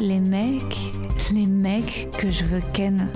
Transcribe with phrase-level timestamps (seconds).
[0.00, 0.78] Les mecs,
[1.32, 3.10] les mecs que je veux ken.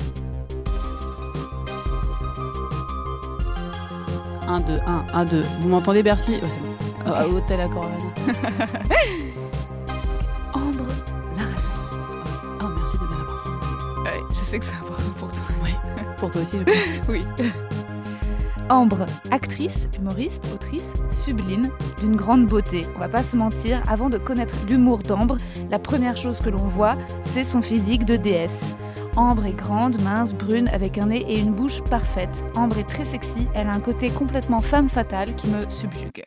[4.47, 5.43] 1, 2, 1, 1, 2.
[5.61, 6.69] Vous m'entendez, Bercy Oh, c'est bon.
[7.11, 7.17] Ok.
[7.17, 7.65] Ah, hôtel à.
[10.55, 10.87] Ambre
[11.37, 11.69] Larrazin.
[12.63, 14.05] Oh, merci de bien l'avoir.
[14.05, 15.43] Ouais, je sais que c'est important pour toi.
[16.19, 17.09] Pour toi aussi, je pense.
[17.09, 17.21] Oui.
[18.71, 21.65] Ambre, actrice, humoriste, autrice, sublime,
[21.99, 22.81] d'une grande beauté.
[22.97, 25.37] On va pas se mentir, avant de connaître l'humour d'Ambre,
[25.71, 28.79] la première chose que l'on voit, c'est son physique de déesse.
[29.17, 32.43] Ambre est grande, mince, brune, avec un nez et une bouche parfaite.
[32.57, 36.25] Ambre est très sexy, elle a un côté complètement femme fatale qui me subjugue.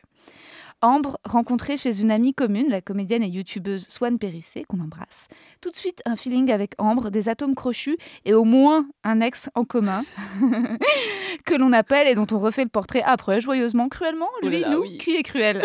[0.80, 5.26] Ambre, rencontrée chez une amie commune, la comédienne et youtubeuse Swan Périssé, qu'on embrasse.
[5.60, 9.50] Tout de suite, un feeling avec Ambre, des atomes crochus et au moins un ex
[9.56, 10.04] en commun
[11.44, 14.82] que l'on appelle et dont on refait le portrait après, joyeusement, cruellement, lui, là, nous,
[14.82, 14.98] oui.
[14.98, 15.64] qui est cruel.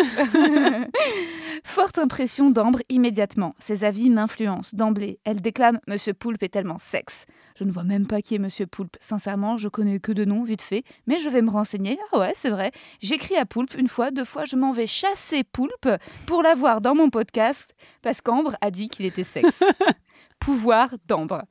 [1.63, 3.53] Forte impression d'Ambre immédiatement.
[3.59, 5.19] Ses avis m'influencent d'emblée.
[5.25, 7.27] Elle déclame Monsieur Poulpe est tellement sexe.
[7.55, 8.97] Je ne vois même pas qui est Monsieur Poulpe.
[8.99, 11.99] Sincèrement, je connais que de noms, vite fait, mais je vais me renseigner.
[12.11, 12.71] Ah ouais, c'est vrai.
[13.01, 15.89] J'écris à Poulpe une fois, deux fois, je m'en vais chasser Poulpe
[16.25, 19.63] pour l'avoir dans mon podcast parce qu'Ambre a dit qu'il était sexe.
[20.39, 21.43] Pouvoir d'Ambre.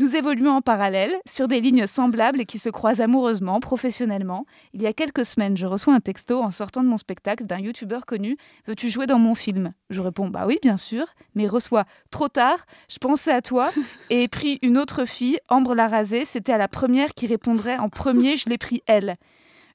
[0.00, 4.46] Nous évoluons en parallèle sur des lignes semblables et qui se croisent amoureusement, professionnellement.
[4.72, 7.58] Il y a quelques semaines, je reçois un texto en sortant de mon spectacle d'un
[7.58, 9.74] youtubeur connu Veux-tu jouer dans mon film?
[9.90, 12.64] Je réponds Bah oui, bien sûr, mais il reçoit trop tard.
[12.88, 13.72] Je pensais à toi
[14.08, 16.24] et ai pris une autre fille, Ambre Larrazé.
[16.24, 19.16] C'était à la première qui répondrait en premier Je l'ai pris elle.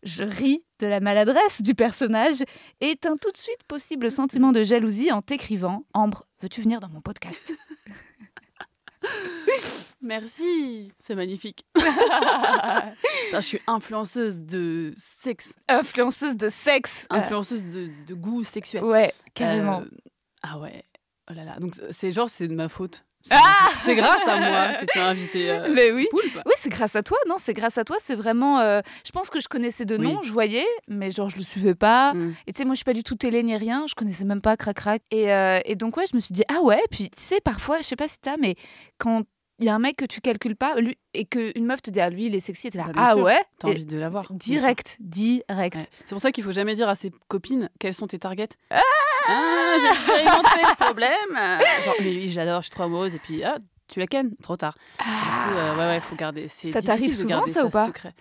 [0.02, 2.42] Je ris de la maladresse du personnage
[2.82, 6.90] et éteins tout de suite possible sentiment de jalousie en t'écrivant Ambre, veux-tu venir dans
[6.90, 7.56] mon podcast?
[10.02, 10.92] Merci.
[11.00, 11.66] C'est magnifique.
[11.74, 12.94] Putain,
[13.34, 15.54] je suis influenceuse de sexe.
[15.68, 17.08] Influenceuse de sexe.
[17.10, 18.84] Influenceuse de, de goût sexuel.
[18.84, 19.82] Ouais, carrément.
[19.82, 19.90] Euh,
[20.44, 20.84] ah ouais.
[21.30, 21.58] Oh là là.
[21.60, 23.04] Donc, c'est genre, c'est de ma faute.
[23.32, 23.70] Ah.
[23.84, 26.08] C'est grâce à moi que tu as invité euh, Mais oui.
[26.12, 26.42] Poulpe.
[26.46, 28.60] Oui, c'est grâce à toi, non C'est grâce à toi, c'est vraiment...
[28.60, 30.04] euh, je pense que je connaissais de Oui.
[30.04, 32.14] nom, je voyais, mais genre je le suivais pas.
[32.14, 32.36] Mm.
[32.48, 34.42] Et tu sais, moi je suis pas du tout télé ni rien, je connaissais même
[34.42, 35.02] pas Crac Crac.
[35.12, 37.78] Et, euh, et donc ouais, je me suis dit, ah ouais, puis tu sais, parfois,
[37.80, 38.56] je sais pas si t'as, mais
[38.98, 39.24] quand
[39.60, 42.02] il y a un mec que tu calcules pas, lui, et qu'une meuf te dit,
[42.02, 43.24] ah lui il est sexy, et t'es là, Bah, ah sûr.
[43.24, 44.32] ouais T'as envie de l'avoir.
[44.32, 45.76] Direct, direct.
[45.78, 45.88] Ouais.
[46.06, 48.50] C'est pour ça qu'il faut jamais dire à ses copines quels sont tes targets.
[48.70, 48.82] Ah
[49.28, 51.84] Ah, j'ai expérimenté le problème.
[51.84, 53.16] Genre, mais oui, je l'adore, je suis trop amoureuse.
[53.16, 53.58] Et puis, ah,
[53.88, 54.78] tu la kennes, trop tard.
[55.00, 56.48] Du coup, euh, ouais, ouais, faut garder.
[56.48, 58.14] C'est Ça t'arrive souvent, garder ça, ou pas secret.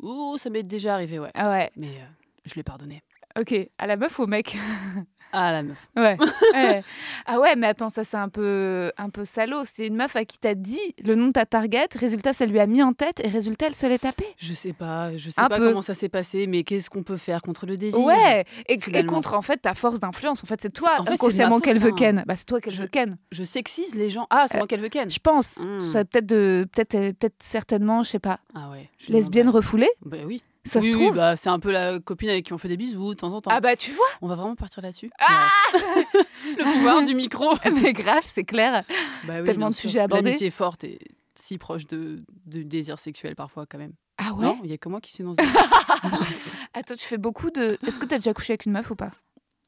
[0.00, 1.30] Ouh, ça m'est déjà arrivé, ouais.
[1.34, 2.04] Ah ouais, Mais euh,
[2.44, 3.02] je l'ai pardonné.
[3.40, 3.54] ok.
[3.78, 4.56] À la meuf ou au mec?
[5.32, 5.88] Ah, la meuf.
[5.96, 6.16] Ouais.
[6.54, 6.82] ouais.
[7.26, 9.62] Ah ouais, mais attends, ça c'est un peu, un peu salaud.
[9.64, 12.60] C'est une meuf à qui t'as dit le nom de ta target, résultat ça lui
[12.60, 14.26] a mis en tête et résultat elle se l'est tapée.
[14.38, 15.68] Je sais pas, je sais Un pas peu.
[15.68, 19.34] comment ça s'est passé, mais qu'est-ce qu'on peut faire contre le désir Ouais, et, contre
[19.34, 20.42] en fait ta force d'influence.
[20.44, 21.16] En fait, c'est toi En fait,
[21.48, 21.96] ma qu'elle veut hein.
[21.96, 22.24] ken.
[22.26, 23.16] Bah, c'est toi qu'elle Je- veut ken.
[23.30, 24.26] Je sexise les gens.
[24.30, 25.08] Ah, c'est Euh, moi qu'elle veut ken.
[25.10, 25.56] Je pense.
[25.58, 25.80] Mm.
[25.80, 28.90] Ça peut-être de, peut-être, peut-être certainement, je sais pas, Ah ouais.
[28.98, 29.58] je lesbienne demanderai.
[29.58, 29.90] refoulée.
[30.04, 30.42] Bah oui.
[30.64, 31.16] Ça oui, se oui, trouve.
[31.16, 33.40] bah, c'est un peu la copine avec qui on fait des bisous de temps en
[33.40, 33.50] temps.
[33.52, 34.06] Ah bah tu vois.
[34.20, 35.10] On va vraiment partir là-dessus.
[35.18, 37.54] Ah le pouvoir du micro.
[37.82, 38.84] mais grave, c'est clair.
[39.26, 40.24] Bah oui, Tellement de sujets abordés.
[40.24, 41.00] L'amitié est forte et
[41.34, 43.92] si proche de, de désir sexuel parfois quand même.
[44.18, 44.44] Ah ouais.
[44.44, 45.40] Non, il y a que moi qui suis dans ce
[46.74, 47.76] Attends, tu fais beaucoup de.
[47.86, 49.10] Est-ce que t'as déjà couché avec une meuf ou pas?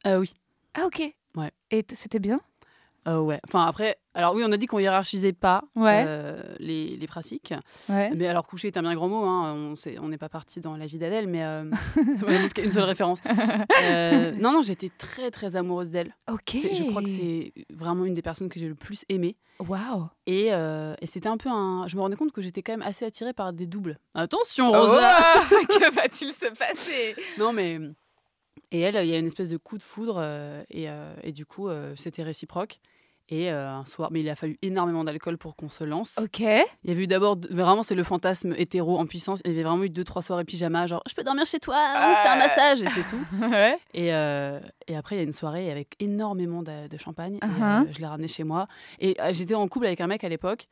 [0.05, 0.33] Ah oui.
[0.75, 1.03] Ah ok.
[1.37, 1.51] Ouais.
[1.73, 2.41] Et c'était bien?
[3.07, 3.39] Euh, ouais.
[3.49, 6.05] Enfin après, alors oui, on a dit qu'on hiérarchisait pas Ouais.
[6.07, 7.53] euh, les, les pratiques.
[7.91, 8.11] Ouais.
[8.15, 9.25] Mais alors coucher est un bien grand mot.
[9.25, 9.75] Hein.
[10.01, 11.65] On n'est pas parti dans la vie d'Adèle, mais euh,
[12.65, 13.19] une seule référence.
[13.83, 16.15] Euh, non, non, j'étais très très amoureuse d'elle.
[16.31, 16.57] Ok.
[16.73, 19.37] Je crois que c'est vraiment une des personnes que j'ai le plus aimée.
[19.61, 20.09] Waouh.
[20.27, 21.87] Et, et c'était un peu un.
[21.89, 23.99] Je me rendais compte que j'étais quand même assez attirée par des doubles.
[24.15, 25.11] Attention, Rosa
[25.53, 27.15] Oh, que va-t-il se passer?
[27.39, 27.79] Non, mais.
[28.71, 30.21] Et elle, il y a une espèce de coup de foudre,
[30.71, 30.87] et,
[31.23, 32.81] et du coup, c'était réciproque.
[33.31, 36.17] Et euh, un soir, mais il a fallu énormément d'alcool pour qu'on se lance.
[36.23, 36.41] Ok.
[36.41, 39.41] Il y avait eu d'abord, vraiment, c'est le fantasme hétéro en puissance.
[39.47, 41.75] Il y avait vraiment eu deux, trois soirées pyjama, genre, je peux dormir chez toi,
[42.11, 43.25] on se fait un massage, et c'est tout.
[43.51, 43.79] Ouais.
[43.95, 47.37] Et, euh, et après, il y a une soirée avec énormément de, de champagne.
[47.37, 47.83] Et, Uh-huh.
[47.89, 48.67] euh, je l'ai ramené chez moi.
[49.01, 50.69] Et j'étais en couple avec un mec à l'époque.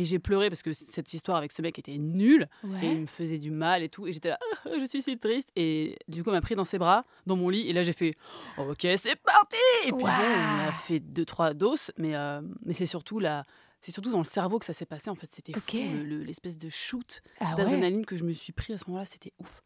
[0.00, 2.48] Et j'ai pleuré parce que cette histoire avec ce mec était nulle.
[2.82, 4.06] Et il me faisait du mal et tout.
[4.06, 4.38] Et j'étais là,
[4.80, 5.50] je suis si triste.
[5.56, 7.68] Et du coup, il m'a pris dans ses bras, dans mon lit.
[7.68, 8.16] Et là, j'ai fait,
[8.56, 9.56] ok, c'est parti.
[9.86, 11.90] Et puis bon, on a fait deux, trois doses.
[11.98, 13.44] Mais, euh, mais c'est surtout la,
[13.80, 15.10] c'est surtout dans le cerveau que ça s'est passé.
[15.10, 15.62] En fait, c'était Ok.
[15.72, 15.76] fou.
[15.78, 17.54] le- le- L'espèce de shoot Ah ouais.
[17.56, 19.60] d'adrénaline que je me suis pris à ce moment-là, c'était ouf.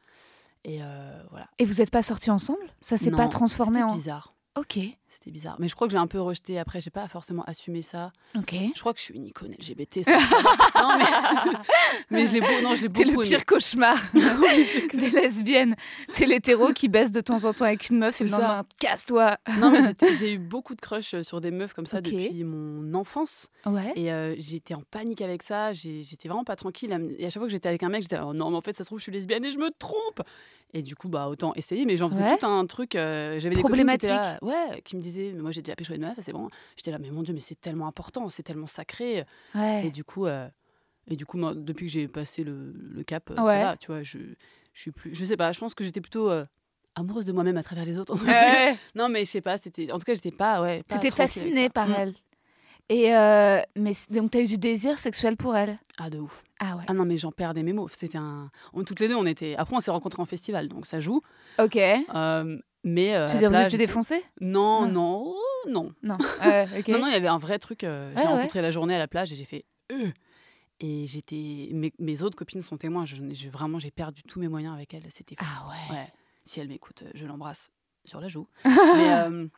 [0.64, 1.49] Et euh, voilà.
[1.58, 2.62] Et vous n'êtes pas sortis ensemble?
[2.81, 3.94] Ça s'est pas transformé en.
[3.94, 4.32] bizarre.
[4.58, 4.78] Ok.
[5.08, 5.56] C'était bizarre.
[5.58, 6.81] Mais je crois que j'ai un peu rejeté après.
[6.81, 8.12] J'ai pas forcément assumé ça.
[8.37, 8.54] Ok.
[8.75, 10.02] Je crois que je suis une icône LGBT.
[10.04, 10.19] Ça,
[10.82, 11.04] non, mais...
[12.10, 12.49] mais je l'ai beau...
[12.62, 13.37] non, je l'ai T'es beaucoup le aimé.
[13.37, 13.99] pire cauchemar
[14.94, 15.76] des lesbiennes.
[16.14, 19.38] T'es l'hétéro qui baisse de temps en temps avec une meuf et le lendemain, casse-toi.
[19.58, 19.81] Non, mais
[20.12, 23.49] j'ai eu beaucoup de crush sur des meufs comme ça depuis mon enfance.
[23.64, 23.93] Ouais.
[23.96, 25.72] Et euh, j'étais en panique avec ça.
[25.72, 26.90] J'étais vraiment pas tranquille.
[27.19, 28.76] Et à chaque fois que j'étais avec un mec, j'étais oh non, mais en fait,
[28.76, 30.22] ça se trouve, je suis lesbienne et je me trompe.
[30.74, 31.84] Et du coup, bah autant essayer.
[31.84, 32.38] Mais j'en faisais Ouais.
[32.38, 32.94] tout un truc.
[32.96, 35.92] euh, J'avais des copines qui là, ouais, qui me disaient, mais moi j'ai déjà pécho
[35.94, 36.48] une meuf, c'est bon.
[36.76, 39.24] J'étais là, mais mon dieu, mais c'est tellement important, c'est tellement sacré.
[39.54, 39.86] Ouais.
[39.86, 40.48] Et du coup, euh,
[41.08, 43.44] et du coup, moi, depuis que j'ai passé le, le cap, euh, Ouais.
[43.60, 43.76] ça va.
[43.76, 44.19] Tu vois, je,
[44.72, 45.52] je suis plus, je sais pas.
[45.52, 46.46] Je pense que j'étais plutôt euh,
[46.94, 48.14] amoureuse de moi-même à travers les autres.
[48.25, 48.75] Ouais.
[48.94, 49.58] non, mais je sais pas.
[49.58, 50.82] C'était, en tout cas, j'étais pas, ouais.
[50.84, 51.94] T'étais fascinée par Mm.
[51.98, 52.14] elle.
[52.88, 55.79] Et euh, mais donc t'as eu du désir sexuel pour elle?
[55.99, 56.43] Ah de ouf.
[56.58, 56.84] Ah ouais.
[56.88, 57.88] Ah non, mais j'en perdais mes mots.
[57.88, 58.50] C'était un.
[58.75, 59.55] On, toutes les deux, on était.
[59.56, 61.23] Après, on s'est rencontrés en festival, donc ça joue.
[61.58, 61.76] Ok.
[61.76, 63.14] Euh, mais.
[63.14, 64.88] euh, tu veux dire j'étais- défoncé Non, Non.
[64.88, 65.93] non, oh, non.
[66.02, 66.19] Non.
[66.88, 67.84] Non, non, il y avait un vrai truc.
[67.84, 68.32] euh, j'ai Ouais, ouais.
[68.34, 69.64] rencontré la journée à la plage et j'ai fait.
[70.81, 71.70] Et j'étais.
[71.73, 73.06] Mes, mes autres copines sont témoins.
[73.06, 75.05] Je, je- vraiment, j'ai perdu tous mes moyens avec elle.
[75.11, 75.44] C'était fou.
[75.46, 75.96] Ah ouais.
[75.96, 76.12] Ouais.
[76.44, 77.70] Si elle m'écoute, je l'embrasse
[78.05, 78.49] sur la joue.
[78.64, 79.49] mais,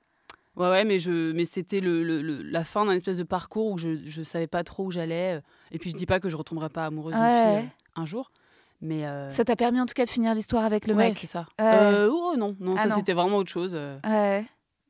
[0.56, 3.72] ouais, ouais, mais, je, mais c'était le, le- le- la fin d'un espèce de parcours
[3.72, 5.36] où je, je savais pas trop où j'allais.
[5.36, 5.40] euh,
[5.72, 7.60] Et puis je dis pas que je retomberai pas amoureuse d'une Ouais.
[7.60, 8.30] fille euh, un jour.
[8.80, 9.06] Mais.
[9.06, 11.16] euh, Ça t'a permis en tout cas de finir l'histoire avec le ouais, mec.
[11.18, 11.46] c'est ça.
[11.58, 11.64] Ouais.
[11.66, 13.70] Euh, oh non, non, Ah ça c'était vraiment autre chose.
[13.74, 13.98] euh.
[14.04, 14.44] Ouais.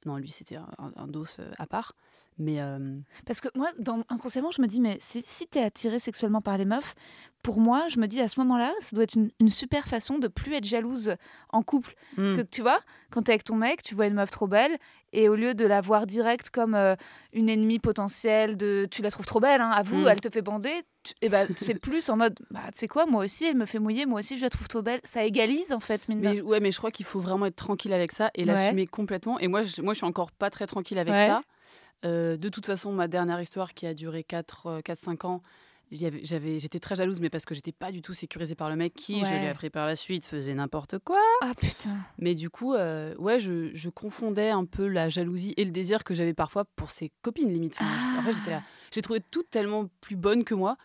[0.07, 0.67] Non, lui c'était un,
[0.97, 1.95] un- dos euh, à part.
[2.39, 2.79] Mais euh,
[3.27, 6.59] Parce que moi, dans, inconsciemment, je me dis, mais si, si t'es attiré sexuellement par
[6.59, 6.95] les meufs,
[7.43, 10.19] pour moi, je me dis à ce moment-là, ça doit être une, une super façon
[10.19, 11.15] de plus être jalouse
[11.51, 11.95] en couple.
[12.17, 12.37] Parce hmm.
[12.37, 14.77] que tu vois, quand t'es avec ton mec, tu vois une meuf trop belle,
[15.13, 16.97] et au lieu de la voir direct comme euh,
[17.33, 20.09] une ennemie potentielle, de tu la trouves trop belle, hein, avoue, Mm.
[20.09, 20.73] elle te fait bander,
[21.05, 23.67] tu- et ben c'est plus en mode, bah tu sais quoi, moi aussi, elle me
[23.67, 25.01] fait mouiller, moi aussi, je la trouve trop belle.
[25.05, 27.55] Ça égalise en fait, mine de Mais ouais, mais je crois qu'il faut vraiment être
[27.57, 28.47] tranquille avec ça et Ouais.
[28.47, 29.39] l'assumer complètement.
[29.39, 31.27] Et moi, je, moi, je suis encore pas très tranquille avec Ouais.
[31.29, 31.43] ça.
[32.05, 35.43] Euh, de toute façon, ma dernière histoire qui a duré 4-5 ans,
[35.91, 38.69] j'y avais- j'avais- j'étais très jalouse, mais parce que j'étais pas du tout sécurisée par
[38.69, 39.41] le mec qui, je Ouais.
[39.41, 41.21] l'ai appris par la suite, faisait n'importe quoi.
[41.43, 41.97] Ah putain.
[42.19, 46.05] Mais du coup, euh, ouais, je, je confondais un peu la jalousie et le désir
[46.05, 47.77] que j'avais parfois pour ses copines, limite.
[47.81, 48.63] Enfin, En fait, j'étais là.
[48.93, 50.77] J'ai trouvé toutes tellement plus bonnes que moi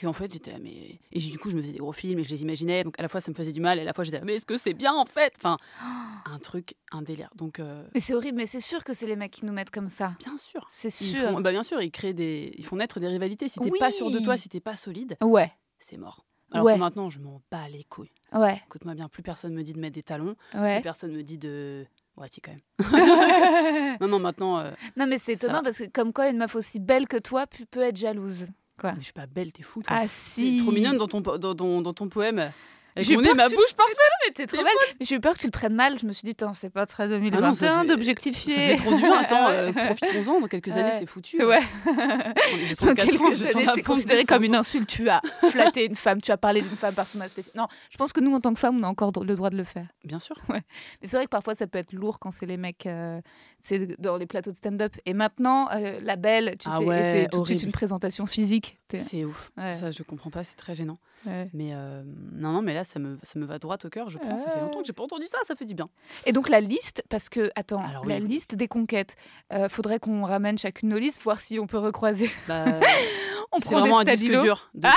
[0.00, 1.00] qu'en fait, j'étais là, mais.
[1.12, 2.84] Et du coup, je me faisais des gros films et je les imaginais.
[2.84, 4.24] Donc, à la fois, ça me faisait du mal et à la fois, j'étais là,
[4.24, 5.32] mais est-ce que c'est bien en fait?
[5.38, 5.56] Enfin,
[6.26, 7.30] un truc, un délire.
[7.34, 9.70] Donc, euh, Mais c'est horrible, mais c'est sûr que c'est les mecs qui nous mettent
[9.70, 10.12] comme ça.
[10.24, 10.66] bien sûr.
[10.70, 11.30] C'est Ils sûr.
[11.30, 13.48] font, bah bien sûr, ils créent des, ils font naître des rivalités.
[13.48, 14.24] Si t'es pas sûr de Oui.
[14.24, 16.24] toi, si t'es pas solide, Ouais, c'est mort.
[16.52, 16.74] Alors Ouais.
[16.74, 18.12] que maintenant, je m'en bats les couilles.
[18.32, 20.76] ouais, Écoute-moi bien, plus personne me dit de mettre des talons, ouais.
[20.76, 21.84] plus personne me dit de,
[22.16, 22.60] ouais, si quand même.
[24.00, 25.62] non, non, maintenant, euh, non, mais c'est étonnant va.
[25.64, 28.48] parce que comme quoi une meuf aussi belle que toi peut être jalouse.
[28.84, 29.82] Mais je suis pas belle, t'es fou.
[29.82, 29.96] Toi.
[30.00, 30.58] Ah si.
[30.62, 32.52] trop mignonne dans ton, dans- dans ton poème.
[32.96, 33.96] J'ai nez, ma bouche parfaite.
[34.26, 34.72] Mais t'es trop belle.
[35.00, 35.98] J'ai eu peur que tu le prennes mal.
[35.98, 38.54] Je me suis dit, c'est pas très Ah non, 2021 ça fait- Ça d'objectifier.
[38.54, 39.12] fait trop dur.
[39.18, 39.86] Attends, euh, Ouais.
[39.86, 40.40] profitons-en.
[40.40, 40.98] Dans quelques années, Ouais.
[40.98, 41.42] c'est foutu.
[41.44, 41.60] Ouais.
[41.84, 42.90] Dans 34
[43.22, 44.88] ans, quelques années, c'est considéré comme une insulte.
[44.88, 45.20] Tu as
[45.50, 47.44] flatté une femme, tu as parlé d'une femme par son aspect.
[47.54, 49.56] Non, je pense que nous, en tant que femmes, on a encore le droit de
[49.56, 49.86] le faire.
[50.04, 50.36] Bien sûr.
[50.48, 50.62] Mais
[51.02, 53.20] c'est vrai que parfois, ça peut être lourd quand c'est les mecs, euh,
[53.60, 54.92] c'est dans les plateaux de stand-up.
[55.06, 58.26] Et maintenant, euh, la belle, tu Ah sais, ouais, c'est tout de suite une présentation
[58.26, 58.78] physique.
[58.96, 59.50] C'est ouf.
[59.56, 59.74] Ouais.
[59.74, 60.44] Ça, je comprends pas.
[60.44, 60.98] C'est très gênant.
[61.24, 61.48] Ouais.
[61.54, 64.08] Mais euh, non, non, mais là, ça me, ça me va droit au cœur.
[64.10, 64.36] Je prends.
[64.36, 64.60] Ça fait Ouais.
[64.62, 65.38] longtemps que j'ai pas entendu ça.
[65.46, 65.86] Ça fait du bien.
[66.26, 69.16] Et donc la liste, parce que, attends, Alors oui, la liste des conquêtes,
[69.52, 72.30] euh, faudrait qu'on ramène chacune nos listes, voir si on peut recroiser.
[72.48, 72.64] Bah,
[73.52, 74.88] On c'est prend vraiment un disque dur de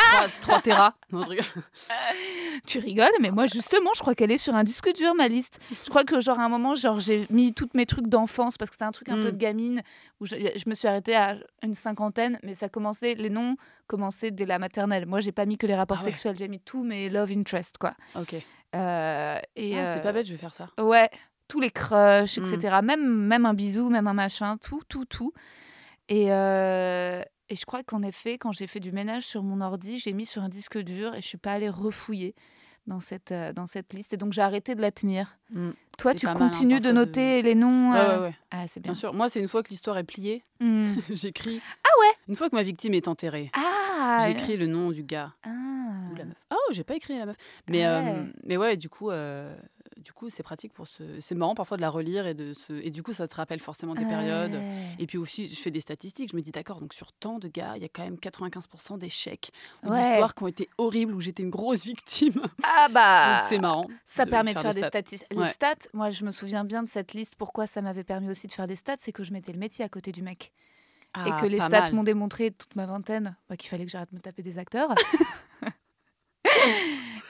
[0.41, 0.93] 3.
[1.11, 1.45] Non, je rigole.
[2.65, 5.59] Tu rigoles, mais moi justement, je crois qu'elle est sur un disque dur ma liste.
[5.85, 8.69] Je crois que genre à un moment, genre j'ai mis tous mes trucs d'enfance parce
[8.69, 9.23] que c'était un truc un Mm.
[9.23, 9.81] peu de gamine
[10.19, 13.55] où je, je me suis arrêtée à une cinquantaine, mais ça commençait les noms
[13.87, 15.05] commençaient dès la maternelle.
[15.05, 16.09] Moi, j'ai pas mis que les rapports Ah ouais.
[16.09, 17.93] sexuels, j'ai mis tous mes love interest quoi.
[18.15, 18.35] Ok.
[18.75, 20.25] Euh, et Ah, C'est euh, pas bête.
[20.27, 20.69] Je vais faire ça.
[20.79, 21.09] Ouais,
[21.47, 22.45] tous les crushs, Mm.
[22.53, 22.77] etc.
[22.83, 25.31] Même même un bisou, même un machin, tout tout tout.
[26.09, 29.99] Et euh, et je crois qu'en effet, quand j'ai fait du ménage sur mon ordi,
[29.99, 32.35] j'ai mis sur un disque dur et je suis pas allée refouiller
[32.87, 34.13] dans cette, euh, dans cette liste.
[34.13, 35.37] Et donc, j'ai arrêté de la tenir.
[35.51, 35.71] Mm.
[35.97, 37.91] Toi, tu mal, hein, continues de noter les noms.
[37.93, 38.35] Ouais, euh, ouais, ouais.
[38.51, 38.93] Ah, c'est bien.
[38.93, 39.13] Bien sûr.
[39.13, 40.95] Moi, c'est une fois que l'histoire est pliée, Hmm.
[41.11, 41.61] j'écris.
[41.83, 42.13] Ah ouais?
[42.27, 45.49] Une fois que ma victime est enterrée, Ah j'écris le nom du gars Ah.
[46.11, 46.35] ou la meuf.
[46.49, 47.35] Ah, oh, j'ai pas écrit la meuf.
[47.69, 48.33] Mais, Ah euh, ouais.
[48.45, 49.55] mais ouais, du coup, euh,
[49.99, 51.03] du coup, c'est pratique pour se.
[51.21, 52.73] C'est marrant parfois de la relire et de se.
[52.73, 54.59] Et du coup, ça te rappelle forcément des périodes.
[54.99, 56.31] Et puis aussi, je fais des statistiques.
[56.31, 58.97] Je me dis, d'accord, donc sur tant de gars, il y a quand même 95%
[58.97, 59.51] d'échecs
[59.83, 59.97] ou Ouais.
[59.99, 62.41] d'histoires qui ont été horribles où j'étais une grosse victime.
[62.63, 63.87] Ah bah c'est marrant.
[64.05, 65.27] Ça de permet de faire faire des statistiques.
[65.31, 65.47] Les Ouais.
[65.47, 67.35] stats, moi je me souviens bien de cette liste.
[67.37, 69.83] Pourquoi ça m'avait permis aussi de faire des stats C'est que je mettais le métier
[69.85, 70.51] à côté du mec.
[71.25, 74.15] et que les stats m'ont démontré toute ma vingtaine bah, qu'il fallait que j'arrête de
[74.15, 74.89] me taper des acteurs.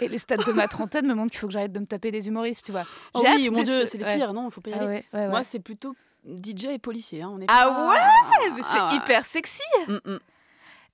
[0.01, 2.11] et les stats de ma trentaine me montrent qu'il faut que j'arrête de me taper
[2.11, 2.85] des humoristes, tu vois.
[3.13, 5.05] Oh oui, mon Dieu, c'est les pires, non, il faut pas y ah aller.
[5.13, 7.21] Moi, c'est plutôt DJ et policier.
[7.21, 10.19] Hein, on est ah ouais C'est ah hyper sexy mm, mm.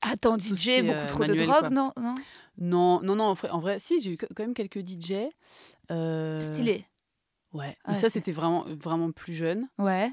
[0.02, 2.16] Attends, DJ, beaucoup euh, trop de drogue, non, non?
[2.58, 5.14] Non, non, non, en vrai, si, j'ai eu quand même quelques DJ.
[5.92, 6.42] Euh...
[6.44, 6.86] Stylé.
[7.54, 9.68] Ouais, mais ça, c'était vraiment, vraiment plus jeune.
[9.78, 10.12] Ouais.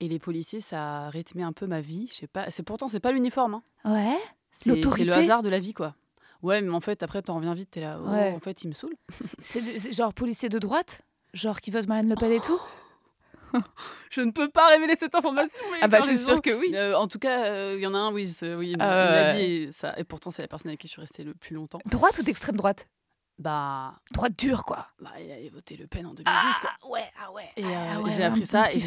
[0.00, 2.08] Et les policiers, ça a rythmé un peu ma vie.
[2.10, 2.50] Je sais pas.
[2.50, 3.54] C'est pourtant, c'est pas l'uniforme.
[3.54, 3.92] Hein.
[3.92, 4.18] Ouais.
[4.50, 5.94] C'est le hasard de la vie, quoi.
[6.44, 7.70] Ouais, mais en fait, après, t'en reviens vite.
[7.70, 7.98] T'es là.
[7.98, 8.94] Oh, En fait, il me saoule.
[9.40, 11.00] c'est genre policier de droite,
[11.32, 12.60] genre qui vote Marine Le Pen et tout.
[14.10, 15.62] je ne peux pas révéler cette information.
[15.80, 16.72] ah bah c'est sûr que oui.
[16.74, 19.68] Euh, en tout cas, il euh, y en a un, oui, oui il m'a dit
[19.72, 19.98] ça.
[19.98, 21.78] Et pourtant, c'est la personne avec qui je suis restée le plus longtemps.
[21.86, 22.88] Droite ou d'extrême droite?
[23.38, 23.94] Bah.
[24.12, 24.88] Droite dure, quoi.
[25.00, 26.90] Bah, il a voté Le Pen en 2012, ah, quoi.
[26.90, 27.48] Ouais, ah ouais.
[27.56, 28.80] Et ah euh, j'ai appris ça, et,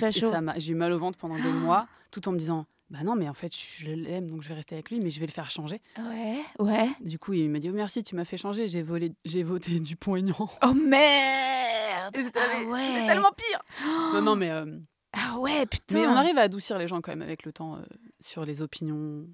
[0.59, 3.27] j'ai eu mal au ventre pendant des mois, tout en me disant bah non, mais
[3.27, 5.49] en fait, je l'aime, donc je vais rester avec lui, mais je vais le faire
[5.49, 5.81] changer.
[5.97, 6.89] Ouais, ouais.
[7.01, 9.79] Du coup, il m'a dit, oh merci, tu m'as fait changer, j'ai volé, j'ai voté
[9.79, 10.49] Dupont-Aignan.
[10.63, 12.87] Oh merde ah ouais.
[12.95, 13.61] C'est tellement pire
[14.13, 14.51] Non, non, mais...
[15.13, 15.99] Ah ouais, putain.
[15.99, 17.81] Mais on arrive à adoucir les gens quand même avec le temps euh,
[18.21, 19.25] sur les opinions,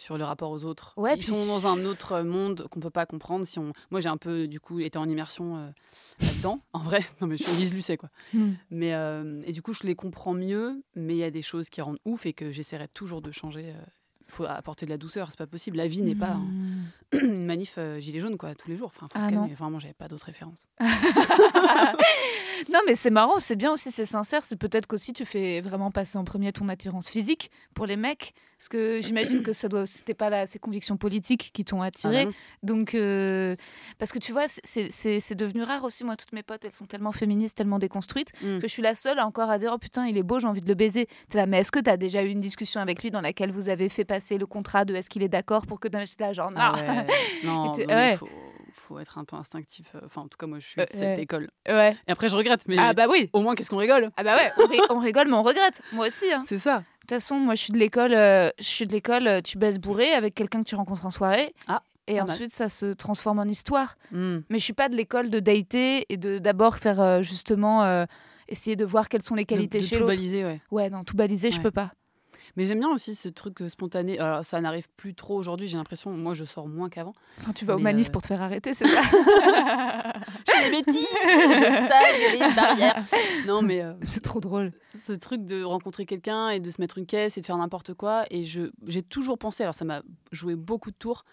[0.00, 0.94] sur le rapport aux autres.
[0.96, 3.46] Ouais, Ils sont dans un autre monde qu'on peut pas comprendre.
[3.46, 3.72] Si on...
[3.90, 5.68] Moi, j'ai un peu, du coup, été en immersion euh,
[6.20, 6.60] là-dedans.
[6.72, 8.08] En vrai, non, mais je suis Lise Lucet, quoi.
[8.32, 8.52] Hmm.
[8.70, 11.68] Mais, euh, et du coup, je les comprends mieux, mais il y a des choses
[11.68, 13.74] qui rendent ouf et que j'essaierai toujours de changer
[14.26, 15.76] il faut apporter de la douceur, c'est pas possible.
[15.76, 16.84] La vie n'est pas hmm.
[17.12, 18.92] une manif gilet jaune quoi tous les jours.
[18.94, 19.52] Enfin, faut ah se calmer.
[19.54, 20.68] Vraiment, j'avais pas d'autres références.
[22.72, 24.44] non, mais c'est marrant, c'est bien aussi, c'est sincère.
[24.44, 28.32] C'est peut-être qu'aussi tu fais vraiment passer en premier ton attirance physique pour les mecs.
[28.60, 32.26] Parce que j'imagine que ça doit, c'était pas là, ces convictions politiques qui t'ont attiré.
[32.28, 33.56] Ah Donc, euh,
[33.98, 36.04] parce que tu vois, c'est devenu rare aussi.
[36.04, 38.58] Moi, toutes mes potes, elles sont tellement féministes, tellement déconstruites, mm.
[38.58, 40.60] que je suis la seule encore à dire Oh putain, il est beau, j'ai envie
[40.60, 41.08] de le baiser.
[41.32, 43.50] Es là, mais est-ce que tu as déjà eu une discussion avec lui dans laquelle
[43.50, 46.34] vous avez fait passer le contrat de est-ce qu'il est d'accord pour que tu là,
[46.34, 46.74] genre, ah
[47.44, 47.72] non.
[47.72, 48.28] non, non faut
[48.90, 49.86] faut être un peu instinctif.
[49.94, 51.48] Euh, enfin, en tout cas, moi, je suis de cette école.
[51.68, 51.96] Ouais.
[52.08, 52.62] Et après, je regrette.
[52.66, 53.30] Mais ah bah oui.
[53.32, 54.10] Au moins, qu'est-ce qu'on rigole?
[54.16, 54.50] Ah bah ouais,
[54.90, 55.80] on, rigole, mais on regrette.
[55.92, 56.32] Moi aussi.
[56.32, 56.44] Hein.
[56.46, 56.82] C'est ça.
[57.10, 58.14] De toute façon, moi, je suis de l'école.
[58.14, 59.26] Euh, je suis de l'école.
[59.26, 61.52] Euh, tu baisses bourré avec quelqu'un que tu rencontres en soirée.
[61.66, 61.82] Ah.
[62.06, 63.96] Et ensuite, ça se transforme en histoire.
[64.12, 64.38] Hmm.
[64.48, 68.06] Mais je suis pas de l'école de dater et de d'abord faire justement
[68.46, 70.12] essayer de voir quelles sont les qualités chez l'autre.
[70.12, 70.60] Tout baliser, ouais.
[70.70, 71.90] Ouais, non, tout baliser, je peux pas.
[72.56, 74.18] Mais j'aime bien aussi ce truc euh, spontané.
[74.18, 76.10] Alors, ça n'arrive plus trop aujourd'hui, j'ai l'impression.
[76.12, 77.14] Moi, je sors moins qu'avant.
[77.40, 79.02] Enfin, tu vas au manif euh, pour te faire arrêter, c'est ça
[80.46, 83.04] Je fais des bêtises, je taille les barrières.
[83.46, 83.82] Non, mais.
[83.82, 84.72] Euh, c'est trop drôle.
[84.98, 87.94] Ce truc de rencontrer quelqu'un et de se mettre une caisse et de faire n'importe
[87.94, 88.24] quoi.
[88.30, 90.02] Et j'ai toujours pensé, alors ça m'a
[90.32, 91.24] joué beaucoup de tours,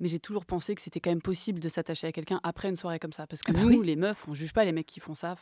[0.00, 2.76] mais j'ai toujours pensé que c'était quand même possible de s'attacher à quelqu'un après une
[2.76, 3.26] soirée comme ça.
[3.26, 5.36] Parce que ah bah nous, les meufs, on juge pas les mecs qui font ça.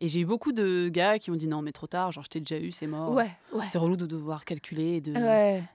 [0.00, 2.30] Et j'ai eu beaucoup de gars qui ont dit non, mais trop tard, genre je
[2.30, 3.12] t'ai déjà eu, c'est mort.
[3.12, 3.30] Ouais,
[3.70, 5.12] C'est relou de devoir calculer et de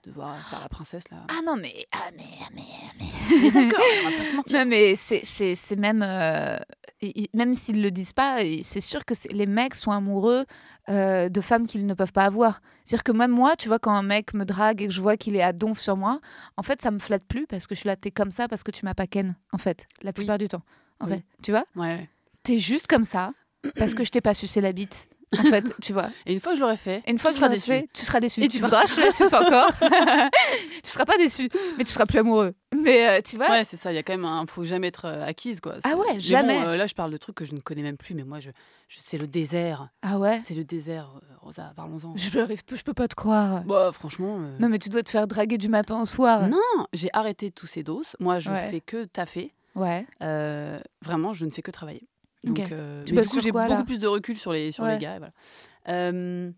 [0.05, 1.17] devoir faire la princesse là.
[1.29, 1.85] Ah non, mais.
[1.91, 2.23] Ah, mais.
[2.53, 3.51] mais, mais...
[3.51, 4.59] D'accord, on va pas se mentir.
[4.59, 6.03] Non, mais c'est même.
[6.03, 6.57] Euh,
[7.33, 10.45] même s'ils le disent pas, c'est sûr que les mecs sont amoureux
[10.89, 12.61] euh, de femmes qu'ils ne peuvent pas avoir.
[12.83, 15.17] C'est-à-dire que même moi, tu vois, quand un mec me drague et que je vois
[15.17, 16.19] qu'il est à donf sur moi,
[16.57, 18.63] en fait, ça me flatte plus parce que je suis là, t'es comme ça parce
[18.63, 20.61] que tu m'as pas ken, en fait, la plupart du temps.
[20.99, 21.65] En fait, tu vois?
[21.75, 22.09] Ouais.
[22.43, 23.31] T'es juste comme ça
[23.77, 26.09] parce que je t'ai pas sucé la bite en fait, tu vois.
[26.25, 27.71] Et une fois que je l'aurai fait, une fois tu seras déçu.
[27.93, 28.43] tu seras déçu.
[28.43, 29.71] Et tu voudras que je te la encore.
[30.83, 32.53] tu seras pas déçu, mais tu seras plus amoureux.
[32.75, 33.49] Mais euh, tu vois.
[33.49, 33.91] Ouais, c'est ça.
[33.91, 34.45] Il y a quand même un.
[34.47, 35.75] Faut jamais être euh, acquise, quoi.
[35.83, 36.61] Ah ouais, jamais.
[36.63, 38.49] Euh, là, je parle de trucs que je ne connais même plus, mais moi, je,
[38.89, 39.89] c'est le désert.
[40.01, 40.39] Ah ouais.
[40.39, 41.11] C'est le désert,
[41.41, 41.73] Rosa.
[41.75, 42.15] Parlons-en.
[42.15, 43.63] Je peux, je peux pas te croire.
[43.63, 44.39] Bah, franchement.
[44.59, 46.47] Non, mais tu dois te faire draguer du matin au soir.
[46.47, 46.59] Non,
[46.93, 48.15] j'ai arrêté tous ces doses.
[48.19, 49.53] Moi, je fais que taffer.
[49.75, 50.05] Ouais.
[51.01, 52.07] vraiment, je ne fais que travailler.
[52.45, 55.17] Donc, euh, du coup, j'ai beaucoup plus de recul sur les, sur les gars.
[55.17, 55.33] voilà.
[55.89, 56.51] Euh,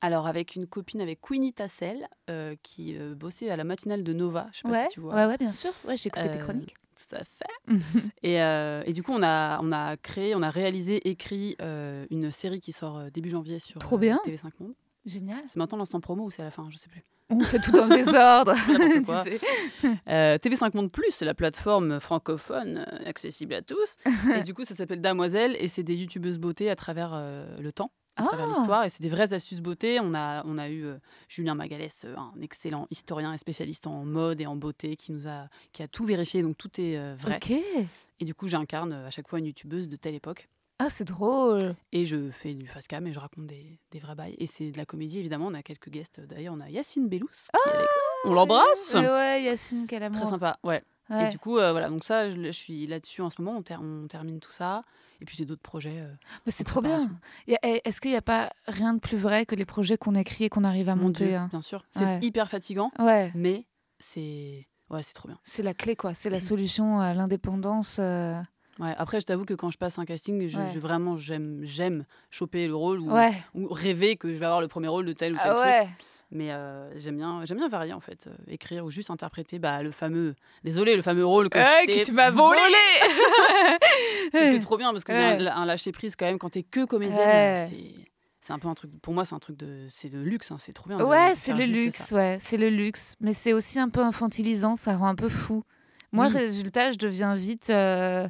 [0.00, 4.48] alors, avec une copine, avec Queenie Tassel, euh, qui bossait à la matinale de Nova.
[4.52, 5.14] Je sais pas si tu vois.
[5.14, 5.72] Ouais, ouais, bien sûr.
[5.86, 6.74] Ouais, j'ai écouté tes chroniques.
[6.96, 7.82] Tout à fait.
[8.22, 8.36] et,
[8.88, 11.56] et, du coup, on a, on a créé, on a réalisé, écrit
[12.10, 14.20] une série qui sort début janvier sur Trop bien.
[14.24, 14.74] TV5 Monde.
[15.06, 15.40] Génial.
[15.46, 17.02] C'est maintenant l'instant promo ou c'est à la fin Je sais plus.
[17.30, 18.54] On fait tout dans le désordre.
[20.08, 23.96] euh, TV5 Monde Plus, c'est la plateforme francophone euh, accessible à tous.
[24.34, 27.72] et du coup, ça s'appelle Damoiselle et c'est des youtubeuses beauté à travers euh, le
[27.72, 28.48] temps, à travers ah.
[28.48, 28.84] l'histoire.
[28.84, 29.98] Et c'est des vraies astuces beauté.
[30.00, 30.98] On a, on a eu euh,
[31.28, 35.48] Julien Magalès, un excellent historien et spécialiste en mode et en beauté qui, nous a,
[35.72, 36.42] qui a tout vérifié.
[36.42, 37.40] Donc tout est vrai.
[38.18, 40.48] Et du coup, j'incarne à chaque fois une youtubeuse de telle époque.
[40.78, 41.74] Ah, c'est drôle.
[41.92, 44.34] Et je fais du face cam et je raconte des, des vrais bails.
[44.38, 45.46] Et c'est de la comédie, évidemment.
[45.46, 46.20] On a quelques guests.
[46.20, 47.28] D'ailleurs, on a Yacine Bellous.
[47.54, 47.58] Ah,
[48.26, 48.92] on l'embrasse.
[48.94, 50.20] Ouais, Yacine, quel amour.
[50.20, 50.82] Très sympa, ouais.
[51.08, 51.88] Et du coup, euh, voilà.
[51.88, 53.62] Donc ça, je, suis là-dessus en ce moment.
[53.70, 54.82] On, on, termine tout ça.
[55.20, 56.00] Et puis j'ai d'autres projets.
[56.00, 56.12] euh,
[56.44, 56.98] Mais c'est trop bien.
[57.46, 60.44] eh, Est-ce qu'il n'y a pas rien de plus vrai que les projets qu'on écrit
[60.44, 61.84] et qu'on arrive à Mon monter Dieu, hein bien sûr.
[61.92, 62.18] C'est Ouais.
[62.22, 63.66] hyper fatigant, Ouais, mais
[64.00, 65.38] c'est ouais, c'est trop bien.
[65.44, 66.12] c'est la clé, quoi.
[66.12, 67.98] C'est la solution à l'indépendance.
[68.00, 68.38] euh,
[68.78, 68.94] Ouais.
[68.98, 70.66] Après, je t'avoue que quand je passe un casting, je, Ouais.
[70.72, 73.32] je- vraiment j'aime j'aime choper le rôle ou, Ouais.
[73.54, 75.54] ou rêver que je vais avoir le premier rôle de tel ou tel Ah
[75.84, 75.96] truc.
[76.32, 79.82] Mais euh, j'aime bien j'aime bien varier en fait, euh, écrire ou juste interpréter bah,
[79.82, 82.60] le fameux désolé le fameux rôle que Ouais, je que tu m'as volé.
[84.32, 85.46] C'était trop bien parce que Ouais.
[85.48, 87.66] un, lâcher prise quand même quand t'es que comédienne, Ouais.
[87.70, 87.94] c'est
[88.40, 90.56] c'est un peu un truc pour moi c'est un truc de c'est le luxe hein,
[90.58, 91.02] c'est trop bien.
[91.04, 92.16] Ouais, c'est le luxe, ça.
[92.16, 93.14] ouais, c'est le luxe.
[93.20, 95.62] Mais c'est aussi un peu infantilisant, ça rend un peu fou.
[96.12, 96.32] Moi, Oui.
[96.32, 98.28] résultat, je deviens vite, euh,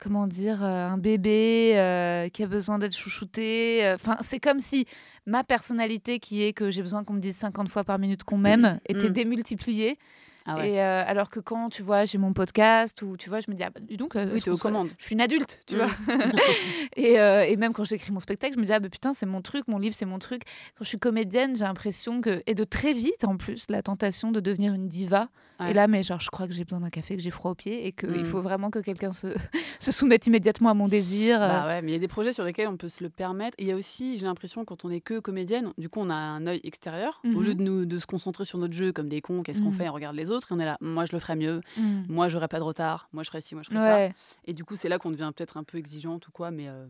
[0.00, 3.90] comment dire, euh, un bébé euh, qui a besoin d'être chouchouté.
[3.94, 4.86] Enfin, c'est comme si
[5.26, 8.38] ma personnalité, qui est que j'ai besoin qu'on me dise 50 fois par minute qu'on
[8.38, 9.12] m'aime, était Mm.
[9.12, 9.98] démultipliée.
[10.46, 10.72] Ah ouais.
[10.72, 13.56] Et euh, alors que quand, tu vois, j'ai mon podcast, ou tu vois, je me
[13.56, 14.90] dis, ah bah, donc, euh, Oui, je commandes.
[14.98, 15.78] Je suis une adulte, tu Mm.
[15.78, 15.88] vois.
[16.96, 19.26] et, euh, et même quand j'écris mon spectacle, je me dis, ah bah putain, c'est
[19.26, 20.42] mon truc, mon livre, c'est mon truc.
[20.76, 22.42] Quand je suis comédienne, j'ai l'impression que.
[22.46, 25.28] Et de très vite, en plus, la tentation de devenir une diva.
[25.60, 25.70] Ouais.
[25.70, 27.54] Et là, mais genre, je crois que j'ai besoin d'un café, que j'ai froid aux
[27.54, 28.24] pieds, et qu'il Mm.
[28.24, 29.28] faut vraiment que quelqu'un se,
[29.80, 31.38] se soumette immédiatement à mon désir.
[31.38, 33.54] Bah ouais, mais il y a des projets sur lesquels on peut se le permettre.
[33.58, 36.10] Et il y a aussi, j'ai l'impression, quand on est que comédienne, du coup, on
[36.10, 37.20] a un œil extérieur.
[37.24, 37.42] Au Mhm.
[37.44, 39.74] lieu de, nous, de se concentrer sur notre jeu comme des cons, qu'est-ce qu'on Mhm.
[39.76, 42.04] fait On regarde les autres et on est là, moi je le ferais mieux, Mm.
[42.08, 44.14] moi j'aurais pas de retard, moi je ferais ci, moi je ferais ça.
[44.44, 46.68] Et du coup, c'est là qu'on devient peut-être un peu exigeante ou quoi, mais.
[46.68, 46.86] euh,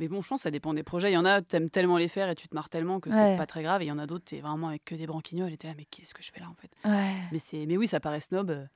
[0.00, 1.10] Mais bon, je pense que ça dépend des projets.
[1.10, 3.16] Il y en a, t'aimes tellement les faire et tu te marres tellement que Ouais.
[3.32, 3.82] c'est pas très grave.
[3.82, 5.74] Et il y en a d'autres, t'es vraiment avec que des branquignoles et t'es là,
[5.76, 6.70] mais qu'est-ce que je fais là en fait?
[6.88, 7.16] Ouais.
[7.32, 7.66] mais, c'est...
[7.66, 8.68] mais oui, ça paraît snob.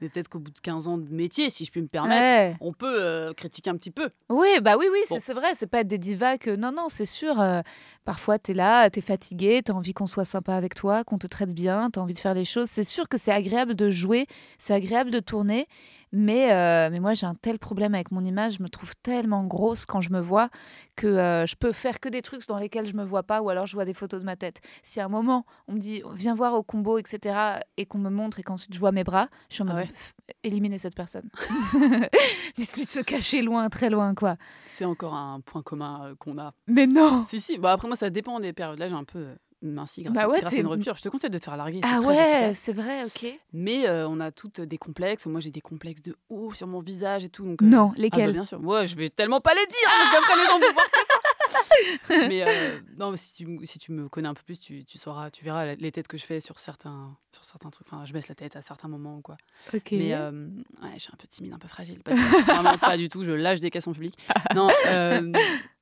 [0.00, 2.56] Mais peut-être qu'au bout de 15 ans de métier, si je puis me permettre, Ouais.
[2.60, 4.08] on peut euh, critiquer un petit peu.
[4.30, 5.20] Oui, bah oui, oui, c'est Bon.
[5.22, 6.50] c'est vrai, c'est pas être des divas que.
[6.56, 7.40] Non, non, c'est sûr.
[7.40, 7.60] euh,
[8.04, 11.52] parfois, t'es là, t'es fatigué, t'as envie qu'on soit sympa avec toi, qu'on te traite
[11.52, 12.68] bien, t'as envie de faire les choses.
[12.70, 14.26] C'est sûr que c'est agréable de jouer,
[14.58, 15.66] c'est agréable de tourner,
[16.12, 19.44] mais, euh, mais moi, j'ai un tel problème avec mon image, je me trouve tellement
[19.44, 20.48] grosse quand je me vois
[20.96, 23.48] que euh, je peux faire que des trucs dans lesquels je me vois pas, ou
[23.48, 24.60] alors je vois des photos de ma tête.
[24.82, 28.10] Si à un moment, on me dit, viens voir au combo, etc., et qu'on me
[28.10, 29.90] montre et qu'ensuite je vois mes bras, je suis en Ah mode, ouais.
[30.42, 31.28] Éliminer cette personne.
[32.56, 34.36] Dites-lui de se cacher loin, très loin, quoi.
[34.66, 36.54] C'est encore un point commun euh, qu'on a.
[36.66, 37.58] Mais non Si, si.
[37.58, 38.78] Bah, après, moi, ça dépend des périodes.
[38.78, 39.26] Là, j'ai un peu
[39.62, 40.96] euh, minci grâce, Bah à- ouais, grâce à une rupture.
[40.96, 41.80] Je te conseille de te faire larguer.
[41.82, 43.26] Ah ouais, c'est vrai, ok.
[43.52, 45.26] Mais euh, on a toutes des complexes.
[45.26, 47.44] Moi, j'ai des complexes de ouf sur mon visage et tout.
[47.44, 48.60] Donc, euh, Non, Ah bah, lesquels bien sûr.
[48.60, 50.86] Moi, je vais tellement pas les dire parce qu'après les gens vont voir
[52.28, 54.98] mais euh, non, mais si tu, si tu me connais un peu plus, tu, tu
[54.98, 57.86] sauras, tu verras les têtes que je fais sur certains, sur certains trucs.
[57.90, 59.36] Enfin, je baisse la tête à certains moments ou quoi.
[59.74, 59.92] Ok.
[59.92, 60.30] Mais euh,
[60.82, 62.00] ouais, je suis un peu timide, un peu fragile.
[62.02, 62.42] Pas du tout.
[62.44, 63.24] Vraiment pas du tout.
[63.24, 64.16] Je lâche des caisses en public.
[64.54, 65.32] Non, euh,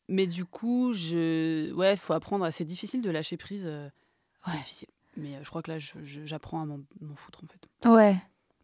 [0.09, 2.51] mais du coup, je, ouais, faut apprendre.
[2.51, 3.65] C'est difficile de lâcher prise.
[3.67, 3.89] euh,
[4.45, 4.59] C'est Ouais.
[4.59, 4.89] difficile.
[5.17, 7.89] Mais euh, je crois que là, j'apprends à m'en m'en foutre en fait.
[7.89, 8.17] Ouais,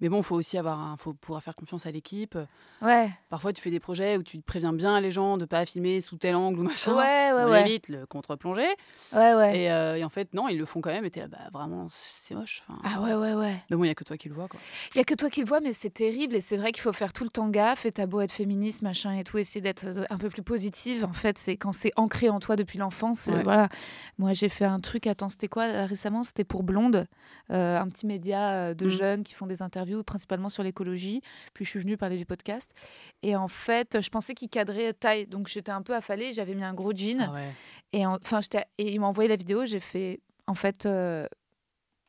[0.05, 2.37] Mais bon, faut aussi avoir, un, faut pouvoir faire confiance à l'équipe.
[2.83, 6.03] ouais, Parfois, tu fais des projets où tu préviens bien les gens de pas filmer
[6.03, 6.93] sous tel angle ou machin.
[6.95, 8.69] ouais, ouais, On ouais, évite le contre-plongée.
[9.15, 9.59] ouais, ouais.
[9.61, 11.07] Et, euh, et en fait, non, ils le font quand même.
[11.07, 12.63] Et t'es là, bah vraiment, c'est moche.
[12.69, 13.57] Enfin, Ah ouais, ouais, ouais.
[13.71, 14.61] Mais bon, il y a que toi qui le vois, quoi.
[14.95, 16.83] Il y a que toi qui le vois, mais c'est terrible et c'est vrai qu'il
[16.83, 17.87] faut faire tout le temps gaffe.
[17.87, 21.07] Et t'as beau être féministe, machin et tout, essayer d'être euh, un peu plus positive.
[21.07, 23.29] En fait, c'est quand c'est ancré en toi depuis l'enfance.
[23.29, 23.71] euh, voilà.
[24.19, 25.07] Moi, j'ai fait un truc.
[25.07, 27.07] Attends, c'était quoi récemment C'était pour Blonde,
[27.51, 28.89] euh, un petit média de Mm.
[28.91, 31.21] jeunes qui font des interviews principalement sur l'écologie.
[31.53, 32.73] Puis je suis venue parler du podcast.
[33.23, 36.33] Et en fait, je pensais qu'ils cadraient taille, donc j'étais un peu affalée.
[36.33, 37.21] J'avais mis un gros jean.
[37.29, 37.53] Ah ouais.
[37.93, 39.65] Et en- enfin, j'étais- et il m'a envoyé la vidéo.
[39.67, 41.27] J'ai fait, en fait, euh,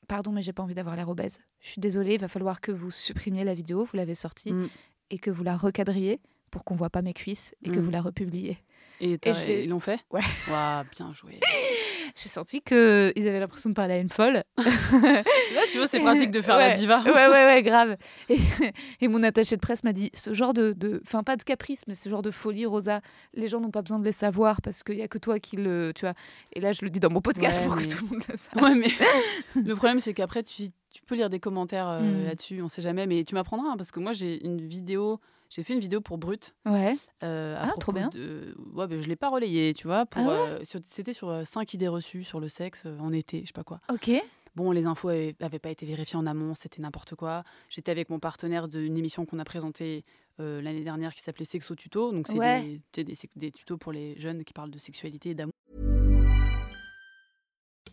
[0.08, 1.40] pardon, mais j'ai pas envie d'avoir l'air obèse.
[1.62, 2.16] Je suis désolée.
[2.16, 3.84] Il va falloir que vous supprimiez la vidéo.
[3.86, 4.70] Vous l'avez sortie Mm.
[5.12, 6.20] et que vous la recadriez
[6.52, 7.82] pour qu'on voit pas mes cuisses et que Mm.
[7.82, 8.58] vous la republiez.
[9.02, 9.20] Et,
[9.64, 10.00] ils l'ont fait?
[10.12, 10.22] Ouais.
[10.50, 11.40] Waouh, bien joué.
[12.18, 14.44] J'ai senti que ils avaient l'impression de parler à une folle.
[14.58, 17.02] Là, tu vois, c'est pratique de faire la diva.
[17.02, 17.98] Ouais, ouais, ouais, grave.
[18.30, 18.38] Et,
[19.02, 21.82] et mon attaché de presse m'a dit ce genre de, de- enfin pas de caprice,
[21.88, 23.02] mais ce genre de folie, Rosa,
[23.34, 25.58] les gens n'ont pas besoin de les savoir parce qu'il y a que toi qui
[25.58, 26.14] le, tu vois.
[26.54, 28.24] Et là, je le dis dans mon podcast Ouais, pour mais- que tout le monde
[28.30, 28.62] le sache.
[28.64, 32.26] Ouais, mais le problème, c'est qu'après, tu, tu peux lire des commentaires euh, Mm.
[32.26, 35.20] là-dessus, on sait jamais, mais tu m'apprendras, hein, parce que moi, j'ai une vidéo,
[35.56, 36.54] j'ai fait une vidéo pour Brut.
[36.66, 36.96] Ouais.
[37.24, 38.10] euh, Ah, trop bien.
[38.10, 38.56] De...
[38.74, 40.06] Ouais, ben, je l'ai pas relayé, tu vois.
[40.06, 43.12] Pour, Ah ouais euh, sur- C'était sur 5 idées reçues sur le sexe euh, en
[43.14, 43.80] été, je sais pas quoi.
[43.92, 44.12] Ok.
[44.56, 45.10] Bon, les infos
[45.42, 47.44] n'avaient pas été vérifiées en amont, c'était n'importe quoi.
[47.70, 50.06] J'étais avec mon partenaire d'une émission qu'on a présentée
[50.40, 52.12] euh, l'année dernière qui s'appelait Sexo Tuto.
[52.14, 52.80] Donc, c'est Ouais.
[52.94, 55.52] des, des, des tutos pour les jeunes qui parlent de sexualité et d'amour.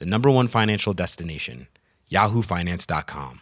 [0.00, 1.66] the number one financial destination,
[2.10, 3.38] yahoofinance.com.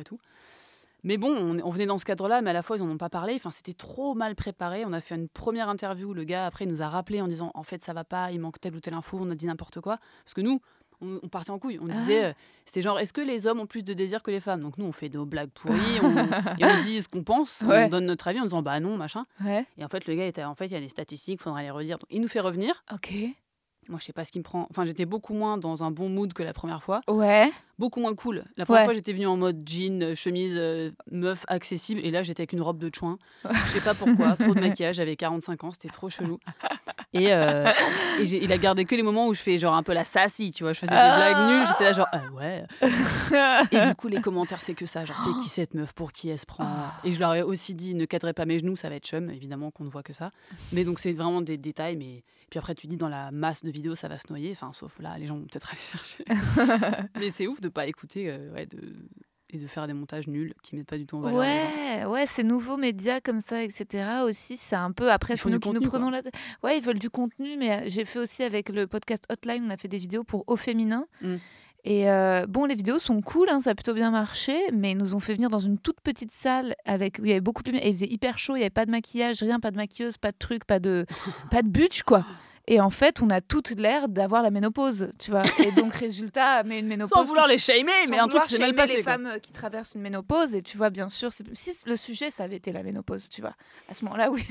[0.00, 0.18] et tout.
[1.02, 2.98] Mais bon, on, on venait dans ce cadre-là, mais à la fois, ils n'en ont
[2.98, 3.34] pas parlé.
[3.34, 4.84] Enfin, c'était trop mal préparé.
[4.84, 6.12] On a fait une première interview.
[6.14, 8.38] Le gars, après, il nous a rappelé en disant En fait, ça va pas, il
[8.40, 9.18] manque telle ou telle info.
[9.20, 9.98] On a dit n'importe quoi.
[10.24, 10.60] Parce que nous,
[11.00, 11.78] on, on partait en couille.
[11.80, 12.32] On disait euh,
[12.66, 14.60] C'était genre Est-ce que les hommes ont plus de désir que les femmes?
[14.60, 16.00] Donc nous, on fait nos blagues pourries.
[16.02, 16.16] on-
[16.58, 17.62] et on dit ce qu'on pense.
[17.66, 17.86] Ouais.
[17.86, 19.24] On donne notre avis en disant Bah non, machin.
[19.42, 19.66] Ouais.
[19.78, 21.70] Et en fait, le gars était En fait, il y a des statistiques, faudra les
[21.70, 21.98] redire.
[21.98, 22.84] Donc, il nous fait revenir.
[22.92, 23.14] Ok.
[23.90, 24.68] Moi, je sais pas ce qui me prend.
[24.70, 27.00] Enfin, j'étais beaucoup moins dans un bon mood que la première fois.
[27.08, 27.50] Ouais.
[27.76, 28.44] Beaucoup moins cool.
[28.56, 28.84] La première Ouais.
[28.86, 32.00] fois, j'étais venue en mode jean, euh, chemise, euh, meuf accessible.
[32.04, 33.18] Et là, j'étais avec une robe de chouin.
[33.50, 34.36] Je sais pas pourquoi.
[34.36, 34.94] trop de maquillage.
[34.96, 35.72] J'avais 45 ans.
[35.72, 36.38] C'était trop chelou.
[37.12, 37.66] Et, euh,
[38.20, 40.52] et il a gardé que les moments où je fais genre un peu la sassy,
[40.52, 40.72] tu vois.
[40.72, 41.16] Je faisais des Ah.
[41.16, 41.66] blagues nulles.
[41.66, 42.64] J'étais là genre, ah ouais.
[43.72, 45.04] Et du coup, les commentaires, c'est que ça.
[45.04, 45.92] Genre, c'est qui cette meuf?
[45.94, 46.64] Pour qui elle se prend?
[47.02, 49.30] Et je leur ai aussi dit, ne cadrez pas mes genoux, ça va être chum.
[49.30, 50.30] Évidemment qu'on ne voit que ça.
[50.72, 51.96] Mais donc, c'est vraiment des détails.
[51.96, 54.50] Mais puis après, tu dis, dans la masse de vidéos, ça va se noyer.
[54.50, 56.24] Enfin, sauf là, les gens vont peut-être aller chercher.
[57.18, 58.80] mais c'est ouf de pas écouter euh, ouais, de...
[59.50, 61.38] et de faire des montages nuls qui mettent pas du tout en valeur.
[61.38, 64.24] Ouais, ouais, ces nouveaux médias comme ça, etc.
[64.24, 65.12] aussi, c'est un peu.
[65.12, 66.22] Après, c'est nous qui nous prenons la.
[66.64, 69.70] Ouais, ils veulent du contenu, mais euh, j'ai fait aussi avec le podcast Hotline, on
[69.70, 71.06] a fait des vidéos pour Au Féminin.
[71.22, 71.36] Mm.
[71.84, 74.98] Et euh, bon, les vidéos sont cool, hein, ça a plutôt bien marché, mais ils
[74.98, 77.62] nous ont fait venir dans une toute petite salle avec où il y avait beaucoup
[77.62, 77.76] plus.
[77.76, 80.18] Et il faisait hyper chaud, il n'y avait pas de maquillage, rien, pas de maquilleuse,
[80.18, 81.06] pas de truc, pas de,
[81.50, 82.24] pas de butch, quoi.
[82.72, 85.42] Et en fait, on a toutes l'air d'avoir la ménopause, tu vois.
[85.58, 87.10] Et donc, résultat, mais une ménopause.
[87.10, 88.98] Sans vouloir les shamer, mais un truc qui s'est mal passé.
[88.98, 89.12] les quoi.
[89.14, 92.44] femmes euh, qui traversent une ménopause et tu vois bien sûr si le sujet ça
[92.44, 93.54] avait été la ménopause tu vois
[93.88, 94.46] à ce moment-là oui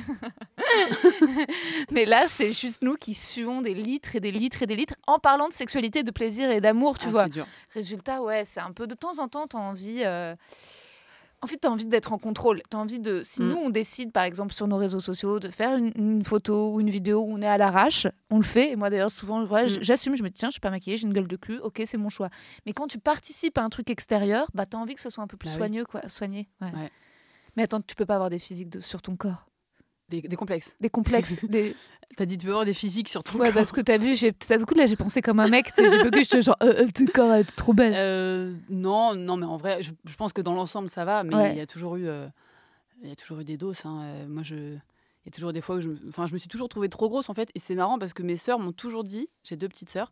[1.91, 4.95] mais là c'est juste nous qui suons des litres et des litres et des litres
[5.08, 7.45] en parlant de sexualité de plaisir et d'amour tu Ah, vois dur.
[7.73, 10.36] résultat ouais c'est un peu de temps en temps t'as envie euh,
[11.41, 12.62] En fait, tu as envie d'être en contrôle.
[12.69, 13.21] T'as envie de.
[13.23, 13.49] Si Mm.
[13.49, 16.82] nous, on décide, par exemple, sur nos réseaux sociaux, de faire une, une photo ou
[16.82, 18.71] une vidéo où on est à l'arrache, on le fait.
[18.71, 19.65] Et moi, d'ailleurs, souvent, Mm.
[19.82, 21.82] j'assume, je me dis, tiens, je suis pas maquillée, j'ai une gueule de cul, ok,
[21.86, 22.30] c'est mon choix.
[22.65, 25.23] Mais quand tu participes à un truc extérieur, bah, tu as envie que ce soit
[25.23, 25.58] un peu plus Bah oui.
[25.60, 26.02] soigneux, quoi.
[26.10, 26.49] Soigné.
[26.62, 26.71] ouais.
[26.71, 26.91] Ouais.
[27.56, 29.45] Mais attends, tu peux pas avoir des physiques de- sur ton corps.
[30.10, 30.74] Des, des complexes.
[30.80, 31.43] Des complexes.
[31.50, 31.76] des...
[32.17, 33.54] T'as dit tu peux avoir des physiques sur ton Ouais, corps.
[33.56, 34.30] parce que t'as vu, j'ai...
[34.50, 35.72] à coup, là, j'ai pensé comme un mec.
[35.78, 37.93] J'ai bugué, j'étais genre, euh, euh, ton corps est trop belle.
[37.95, 41.24] Euh, non, non, mais en vrai, je, je pense que dans l'ensemble, ça va.
[41.24, 42.28] Mais il y a toujours eu, euh,
[43.04, 43.82] il y a toujours eu des doses.
[43.86, 44.02] hein.
[44.04, 46.50] Euh, moi, je, il y a toujours des fois où je, enfin, je me suis
[46.50, 47.50] toujours trouvée trop grosse en fait.
[47.54, 50.12] Et c'est marrant parce que mes sœurs m'ont toujours dit, j'ai deux petites sœurs,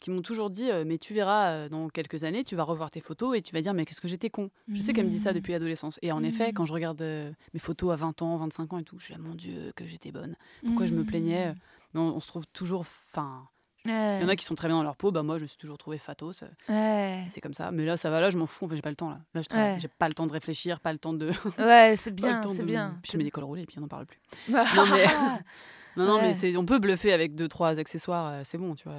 [0.00, 2.90] qui m'ont toujours dit, euh, mais tu verras euh, dans quelques années, tu vas revoir
[2.90, 4.50] tes photos et tu vas dire, mais qu'est-ce que j'étais con.
[4.72, 5.34] Je sais qu'elle me dit ça Mmh.
[5.34, 5.98] depuis l'adolescence.
[6.02, 6.54] Et en effet, Mm.
[6.54, 9.14] quand je regarde euh, mes photos à 20 ans, 25 ans et tout, je suis
[9.14, 10.36] là, mon Dieu, que j'étais bonne.
[10.64, 11.54] Pourquoi je me plaignais
[11.94, 13.48] Mais on, on se trouve toujours, enfin,
[13.86, 15.12] il y en a qui sont très bien dans leur peau.
[15.12, 16.42] Bah moi, je me suis toujours trouvée fatos.
[16.66, 17.70] c'est comme ça.
[17.70, 18.20] Mais là, ça va.
[18.20, 18.64] Là, je m'en fous.
[18.64, 19.10] En fait, j'ai pas le temps.
[19.10, 19.74] Là, là je travaille.
[19.74, 19.80] Ouais.
[19.80, 21.28] J'ai pas le temps de réfléchir, pas le temps de.
[21.58, 22.98] ouais c'est bien, c'est de- bien.
[23.02, 24.18] Puis je mets des cols roulés et puis on n'en parle plus.
[24.52, 25.06] Non, mais-
[25.96, 26.22] Non, non, Ouais.
[26.22, 28.44] mais c'est, on peut bluffer avec deux, trois accessoires.
[28.44, 28.96] c'est bon, tu vois.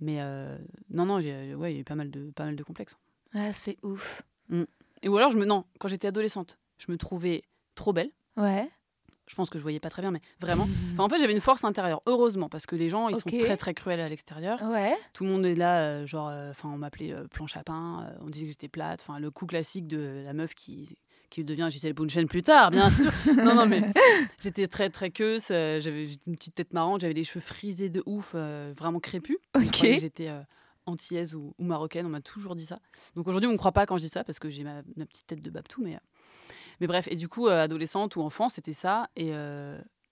[0.00, 0.56] Mais euh,
[0.90, 2.96] non, non, j'ai, ouais, il y a eu pas mal de, pas mal de complexes.
[3.34, 4.22] Ah, c'est ouf.
[5.02, 7.42] Et ou alors, je me, non, quand j'étais adolescente, je me trouvais
[7.74, 8.10] trop belle.
[8.36, 8.68] Ouais.
[9.26, 10.68] Je pense que je voyais pas très bien, mais vraiment.
[10.94, 12.02] Enfin, en fait, j'avais une force intérieure.
[12.06, 14.60] Heureusement, parce que les gens, ils sont très, très cruels à l'extérieur.
[14.62, 14.96] Ouais.
[15.12, 18.28] Tout le monde est là, euh, genre, euh, enfin, on m'appelait planche à pain, on
[18.28, 20.96] disait que j'étais plate, enfin, le coup classique de la meuf qui,
[21.30, 23.12] qui devient Gisèle Bunchen plus tard, bien sûr.
[23.36, 23.82] non, non, mais
[24.40, 28.02] j'étais très, très queuse, euh, j'avais une petite tête marrante, j'avais les cheveux frisés de
[28.04, 29.38] ouf, euh, vraiment crépus.
[29.54, 29.78] Ok.
[29.82, 30.40] J'étais euh,
[30.86, 32.80] antillaise ou, ou marocaine, on m'a toujours dit ça.
[33.14, 35.06] Donc aujourd'hui, on ne croit pas quand je dis ça parce que j'ai ma, ma
[35.06, 35.98] petite tête de Babtou, mais, euh,
[36.80, 37.06] mais bref.
[37.10, 39.08] Et du coup, adolescente ou enfant, c'était ça.
[39.16, 39.32] Et,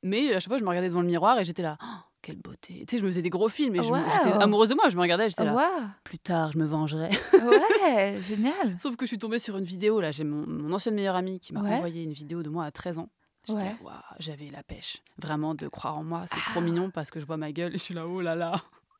[0.02, 1.86] mais à chaque fois, je me regardais devant le miroir et j'étais là, Oh,
[2.22, 2.84] quelle beauté.
[2.86, 3.96] Tu sais, je me faisais des gros films et Wow.
[4.22, 4.88] j'étais amoureuse de moi.
[4.88, 5.70] Je me regardais, j'étais là,
[6.04, 7.10] plus tard, je me vengerai.
[7.32, 8.76] Ouais, génial.
[8.80, 11.40] Sauf que je suis tombée sur une vidéo, là, j'ai mon, mon ancienne meilleure amie
[11.40, 11.74] qui m'a Ouais.
[11.74, 13.08] envoyé une vidéo de moi à 13 ans.
[13.46, 13.74] J'étais Ouais.
[14.18, 14.98] j'avais la pêche.
[15.16, 16.50] Vraiment, de croire en moi, c'est Ah.
[16.50, 18.52] trop mignon parce que je vois ma gueule et je suis là, oh là là.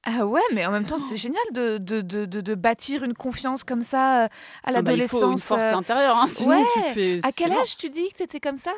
[0.05, 3.65] Ah ouais, mais en même temps, c'est génial de, de, de, de, bâtir une confiance
[3.65, 4.27] comme ça euh,
[4.63, 5.45] à Ah bah, il faut une l'adolescence.
[5.45, 5.75] force euh.
[5.75, 6.65] intérieure, hein, sinon ouais.
[6.73, 7.21] tu te fais.
[7.25, 8.71] À quel âge tu dis que t'étais comme ça?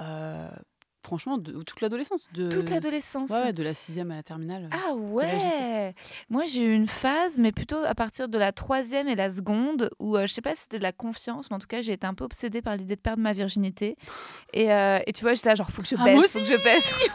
[0.00, 0.48] Euh,
[1.04, 2.28] Franchement, de, toute l'adolescence.
[2.32, 2.48] De...
[2.48, 3.30] Toute l'adolescence.
[3.30, 4.70] Ouais, de la sixième à la terminale.
[4.72, 5.94] Ah ouais
[6.30, 9.90] Moi j'ai eu une phase, mais plutôt à partir de la troisième et la seconde,
[9.98, 11.92] où euh, je sais pas si c'était de la confiance, mais en tout cas j'ai
[11.92, 13.96] été un peu obsédée par l'idée de perdre ma virginité.
[14.54, 16.38] Et, euh, et tu vois, j'étais là genre, faut que je Ah, baisse, moi faut
[16.38, 17.08] que je baisse.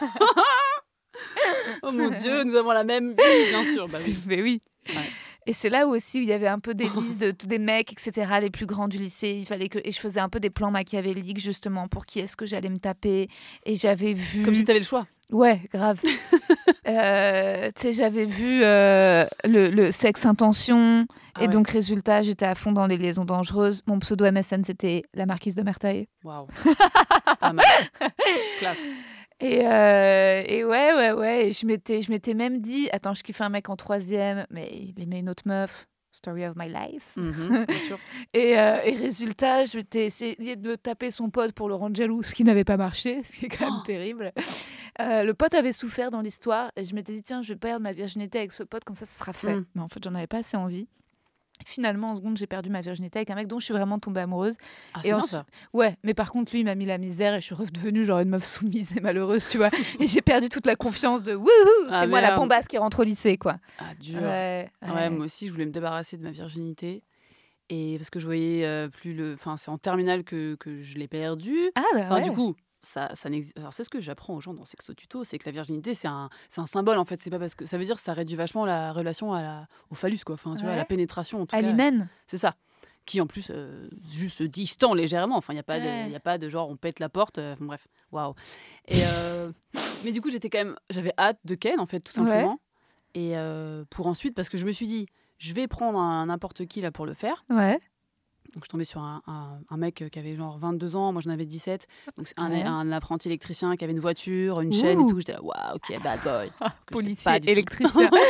[1.82, 3.88] Oh mon dieu, nous avons la même vie, bien sûr.
[3.92, 4.18] Bah oui.
[4.26, 4.60] mais oui.
[4.88, 5.10] Ouais.
[5.50, 7.58] Et c'est là où aussi il y avait un peu des listes de tous des
[7.58, 9.36] mecs, etc., les plus grands du lycée.
[9.40, 12.36] Il fallait que et je faisais un peu des plans machiavéliques justement pour qui est-ce
[12.36, 13.28] que j'allais me taper.
[13.66, 14.44] Et j'avais vu.
[14.44, 15.08] Comme si tu avais le choix.
[15.30, 16.00] Ouais, grave.
[16.86, 21.06] Euh, tu sais, j'avais vu euh, le, le sexe intention.
[21.34, 21.48] Ah et ouais.
[21.48, 23.82] donc, résultat, j'étais à fond dans les liaisons dangereuses.
[23.86, 26.08] Mon pseudo MSN, c'était la marquise de Mertaillé.
[26.24, 26.46] Waouh.
[27.40, 27.64] Pas mal.
[28.58, 28.78] Classe.
[29.40, 31.48] Et, euh, et ouais, ouais, ouais.
[31.48, 34.68] Et je m'étais, je m'étais même dit, attends, je kiffais un mec en troisième, mais
[34.72, 35.86] il aimait une autre meuf.
[36.12, 37.12] Story of my life.
[37.16, 37.96] Mhm, bien sûr.
[38.34, 42.24] Et, euh, et résultat, je m'étais essayé de taper son pote pour le rendre jaloux,
[42.24, 43.82] ce qui n'avait pas marché, ce qui est quand même Oh.
[43.86, 44.32] terrible.
[45.00, 47.82] Euh, le pote avait souffert dans l'histoire et je m'étais dit, tiens, je vais perdre
[47.82, 49.54] ma virginité avec ce pote, comme ça, ce sera fait.
[49.54, 49.66] Mm.
[49.76, 50.88] Mais en fait, j'en avais pas assez envie.
[51.64, 54.20] Finalement, en seconde, j'ai perdu ma virginité avec un mec dont je suis vraiment tombée
[54.20, 54.56] amoureuse.
[54.94, 55.42] Ah, Et ensuite-.
[55.72, 58.20] Ouais, mais par contre, lui, il m'a mis la misère et je suis redevenue genre
[58.20, 59.70] une meuf soumise et malheureuse, tu vois.
[59.98, 61.48] et j'ai perdu toute la confiance de wouhou,
[61.88, 63.56] c'est Ah, moi la bombasse qui rentre au lycée, quoi.
[63.78, 64.20] Ah, dur.
[64.20, 65.10] Ouais, Ouais, ouais.
[65.10, 67.02] moi aussi, je voulais me débarrasser de ma virginité.
[67.72, 69.34] Et parce que je voyais euh, plus le.
[69.34, 71.70] Enfin, c'est en terminale que, que je l'ai perdu.
[71.76, 72.22] Ah, bah Enfin, ouais.
[72.24, 75.52] du coup, ça, c'est ce que j'apprends aux gens dans Sexo Tuto, c'est que la
[75.52, 77.22] virginité, c'est un, c'est un symbole en fait.
[77.22, 79.66] C'est pas parce que ça veut dire que ça réduit vachement la relation à la,
[79.90, 80.34] au phallus, quoi.
[80.34, 82.08] Enfin, tu vois, à la pénétration en tout à l'hymen.
[82.26, 82.56] C'est ça.
[83.06, 85.36] Qui en plus euh, juste se distend légèrement.
[85.36, 87.38] Enfin, il n'y a, pas de- y a pas de genre on pète la porte.
[87.38, 88.34] euh, enfin, bref, waouh.
[88.88, 89.50] Et euh,
[90.04, 90.76] mais du coup, j'étais quand même.
[90.90, 92.28] J'avais hâte de Ken, en fait, tout Ouais.
[92.28, 92.60] simplement.
[93.14, 93.34] Et
[93.90, 95.06] pour ensuite, parce que je me suis dit,
[95.38, 97.44] je vais prendre un n'importe qui là pour le faire.
[97.50, 97.80] Ouais.
[98.54, 101.30] Donc, je tombais sur un, un- un mec qui avait genre 22 ans, moi j'en
[101.30, 101.86] avais 17.
[102.16, 102.62] Donc, un, Ouais.
[102.62, 105.18] un apprenti électricien qui avait une voiture, une chaîne et tout.
[105.20, 106.50] J'étais là, waouh, ok, bad boy.
[106.90, 108.10] Policier, électricien.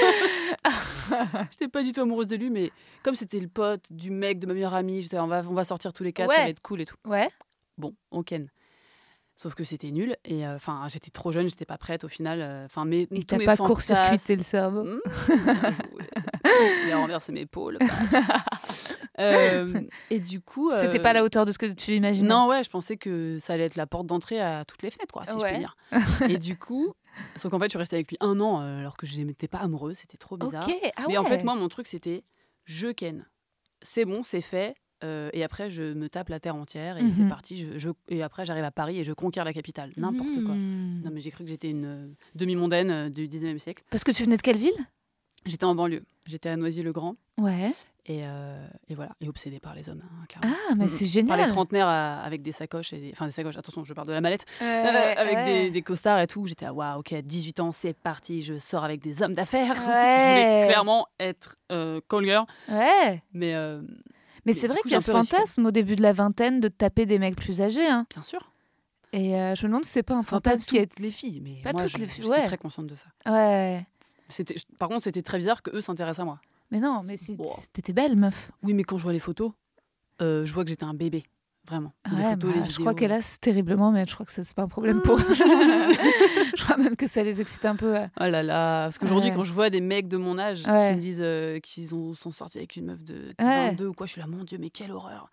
[1.51, 2.71] J'étais pas du tout amoureuse de lui, mais
[3.03, 5.65] comme c'était le pote du mec de ma meilleure amie, j'étais on va, on va
[5.65, 6.97] sortir tous les quatre, ça va être cool et tout.
[7.07, 7.29] ouais.
[7.79, 8.51] Bon, on ken.
[9.37, 12.41] Sauf que c'était nul et euh, enfin j'étais trop jeune, j'étais pas prête au final.
[12.43, 14.85] euh, Enfin mais Et t'as pas court-circuité le cerveau.
[14.85, 16.05] Mmh, joué.
[16.87, 17.79] Il a renversé mes épaules.
[19.19, 22.29] Euh, et du coup, C'était euh, pas à la hauteur de ce que tu imaginais.
[22.29, 25.13] Non, ouais, je pensais que ça allait être la porte d'entrée à toutes les fenêtres,
[25.13, 25.53] quoi, si je Ouais.
[25.53, 25.77] peux dire.
[26.29, 26.93] et du coup,
[27.37, 29.49] sauf qu'en fait, je suis restée avec lui un an euh, alors que je n'étais
[29.49, 30.67] pas amoureuse, c'était trop bizarre.
[30.69, 30.75] Ok.
[30.97, 32.23] Ah Mais en fait, moi, mon truc, c'était
[32.65, 33.27] je ken.
[33.83, 34.75] C'est bon, c'est fait.
[35.03, 37.29] euh, et après, je me tape la terre entière et c'est Mhm.
[37.31, 37.57] parti.
[37.65, 39.93] Je, je- et après, j'arrive à Paris et je conquiers la capitale.
[39.97, 40.55] N'importe quoi.
[40.55, 41.01] Hmm.
[41.03, 43.83] Non, mais j'ai cru que j'étais une euh, demi-mondaine euh, du 19e siècle.
[43.91, 44.77] Parce que tu venais de quelle ville?
[45.47, 46.05] J'étais en banlieue.
[46.27, 47.17] J'étais à Noisy-le-Grand.
[47.39, 47.73] Ouais.
[48.07, 49.13] Et, euh, et voilà.
[49.21, 50.57] Et obsédée par les hommes, hein, clairement.
[50.71, 51.41] Ah, mais c'est Par génial.
[51.41, 52.93] les trentenaires à- avec des sacoches.
[52.93, 53.11] Et des...
[53.13, 54.45] Enfin, des sacoches, attention, je parle de la mallette.
[54.63, 55.45] Euh, avec ouais.
[55.45, 56.47] des, des costards et tout.
[56.47, 59.75] J'étais à waouh, ok, à 18 ans, c'est parti, je sors avec des hommes d'affaires.
[59.77, 60.29] je Ouais.
[60.29, 62.47] voulais clairement être euh, call girl.
[62.71, 63.23] Ouais.
[63.33, 63.83] Mais euh,
[64.47, 67.05] Mais c'est vrai qu'il y a ce fantasme au début de la vingtaine de taper
[67.07, 67.87] des mecs plus âgés.
[67.87, 68.07] Hein.
[68.11, 68.51] bien sûr.
[69.13, 70.87] Et euh, je me demande si c'est pas un Enfin, pas fantasme qui est.
[70.87, 72.45] toutes les filles, mais Pas moi, toutes je- les filles, ouais.
[72.47, 73.09] très consciente de ça.
[73.27, 73.85] Ouais.
[74.79, 76.41] Par contre, c'était très bizarre que eux s'intéressent à moi.
[76.71, 77.57] Mais non, mais Wow.
[77.73, 78.53] t'étais belle, meuf.
[78.63, 79.53] Oui, mais quand je vois les photos,
[80.23, 81.25] euh, je vois que j'étais un bébé.
[81.69, 81.93] Vraiment.
[82.13, 84.69] Ouais, photos, bah, je crois qu'elle a terriblement, mais je crois que c'est pas un
[84.69, 85.19] problème pour
[86.57, 87.93] je crois même que ça les excite un peu.
[87.93, 88.09] ouais.
[88.21, 89.37] Oh là là, parce qu'aujourd'hui, Ouais.
[89.37, 92.31] quand je vois des mecs de mon âge qui me disent euh, qu'ils ont, sont
[92.31, 93.69] sortis avec une meuf de Ouais.
[93.71, 95.31] 22 ou quoi, je suis là, mon Dieu, mais quelle horreur.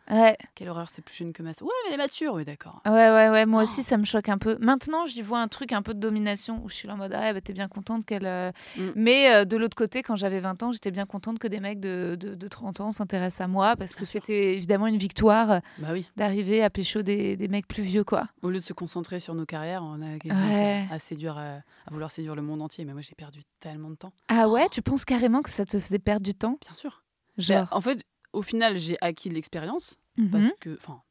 [0.55, 1.67] Quelle horreur, c'est plus jeune que ma sœur.
[1.67, 2.81] Ouais, mais elle est mature, oui, d'accord.
[2.85, 3.45] ouais, ouais, ouais.
[3.45, 3.63] Moi Oh.
[3.63, 4.57] aussi, ça me choque un peu.
[4.59, 7.13] Maintenant, j'y vois un truc un peu de domination où je suis là en mode,
[7.15, 8.25] ah, bah, t'es bien contente qu'elle.
[8.25, 8.89] euh, Mm.
[8.95, 11.79] Mais euh, de l'autre côté, quand j'avais 20 ans, j'étais bien contente que des mecs
[11.79, 15.87] de, de, de 30 ans s'intéressent à moi parce que c'était évidemment une victoire Bah
[15.93, 16.05] oui.
[16.17, 18.27] D'arriver à pécho des, des mecs plus vieux, quoi.
[18.41, 20.85] Au lieu de se concentrer sur nos carrières, on a Ouais.
[20.91, 22.83] à séduire, euh, à vouloir séduire le monde entier.
[22.83, 24.11] Mais moi, j'ai perdu tellement de temps.
[24.27, 26.57] Ah ouais, tu penses carrément que ça te faisait perdre du temps?
[26.65, 27.03] Bien sûr.
[27.37, 27.67] Genre.
[27.69, 28.03] Bah, en fait,
[28.33, 30.29] au final, j'ai acquis de l'expérience Mhm.
[30.31, 31.01] parce que, enfin,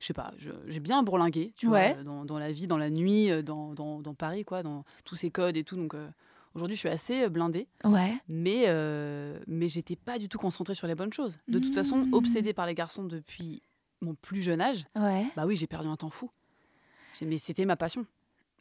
[0.00, 0.32] je sais pas,
[0.66, 1.92] j'ai bien bourlingué, tu Ouais.
[1.94, 4.84] vois, dans, dans la vie, dans la nuit, euh, dans, dans, dans Paris, quoi, dans
[5.04, 5.76] tous ces codes et tout.
[5.76, 6.08] Donc, euh,
[6.54, 8.14] aujourd'hui, je suis assez blindée, Ouais.
[8.28, 11.38] mais, euh, mais j'étais pas du tout concentrée sur les bonnes choses.
[11.48, 12.08] De toute façon, Mhm.
[12.12, 13.62] obsédée par les garçons depuis
[14.04, 15.26] mon plus jeune âge, Ouais.
[15.36, 16.30] bah oui, j'ai perdu un temps fou.
[17.22, 18.06] Mais c'était ma passion.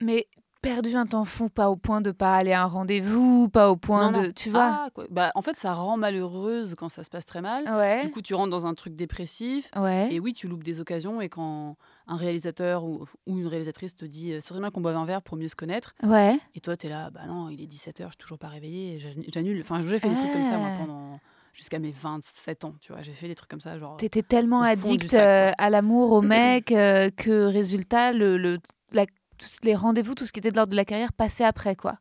[0.02, 0.28] Mais
[0.62, 3.76] perdu un temps fou, pas au point de pas aller à un rendez-vous, pas au
[3.76, 4.32] point Non, de.
[4.32, 5.06] Tu vois Ah, quoi.
[5.10, 7.66] Bah, en fait, ça rend malheureuse quand ça se passe très mal.
[7.68, 8.04] Ouais.
[8.06, 9.70] Du coup, tu rentres dans un truc dépressif.
[9.76, 10.14] Ouais.
[10.14, 11.20] Et oui, tu loupes des occasions.
[11.20, 11.76] Et quand
[12.08, 15.06] un réalisateur ou, ou une réalisatrice te dit euh, Ce serait bien qu'on boive un
[15.06, 15.94] verre pour mieux se connaître.
[16.04, 16.40] Ouais.
[16.56, 19.04] Et toi, tu es là Bah non, il est 17h, je suis toujours pas réveillée.
[19.34, 19.60] J'annule.
[19.62, 20.78] Enfin, j'ai fait des trucs comme ça, moi, Ah.
[20.80, 21.20] pendant.
[21.54, 23.02] Jusqu'à mes 27 ans, tu vois.
[23.04, 23.98] J'ai fait des trucs comme ça, genre.
[23.98, 28.58] T'étais tellement addict sac, euh, à l'amour, au mec, euh, que résultat, le, le,
[28.92, 29.06] la-
[29.38, 31.98] tous les rendez-vous, tout ce qui était de l'ordre de la carrière passait après, quoi.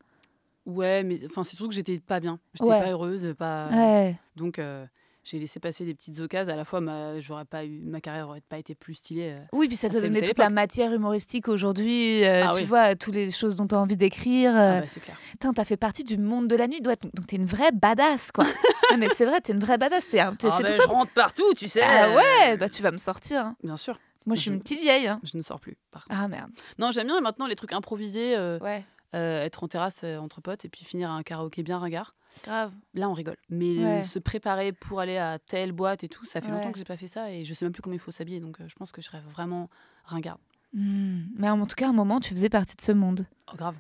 [0.65, 2.39] Ouais, mais enfin, c'est surtout que j'étais pas bien.
[2.55, 2.81] J'étais Ouais.
[2.81, 3.69] pas heureuse, pas.
[3.71, 4.17] Ouais.
[4.37, 4.87] Donc, euh,
[5.25, 6.53] j'ai laissé passer des petites occasions.
[6.53, 9.31] À la fois, ma, j'aurais pas eu, ma carrière aurait pas été plus stylée.
[9.33, 9.41] euh.
[9.53, 12.65] Oui, puis ça donnait telle toute la matière humoristique aujourd'hui, euh, Ah tu oui.
[12.65, 14.51] vois, toutes les choses dont tu as envie d'écrire.
[14.55, 14.81] Ah euh.
[14.81, 15.17] bah, c'est clair.
[15.33, 18.45] Putain, t'as fait partie du monde de la nuit, donc t'es une vraie badass, quoi.
[18.91, 20.09] non, mais c'est vrai, t'es une vraie badass.
[20.09, 21.83] T'es Ah bah, je rentre partout, tu sais.
[21.83, 23.47] Ah ouais, bah tu vas me sortir.
[23.47, 23.57] hein.
[23.63, 23.99] Bien sûr.
[24.27, 25.07] Moi, je suis une petite vieille.
[25.09, 25.21] hein.
[25.25, 25.77] Je ne sors plus.
[25.91, 26.17] Par contre.
[26.21, 26.51] Ah merde.
[26.79, 28.37] Non, j'aime bien maintenant les trucs improvisés.
[28.37, 28.85] euh, Ouais.
[29.15, 32.15] euh, être en terrasse entre potes et puis finir à un karaoké bien ringard.
[32.45, 32.73] Grave.
[32.95, 33.37] Là, on rigole.
[33.51, 34.03] Mais Ouais.
[34.03, 36.55] se préparer pour aller à telle boîte et tout, ça fait Ouais.
[36.59, 38.41] longtemps que j'ai pas fait ça et je sais même plus comment il faut s'habiller.
[38.41, 39.69] Donc, euh, je pense que je serais vraiment
[40.05, 40.41] ringarde.
[40.75, 41.23] Hmm.
[41.37, 43.27] Mais en tout cas, à un moment, tu faisais partie de ce monde.
[43.53, 43.75] Oh, grave.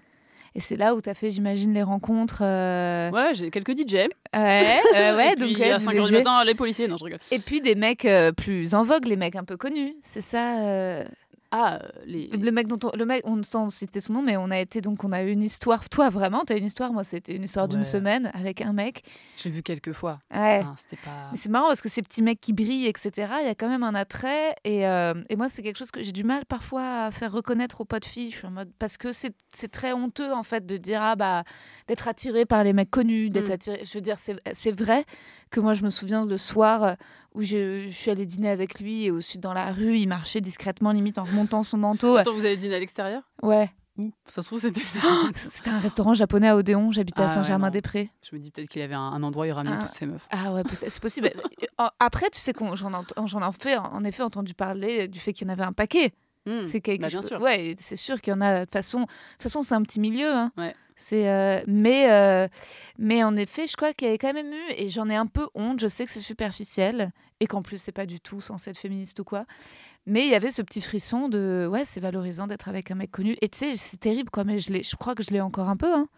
[0.54, 2.42] Et c'est là où tu as fait, j'imagine, les rencontres.
[2.42, 3.94] euh, Ouais, j'ai quelques DJ.
[3.94, 6.88] Ouais, euh, ouais, et donc puis, ouais, à des 5 h du matin, les policiers.
[6.88, 7.20] Non, je rigole.
[7.30, 9.94] Et puis des mecs euh, plus en vogue, les mecs un peu connus.
[10.04, 11.06] C'est ça.
[11.54, 12.28] Euh, les.
[12.28, 14.80] Le mec dont on, le mec, on sans citer son nom, mais on a été
[14.80, 15.88] donc on a eu une histoire.
[15.88, 16.92] Toi vraiment, t'as une histoire?
[16.92, 19.02] Moi, c'était une histoire d'une semaine avec un mec.
[19.36, 20.20] J'ai vu quelques fois.
[20.32, 20.62] Ouais.
[20.64, 21.28] Hein, pas.
[21.32, 23.10] Mais c'est marrant parce que ces petits mecs qui brillent, etc.,
[23.40, 24.54] il y a quand même un attrait.
[24.64, 27.80] Et, euh, et moi, c'est quelque chose que j'ai du mal parfois à faire reconnaître
[27.80, 28.30] aux potes filles.
[28.30, 28.70] Je suis en mode.
[28.78, 31.44] Parce que c'est c'est très honteux, en fait, de dire, ah bah,
[31.88, 33.52] d'être attiré par les mecs connus, d'être Mm.
[33.52, 33.80] attiré.
[33.84, 35.04] Je veux dire, c'est vrai
[35.52, 36.94] que moi, je me souviens le soir euh,
[37.34, 40.40] où je, je suis allée dîner avec lui et aussi dans la rue, il marchait
[40.40, 42.16] discrètement, limite en remontant son manteau.
[42.16, 43.22] Attends, vous avez dîné à l'extérieur?
[43.42, 43.70] Ouais.
[44.26, 44.80] Ça se trouve, c'était.
[45.36, 46.90] C'était un restaurant japonais à Odéon.
[46.92, 48.08] J'habitais Ah à ouais, Saint-Germain-des-Prés.
[48.28, 49.84] Je me dis peut-être qu'il y avait un, un endroit où il ramenait Ah.
[49.84, 50.26] toutes ces meufs.
[50.30, 51.30] Ah ouais, peut-être, c'est possible.
[52.00, 55.50] Après, tu sais qu'on j'en ai fait, en effet entendu parler du fait qu'il y
[55.50, 56.12] en avait un paquet.
[56.46, 57.40] Hmm, C'est quelque bah, je bien peux- sûr.
[57.42, 58.60] Ouais, c'est sûr qu'il y en a.
[58.60, 59.06] De toute façon,
[59.38, 60.32] façon, c'est un petit milieu.
[60.32, 60.50] hein.
[60.56, 60.74] Ouais.
[60.96, 62.48] C'est, euh, mais, euh,
[62.98, 65.26] mais en effet, je crois qu'il y avait quand même eu, et j'en ai un
[65.26, 65.81] peu honte.
[65.81, 69.18] Je sais que c'est superficiel et qu'en plus, c'est pas du tout censé être féministe
[69.20, 69.46] ou quoi.
[70.07, 73.11] Mais il y avait ce petit frisson de, ouais, c'est valorisant d'être avec un mec
[73.11, 73.37] connu.
[73.40, 74.44] Et tu sais, c'est terrible, quoi.
[74.44, 75.94] Mais je je crois que je l'ai encore un peu.
[75.94, 76.09] Hein.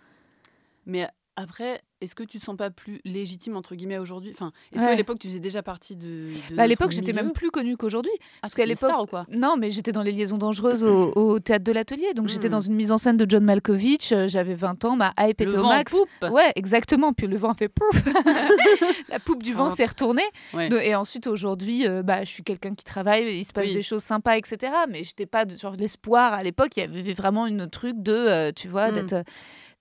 [0.87, 4.31] Mais après, est-ce que tu te sens pas plus légitime entre guillemets aujourd'hui?
[4.33, 4.90] Enfin, est-ce Ouais.
[4.90, 7.77] qu'à l'époque tu faisais déjà partie de, de Bah, à l'époque, j'étais même plus connue
[7.77, 8.12] qu'aujourd'hui.
[8.17, 9.27] Ah, parce qu'à l'époque- ou quoi?
[9.31, 12.14] Non, mais j'étais dans les liaisons dangereuses au, au théâtre de l'atelier.
[12.14, 12.53] Donc j'étais Mm.
[12.53, 14.12] dans une mise en scène de John Malkovich.
[14.12, 15.97] euh, J'avais 20 ans, ma hype Le était au vent max.
[15.99, 16.31] poupe.
[16.31, 17.12] Ouais, exactement.
[17.12, 18.05] Puis le vent a fait pouf.
[19.09, 20.23] La poupe du vent s'est retournée.
[20.53, 20.69] Ouais.
[20.87, 23.75] Et ensuite, aujourd'hui, euh, bah, je suis quelqu'un qui travaille, il se passe Oui.
[23.75, 24.73] des choses sympas, etc.
[24.90, 26.33] Mais j'étais pas de genre l'espoir.
[26.35, 28.95] À l'époque, il y avait vraiment une truc de, euh, tu vois, Mm.
[28.95, 29.25] d'être.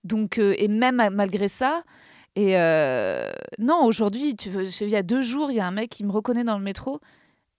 [0.04, 1.82] Donc, euh, et même malgré ça.
[2.36, 5.70] Et euh, non, aujourd'hui, tu veux, il y a deux jours, il y a un
[5.70, 7.00] mec qui me reconnaît dans le métro.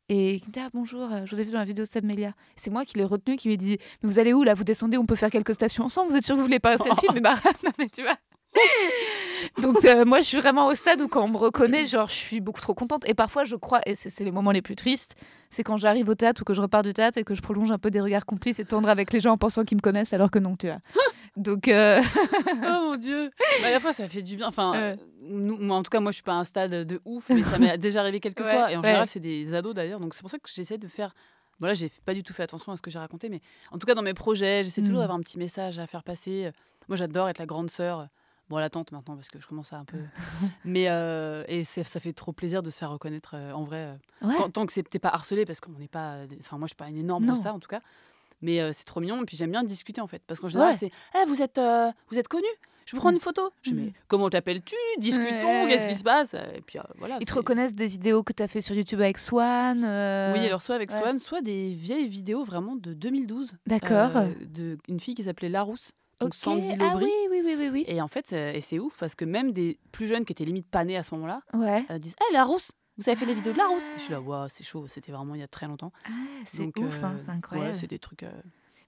[0.08, 2.06] Et qui me dit ah, bonjour, euh, je vous ai vu dans la vidéo de
[2.06, 2.34] Melia.
[2.56, 4.54] C'est moi qui l'ai retenu, qui lui ai dit mais vous allez où là?
[4.54, 6.12] Vous descendez, on peut faire quelques stations ensemble?
[6.12, 8.18] Vous êtes sûr que vous voulez pas un selfie Mais bah non, mais tu vois.
[9.62, 12.14] Donc euh, moi je suis vraiment au stade où quand on me reconnaît, genre je
[12.16, 13.08] suis beaucoup trop contente.
[13.08, 15.16] Et parfois je crois, et c'est les moments les plus tristes,
[15.50, 17.72] c'est quand j'arrive au théâtre ou que je repars du théâtre et que je prolonge
[17.72, 20.14] un peu des regards complices et tendres avec les gens en pensant qu'ils me connaissent
[20.14, 20.80] alors que non, tu vois.
[21.38, 22.02] Donc euh,
[22.48, 23.30] Oh mon dieu
[23.62, 24.48] Bah, À la fois, ça fait du bien.
[24.48, 27.02] Enfin, euh, nous, moi, en tout cas, moi, je suis pas à un stade de
[27.06, 28.72] ouf, mais ça m'est déjà arrivé quelques Ouais, fois.
[28.72, 28.88] Et en ouais.
[28.88, 30.00] général, c'est des ados d'ailleurs.
[30.00, 31.14] Donc, c'est pour ça que j'essaie de faire.
[31.60, 33.42] Voilà, j'ai pas du tout fait attention à ce que j'ai raconté, mais
[33.72, 35.02] en tout cas, dans mes projets, j'essaie toujours Mm.
[35.02, 36.52] d'avoir un petit message à faire passer.
[36.88, 38.08] Moi, j'adore être la grande sœur.
[38.50, 39.98] Bon, la tante maintenant, parce que je commence à un peu.
[40.66, 43.78] mais euh, et ça fait trop plaisir de se faire reconnaître euh, en vrai.
[44.22, 44.36] euh, ouais.
[44.38, 46.18] quand- tant que c'est- t'es pas harcelé, parce qu'on n'est pas.
[46.40, 47.82] Enfin, moi, je suis pas une énorme star en tout cas.
[48.42, 49.22] Mais c'est trop mignon.
[49.22, 50.22] Et puis j'aime bien discuter en fait.
[50.28, 50.78] Parce qu'en général, Ouais.
[50.78, 51.60] c'est Eh, vous êtes,
[52.10, 52.46] vous êtes connu
[52.86, 53.16] Je peux prendre Mm.
[53.16, 53.86] une photo Je dis, Mm.
[53.86, 54.76] mais comment t'appelles-tu?
[55.00, 55.66] Discutons, Ouais.
[55.70, 56.36] qu'est-ce qui se passe?
[56.36, 57.18] Et puis euh, voilà.
[57.20, 59.84] Ils te reconnaissent des vidéos que tu as fait sur YouTube avec Swan.
[59.84, 61.00] euh, Oui, alors soit avec ouais.
[61.00, 63.54] Swan, soit des vieilles vidéos vraiment de 2012.
[63.66, 64.16] D'accord.
[64.18, 65.94] euh, de une fille qui s'appelait Larousse.
[66.20, 66.36] Donc Ok.
[66.36, 67.06] Sandy Ah Lobry.
[67.06, 67.86] oui, oui, oui, oui, oui.
[67.88, 70.46] Et en fait, euh, et c'est ouf parce que même des plus jeunes qui étaient
[70.46, 71.86] limite pas nés à ce moment-là Ouais.
[71.92, 74.22] euh, disent Eh, Larousse vous avez fait les vidéos de Larousse Et Je suis là,
[74.22, 75.92] waouh, c'est chaud, c'était vraiment il y a très longtemps.
[76.06, 76.12] Ah,
[76.50, 77.70] c'est ouf, hein, euh, c'est incroyable.
[77.72, 78.24] Ouais, c'est des trucs.
[78.24, 78.32] euh,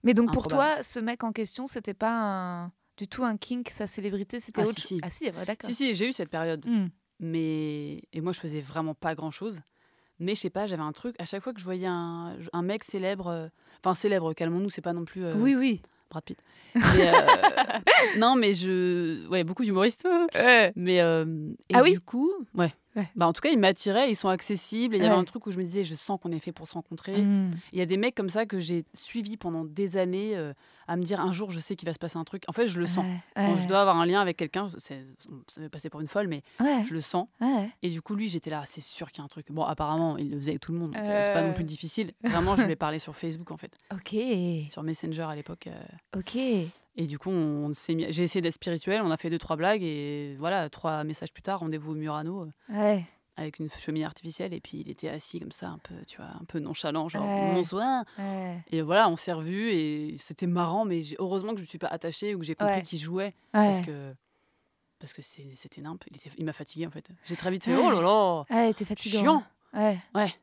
[0.04, 2.72] Mais donc pour toi, ce mec en question, c'était pas un...
[2.96, 4.88] du tout un kink, sa célébrité, c'était Ah, autre si, chose.
[4.88, 5.00] si.
[5.04, 5.70] Ah si, ouais, d'accord.
[5.70, 6.66] Si, si, j'ai eu cette période.
[6.66, 6.88] Hmm.
[7.20, 9.60] Mais et moi, je faisais vraiment pas grand chose.
[10.20, 11.13] Mais je sais pas, j'avais un truc.
[11.20, 13.50] À chaque fois que je voyais un, un mec célèbre,
[13.84, 15.82] enfin célèbre, calmons-nous, c'est pas non plus Oui, oui.
[16.10, 16.38] Brad Pitt.
[16.76, 17.80] Mais, euh,
[18.20, 20.08] non, mais je, ouais, beaucoup d'humoristes.
[20.76, 21.26] Mais euh,
[21.70, 22.74] et Ah oui du coup, ouais.
[22.98, 23.08] Ouais.
[23.16, 24.96] Bah, en tout cas, ils m'attiraient, ils sont accessibles.
[24.96, 26.68] Il y avait un truc où je me disais, je sens qu'on est fait pour
[26.68, 27.22] se rencontrer.
[27.22, 27.52] Hmm.
[27.72, 30.54] Il y a des mecs comme ça que j'ai suivis pendant des années euh,
[30.88, 32.44] à me dire un jour, je sais qu'il va se passer un truc.
[32.48, 33.06] En fait, je le sens.
[33.06, 34.96] Ouais, Quand je dois avoir un lien avec quelqu'un, ça
[35.60, 37.28] m'est passé pour une folle, mais je le sens.
[37.84, 39.48] Et du coup, lui, j'étais là, c'est sûr qu'il y a un truc.
[39.52, 41.48] Bon, apparemment, il le faisait avec tout le monde, euh, c'est pas Euh.
[41.48, 42.14] non plus difficile.
[42.24, 44.16] Vraiment, je lui ai parlé sur Facebook, en fait, Ok,
[44.72, 45.68] sur Messenger à l'époque.
[45.68, 46.38] euh, ok.
[46.98, 48.12] Et du coup, on, s'est mis...
[48.12, 51.44] j'ai essayé d'être spirituel, on a fait deux, trois blagues, et voilà, trois messages plus
[51.44, 53.06] tard, rendez-vous au Murano euh, Ouais.
[53.38, 56.26] avec une cheminée artificielle, et puis il était assis comme ça, un peu, tu vois,
[56.42, 57.54] un peu nonchalant, genre Ouais.
[57.54, 58.04] bonsoir.
[58.18, 58.58] Ouais.
[58.72, 61.88] Et voilà, on s'est revus, et c'était marrant, mais heureusement que je ne suis pas
[61.88, 62.82] attachée ou que j'ai compris Ouais.
[62.84, 63.72] qu'il jouait, Ouais.
[63.72, 64.14] parce que.
[65.00, 66.04] Parce que c'était nimp,
[66.40, 67.08] il, m'a fatigué en fait.
[67.26, 69.19] J'ai très vite fait oh là là, Ouais, t'es fatigant.
[69.19, 69.44] chiant,
[70.15, 70.34] Ouais.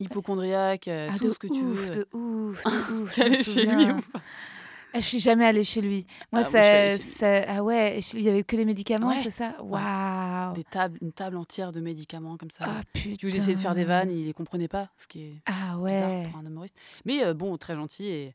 [0.00, 1.90] hypochondriaque, euh, Ah, tout ce que tu veux.
[1.90, 3.14] de ouf, de ouf.
[3.14, 4.20] T'es allé chez lui ou pas?
[4.96, 6.06] Ah, Je suis jamais allée chez lui.
[6.32, 9.16] Moi, Ah, ça, ça- ah ouais, il y avait que les médicaments, Ouais.
[9.16, 9.54] c'est ça?
[9.60, 10.54] Waouh.
[10.54, 12.64] Des tables, une table entière de médicaments comme ça.
[12.68, 13.26] Ah putain.
[13.28, 16.38] Essayer de faire des vannes, il les comprenait pas, ce qui est Ah bizarre pour
[16.40, 16.76] un humoriste.
[17.04, 18.34] Mais euh, bon, très gentil et,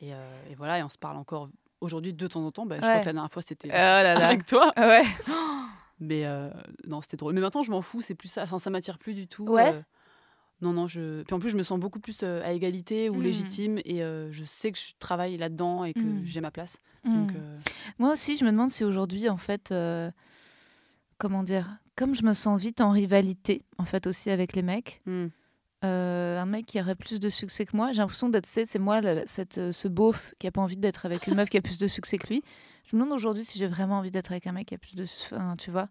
[0.00, 1.48] et, euh, et voilà, et on se parle encore
[1.80, 4.24] aujourd'hui, de temps en temps, bah, je crois que la dernière fois, c'était là là.
[4.26, 4.70] avec toi.
[4.76, 5.02] Ouais.
[6.00, 6.48] Mais euh,
[6.86, 7.34] non, c'était drôle.
[7.34, 8.44] Mais maintenant, je m'en fous, c'est plus ça.
[8.44, 9.48] Enfin, ça m'attire plus du tout.
[9.48, 9.74] Ouais.
[10.60, 11.22] Non, non, je.
[11.22, 13.22] Puis en plus, je me sens beaucoup plus euh, à égalité ou Mm.
[13.22, 16.24] légitime et euh, je sais que je travaille là-dedans et que Mm.
[16.24, 16.78] j'ai ma place.
[17.04, 17.14] Mm.
[17.14, 17.58] Donc, euh,
[17.98, 19.72] Moi aussi, je me demande si aujourd'hui, en fait,
[21.18, 25.02] comment dire, comme je me sens vite en rivalité, en fait, aussi avec les mecs,
[25.82, 29.26] un mec qui aurait plus de succès que moi, j'ai l'impression d'être, c'est moi, la-
[29.26, 31.86] cette, ce beauf qui a pas envie d'être avec une meuf qui a plus de
[31.86, 32.42] succès que lui.
[32.84, 34.94] Je me demande aujourd'hui si j'ai vraiment envie d'être avec un mec qui a plus
[34.94, 35.88] de succès, enfin, tu vois.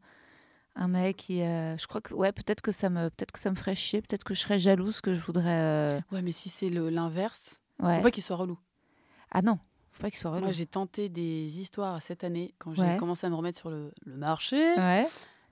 [0.80, 3.49] Un mec qui, euh, je crois que, ouais, peut-être que ça me, peut-être que ça
[3.49, 6.49] me ferait chier, peut-être que je serais jalouse, que je voudrais, euh, Ouais, mais si
[6.49, 7.97] c'est l'inverse, ouais.
[7.97, 8.59] faut pas qu'il soit relou.
[9.32, 9.57] Ah non,
[9.91, 10.43] faut pas qu'il soit relou.
[10.43, 12.97] Moi, j'ai tenté des histoires cette année quand j'ai Ouais.
[12.97, 14.75] commencé à me remettre sur le, le marché.
[14.75, 15.07] Ouais,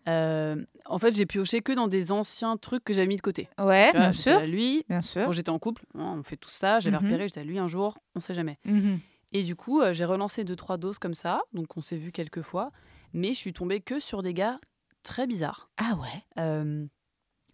[0.08, 3.50] Euh, en fait, j'ai pioché que dans des anciens trucs que j'avais mis de côté.
[3.58, 5.26] ouais, vois, bien sûr, à lui, bien sûr.
[5.26, 6.80] quand j'étais en couple, hein, on fait tout ça.
[6.80, 7.04] J'avais Mhm.
[7.06, 8.60] repéré, j'étais à lui un jour, on sait jamais.
[8.66, 9.00] Mhm.
[9.34, 11.42] Et du coup, euh, j'ai relancé deux, trois doses comme ça.
[11.54, 12.72] Donc, on s'est vu quelques fois.
[13.14, 14.60] Mais je suis tombée que sur des gars
[15.06, 15.70] très bizarres.
[15.78, 16.24] Ah ouais?
[16.40, 16.86] Euh,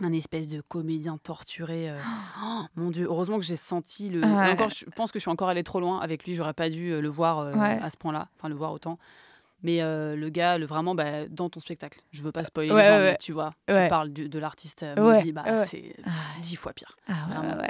[0.01, 1.89] un espèce de comédien torturé.
[1.91, 1.99] euh,
[2.43, 4.21] oh, mon Dieu, heureusement que j'ai senti le.
[4.21, 4.51] Ouais.
[4.51, 6.33] Encore, je pense que je suis encore allée trop loin avec lui.
[6.33, 7.79] J'aurais pas dû euh, le voir euh, Ouais.
[7.81, 8.97] à ce point-là, enfin le voir autant.
[9.63, 12.01] Mais euh, le gars, le vraiment, bah, dans ton spectacle.
[12.11, 13.17] Je veux pas spoiler Ouais, les gens, ouais, mais ouais.
[13.19, 14.83] tu vois, tu parles de l'artiste.
[15.33, 16.09] bah, c'est Ah,
[16.41, 16.97] dix fois pire.
[17.07, 17.61] ah Vraiment.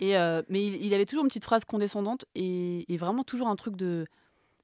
[0.00, 0.12] Et
[0.48, 3.76] mais il, il avait toujours une petite phrase condescendante et, et vraiment toujours un truc
[3.76, 4.06] de.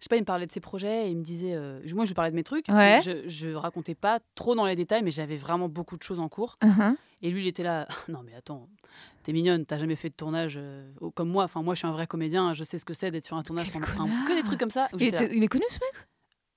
[0.01, 1.53] Je sais pas, il me parlait de ses projets et il me disait.
[1.55, 2.67] euh, moi, je lui parlais de mes trucs.
[2.69, 3.01] Ouais.
[3.05, 6.29] Je, je racontais pas trop dans les détails, mais j'avais vraiment beaucoup de choses en
[6.31, 6.57] cours.
[6.65, 6.97] Mhm.
[7.23, 7.87] Et lui, il était là.
[8.09, 8.67] Non, mais attends,
[9.25, 11.45] t'es mignonne, t'as jamais fait de tournage euh, comme moi.
[11.45, 13.43] Enfin, moi, je suis un vrai comédien, je sais ce que c'est d'être sur un
[13.43, 13.69] tournage.
[13.77, 13.81] Un-
[14.27, 14.89] que des trucs comme ça.
[14.99, 16.07] Il, était- est connu ce mec?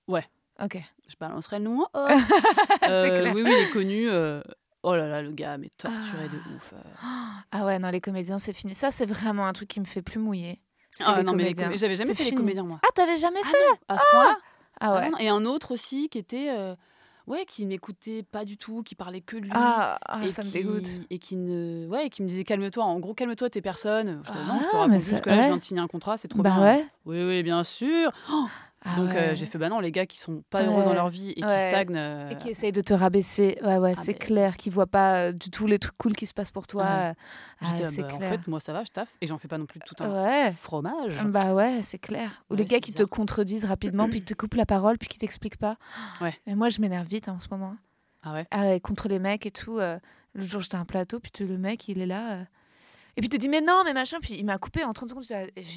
[0.08, 0.26] Ouais.
[0.64, 0.78] Ok.
[1.10, 1.86] Je balancerai le nom.
[1.94, 2.08] oh.
[2.88, 4.10] Euh, oui, oui, il est connu.
[4.10, 4.42] euh,
[4.84, 6.56] Oh là là, le gars, mais torturé de Ah.
[6.56, 6.74] ouf.
[6.74, 6.78] euh.
[7.52, 8.74] Ah ouais, non, les comédiens, c'est fini.
[8.74, 10.60] Ça, c'est vraiment un truc qui me fait plus mouiller.
[11.06, 12.42] Ah les non, mais les comé- j'avais jamais fait les fini.
[12.42, 12.80] comédiens, moi.
[12.84, 14.38] Ah, t'avais jamais Ah fait non, à ce point-là
[14.80, 15.10] Ah Ah ouais.
[15.10, 16.50] non, Et un autre aussi qui était.
[16.50, 16.76] euh,
[17.26, 19.52] Ouais, qui n'écoutait pas du tout, qui parlait que de lui.
[19.56, 21.08] Ah, ah, et ça me qui, dégoûte.
[21.10, 22.84] Et qui, ne, ouais, et qui me disait calme-toi.
[22.84, 24.22] En gros, calme-toi, t'es personne.
[24.26, 25.80] Je te non, je te Ah, raconte mais juste que là, je viens de signer
[25.80, 26.62] un contrat, c'est trop bah bien.
[26.62, 26.86] ouais.
[27.06, 28.12] Oui, oui, bien sûr.
[28.86, 31.08] Ah Donc, euh, j'ai fait, bah non, les gars qui sont pas heureux dans leur
[31.10, 31.96] vie et qui stagnent.
[31.96, 33.58] euh, Et qui essaye de te rabaisser.
[33.64, 34.58] Ouais, ouais, Ah, c'est mais- clair.
[34.58, 36.84] Qui voit pas euh, du tout les trucs cool qui se passent pour toi.
[36.86, 37.14] Ah,
[37.62, 38.30] bah, en clair.
[38.30, 39.10] fait, moi, ça va, je taffe.
[39.22, 41.18] Et j'en fais pas non plus tout un fromage.
[41.28, 42.44] Bah ouais, c'est clair.
[42.50, 45.58] Ou les gars qui te contredisent rapidement, puis te coupent la parole, puis qui t'expliquent
[45.58, 45.78] pas.
[46.22, 46.34] Ouais.
[46.46, 47.76] Et moi, je m'énerve vite hein, en ce moment.
[48.24, 49.80] Ah ouais Ah ouais, contre les mecs et tout.
[49.80, 49.98] euh,
[50.34, 52.40] le jour, j'étais à un plateau, puis le mec, il est là.
[53.18, 54.18] Et puis te dit, mais non, mais machin.
[54.22, 55.24] Puis il m'a coupé en 30 secondes.
[55.24, 55.32] Je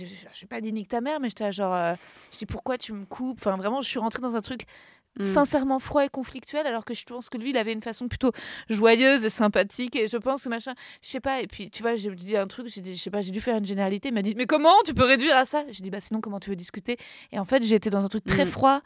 [0.05, 1.75] n'ai pas dit nique ta mère, mais j'étais genre.
[1.75, 1.95] euh,
[2.33, 3.39] je dis, pourquoi tu me coupes?
[3.41, 4.63] Enfin, vraiment, je suis rentrée dans un truc
[5.19, 5.23] Mm.
[5.23, 8.33] sincèrement froid et conflictuel, alors que je pense que lui, il avait une façon plutôt
[8.69, 9.97] joyeuse et sympathique.
[9.97, 10.75] Et je pense que machin.
[11.01, 11.41] Je sais pas.
[11.41, 13.41] Et puis, tu vois, j'ai dit un truc, j'ai dit, je sais pas, j'ai dû
[13.41, 14.09] faire une généralité.
[14.09, 15.65] Il m'a dit, mais comment tu peux réduire à ça?
[15.71, 16.99] J'ai dit, bah sinon, comment tu veux discuter?
[17.33, 18.49] Et en fait, j'ai été dans un truc très Mm.
[18.49, 18.83] froid.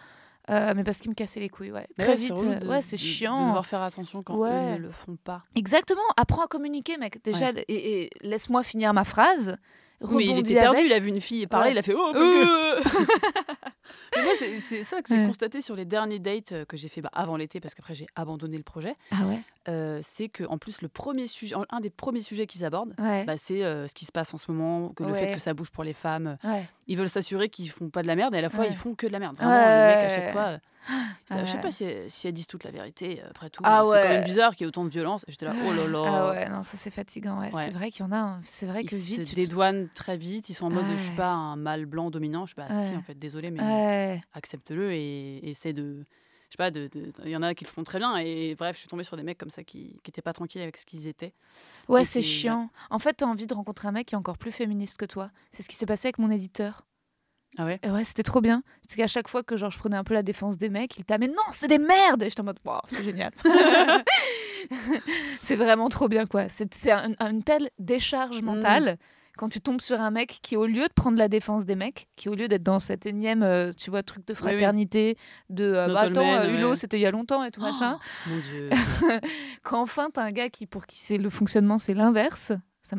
[0.48, 1.86] Euh, mais parce qu'il me cassait les couilles, ouais.
[1.98, 3.40] Mais Très ouais, vite, euh, de- ouais, c'est de- chiant.
[3.42, 4.48] De devoir faire attention quand Ouais.
[4.48, 5.42] eux ne le font pas.
[5.54, 7.22] Exactement, apprends à communiquer, mec.
[7.22, 9.56] Déjà, et, et laisse-moi finir ma phrase.
[10.02, 10.90] Oui, il rebondis était perdu, avec.
[10.90, 11.72] il a vu une fille parler, Ouais.
[11.74, 12.80] il a fait Oh, Euh.
[14.16, 15.26] Mais moi, c'est ça que j'ai Ouais.
[15.26, 18.06] constaté sur les derniers dates euh, que j'ai fait bah, avant l'été, parce qu'après j'ai
[18.16, 18.94] abandonné le projet.
[19.10, 22.64] Ah ouais euh, c'est que en plus le premier sujet, un des premiers sujets qu'ils
[22.64, 23.24] abordent, Ouais.
[23.24, 25.52] bah, c'est euh, ce qui se passe en ce moment, que le fait que ça
[25.54, 26.38] bouge pour les femmes.
[26.44, 26.64] ouais.
[26.86, 28.94] Ils veulent s'assurer qu'ils font pas de la merde et à la fois ils font
[28.94, 29.36] que de la merde.
[29.36, 29.94] Vraiment, Ouais.
[29.94, 30.58] le mec à chaque fois.
[30.88, 31.62] J'étais là, Je sais Ouais.
[31.62, 33.62] pas si, si elles disent toute la vérité euh, après tout.
[33.64, 34.08] Ah c'est quand ouais.
[34.08, 35.24] même bizarre qu'il y ait autant de violence.
[35.28, 36.02] J'étais là, oh là là.
[36.06, 37.40] Ah ouais, non, ça c'est fatigant.
[37.40, 37.52] Ouais.
[37.54, 37.64] Ouais.
[37.64, 38.16] C'est vrai qu'il y en a.
[38.18, 38.38] un.
[38.42, 39.22] C'est vrai Ils que vite.
[39.26, 40.48] se tu te- dédouanent très vite.
[40.48, 41.16] Ils sont en mode, je suis Ouais.
[41.16, 42.46] pas un mâle blanc dominant.
[42.46, 42.96] Je suis pas, si Ouais.
[42.96, 44.22] en fait, désolé, mais Ouais.
[44.34, 46.04] accepte-le et, et essaie de.
[46.48, 46.90] Je sais pas, de-
[47.24, 48.16] il y en a qui le font très bien.
[48.16, 50.62] Et bref, je suis tombée sur des mecs comme ça qui, qui étaient pas tranquilles
[50.62, 51.32] avec ce qu'ils étaient.
[51.88, 52.70] Ouais, c'est chiant.
[52.90, 55.30] En fait, t'as envie de rencontrer un mec qui est encore plus féministe que toi.
[55.52, 56.82] C'est ce qui s'est passé avec mon éditeur.
[57.58, 58.62] Ah ouais Ouais, c'était trop bien.
[58.88, 61.00] C'est qu'à chaque fois que genre, je prenais un peu la défense des mecs, il
[61.02, 62.22] était mais non, c'est des merdes.
[62.22, 63.32] Et j'étais en mode, wow, c'est génial.
[65.40, 66.48] c'est vraiment trop bien, quoi.
[66.48, 68.98] C'est un- un- une telle décharge mentale
[69.36, 72.08] quand tu tombes sur un mec qui, au lieu de prendre la défense des mecs,
[72.16, 74.38] qui, au lieu d'être dans cet énième, euh, tu vois, truc de oui.
[74.38, 75.16] fraternité,
[75.48, 76.76] de euh, bah, attends, euh, Hulot, ouais.
[76.76, 78.68] c'était il y a longtemps et tout machin, Mon Dieu.
[79.62, 82.52] quand enfin t'as un gars qui, pour qui c'est le fonctionnement, c'est l'inverse.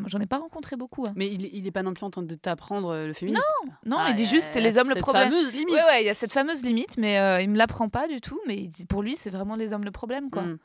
[0.06, 1.04] J'en ai pas rencontré beaucoup.
[1.06, 1.12] hein.
[1.16, 3.42] mais il, il est pas non plus en train de t'apprendre euh, le féminisme.
[3.84, 5.30] Non, Ah, il dit juste c'est les hommes le cette problème.
[5.30, 5.74] fameuse limite.
[5.74, 8.20] Ouais, ouais, il y a cette fameuse limite, mais euh, il me l'apprend pas du
[8.20, 8.40] tout.
[8.46, 10.42] Mais il dit- pour lui, c'est vraiment les hommes le problème, quoi.
[10.42, 10.58] Mm.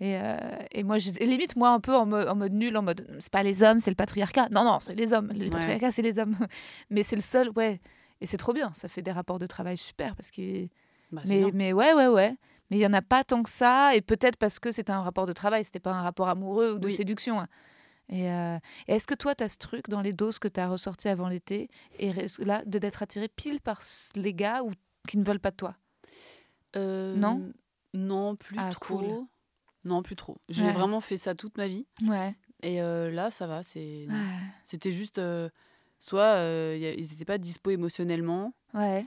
[0.00, 0.36] Et, euh,
[0.72, 3.30] et moi, et limite, moi, un peu en, mo- en mode nul, en mode c'est
[3.30, 4.48] pas les hommes, c'est le patriarcat.
[4.52, 5.30] Non, non, c'est les hommes.
[5.32, 5.50] Le Ouais.
[5.50, 6.34] patriarcat, c'est les hommes.
[6.90, 7.80] Mais c'est le seul, ouais.
[8.20, 8.72] Et c'est trop bien.
[8.74, 10.16] Ça fait des rapports de travail super.
[10.16, 10.66] Parce que...
[11.12, 12.34] Bah, mais, mais ouais, ouais, ouais.
[12.70, 13.94] Mais il y en a pas tant que ça.
[13.94, 16.78] Et peut-être parce que c'était un rapport de travail, c'était pas un rapport amoureux ou
[16.78, 16.94] de Oui.
[16.94, 17.38] séduction.
[17.38, 17.46] hein.
[18.08, 20.60] Et, euh, et est-ce que toi, tu as ce truc dans les doses que tu
[20.60, 23.80] as ressorties avant l'été, et là, de d'être attiré pile par
[24.14, 24.72] les gars ou
[25.08, 25.76] qui ne veulent pas de toi?
[26.76, 27.52] Euh, Non?
[27.94, 28.98] Non, plus Ah, trop.
[28.98, 29.26] cool.
[29.84, 30.36] Non, plus trop.
[30.48, 30.72] J'ai Ouais.
[30.72, 31.86] vraiment fait ça toute ma vie.
[32.06, 32.34] Ouais.
[32.62, 33.62] Et euh, là, ça va.
[33.62, 34.06] C'est...
[34.08, 34.38] Ouais.
[34.64, 35.20] C'était juste.
[35.98, 38.52] soit a- ils n'étaient pas dispo émotionnellement.
[38.74, 39.04] Ouais.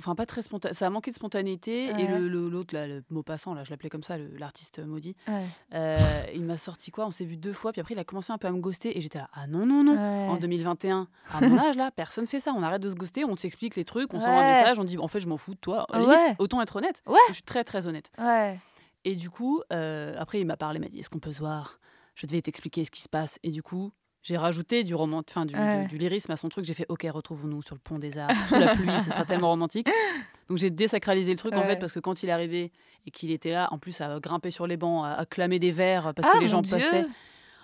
[0.00, 0.74] Enfin, pas très spontané.
[0.74, 1.86] Ça a manqué de spontanéité.
[1.86, 2.06] Et Ouais.
[2.20, 5.42] le, le- l'autre, là, le mot passant, là, je l'appelais comme ça, l'artiste maudit, Ouais.
[5.74, 5.96] euh,
[6.34, 7.06] il m'a sorti quoi?
[7.06, 7.72] On s'est vu deux fois.
[7.72, 8.96] Puis après, il a commencé un peu à me ghoster.
[8.96, 9.94] Et j'étais là, ah non, non, non.
[9.94, 10.28] Ouais.
[10.28, 12.52] En 2021, à mon âge, là, personne fait ça.
[12.56, 14.98] On arrête de se ghoster, on s'explique les trucs, on s'envoie un message, on dit
[14.98, 15.84] en fait, je m'en fous de toi.
[15.92, 16.36] Limite, ouais.
[16.38, 17.02] Autant être honnête.
[17.06, 17.18] Ouais.
[17.28, 18.10] Je suis très, très honnête.
[18.18, 18.58] Ouais.
[19.04, 21.38] Et du coup, euh, après, il m'a parlé, il m'a dit est-ce qu'on peut se
[21.40, 21.80] voir?
[22.14, 23.38] Je devais t'expliquer ce qui se passe.
[23.42, 23.92] Et du coup,
[24.28, 25.82] j'ai rajouté du roman, enfin du, Ouais.
[25.84, 26.64] du, du lyrisme à son truc.
[26.64, 29.48] J'ai fait ok, retrouvons-nous sur le pont des arts, sous la pluie, ce sera tellement
[29.48, 29.88] romantique.
[30.48, 32.72] Donc j'ai désacralisé le truc en fait parce que quand il est arrivé
[33.06, 35.70] et qu'il était là, en plus à grimper sur les bancs, à, à clamer des
[35.70, 36.76] verres parce ah, que les gens Dieu.
[36.76, 37.06] passaient.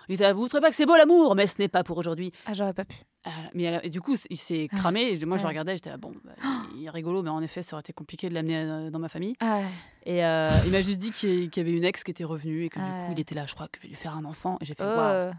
[0.07, 1.33] Il était là, vous ne trouvez pas que c'est beau l'amour?
[1.33, 2.31] Mais ce n'est pas pour aujourd'hui.
[2.45, 2.95] Ah, j'aurais pas pu.
[3.23, 5.01] Ah, mais alors- et du coup, il s'est cramé.
[5.19, 5.49] Et moi, je Ouais.
[5.49, 6.33] regardais, j'étais là, bon, bah,
[6.77, 9.09] il est rigolo, mais en effet, ça aurait été compliqué de l'amener euh, dans ma
[9.09, 9.33] famille.
[9.39, 9.61] Ah.
[10.05, 12.69] Et euh, il m'a juste dit qu'il y avait une ex qui était revenue et
[12.69, 14.59] que du coup, il était là, je crois que je vais lui faire un enfant.
[14.61, 14.95] Et j'ai fait, Oh.
[14.95, 15.31] waouh,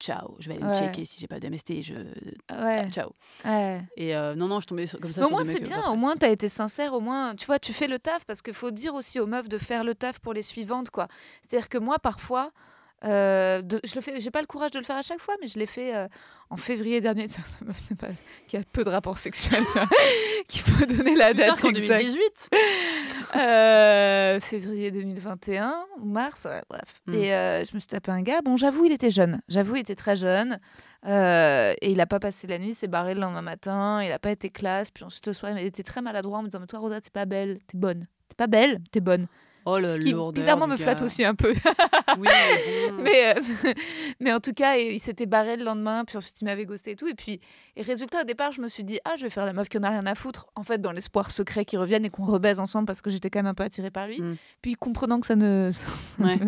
[0.00, 0.74] ciao, je vais aller me Ouais.
[0.78, 1.82] checker si j'ai pas de MST.
[1.82, 1.94] Je...
[2.50, 2.88] Ouais.
[2.90, 3.10] Ciao.
[3.44, 3.80] Ouais.
[3.96, 5.82] Et euh, non, non, je sur- comme ça Mais au moins, c'est euh, bien.
[5.90, 6.94] Au moins, tu as été sincère.
[6.94, 9.48] Au moins, tu vois, tu fais le taf parce qu'il faut dire aussi aux meufs
[9.48, 11.08] de faire le taf pour les suivantes, quoi.
[11.42, 12.52] C'est-à-dire que moi, parfois,
[13.04, 14.20] euh, de- je le fais.
[14.20, 16.08] J'ai pas le courage de le faire à chaque fois, mais je l'ai fait euh,
[16.50, 17.28] en février dernier.
[17.28, 18.08] Tiens, la meuf, c'est pas-
[18.48, 19.62] qui a peu de rapports sexuels,
[20.48, 22.02] qui peut donner la Putain, date en exacte.
[22.02, 22.48] 2018
[23.36, 27.02] Euh, février 2021 ou mars, bref.
[27.06, 27.14] Mm.
[27.14, 28.40] Et euh, je me suis tapé un gars.
[28.42, 29.40] Bon, j'avoue, il était jeune.
[29.48, 30.58] J'avoue, il était très jeune.
[31.06, 34.02] Euh, et il a pas passé la nuit, il s'est barré le lendemain matin.
[34.02, 34.90] Il a pas été classe.
[34.90, 37.10] Puis ensuite, le soir, il était très maladroit en me disant Mais toi, Rosa, t'es
[37.10, 38.06] pas belle, t'es bonne.
[38.28, 39.26] T'es pas belle, t'es bonne.
[39.70, 41.52] Oh, le Ce qui, bizarrement, me flatte aussi un peu.
[42.18, 42.28] Oui,
[43.02, 43.72] mais euh,
[44.20, 46.04] mais en tout cas, il s'était barré le lendemain.
[46.06, 47.06] Puis ensuite, il m'avait ghosté et tout.
[47.06, 47.38] Et puis,
[47.76, 49.76] et résultat, au départ, je me suis dit Ah, je vais faire la meuf qui
[49.76, 50.46] en a rien à foutre.
[50.56, 53.40] En fait, dans l'espoir secret qu'ils reviennent et qu'on rebaise ensemble parce que j'étais quand
[53.40, 54.22] même un peu attirée par lui.
[54.22, 54.36] Mm.
[54.62, 55.68] Puis, comprenant que ça ne
[56.18, 56.38] Ouais.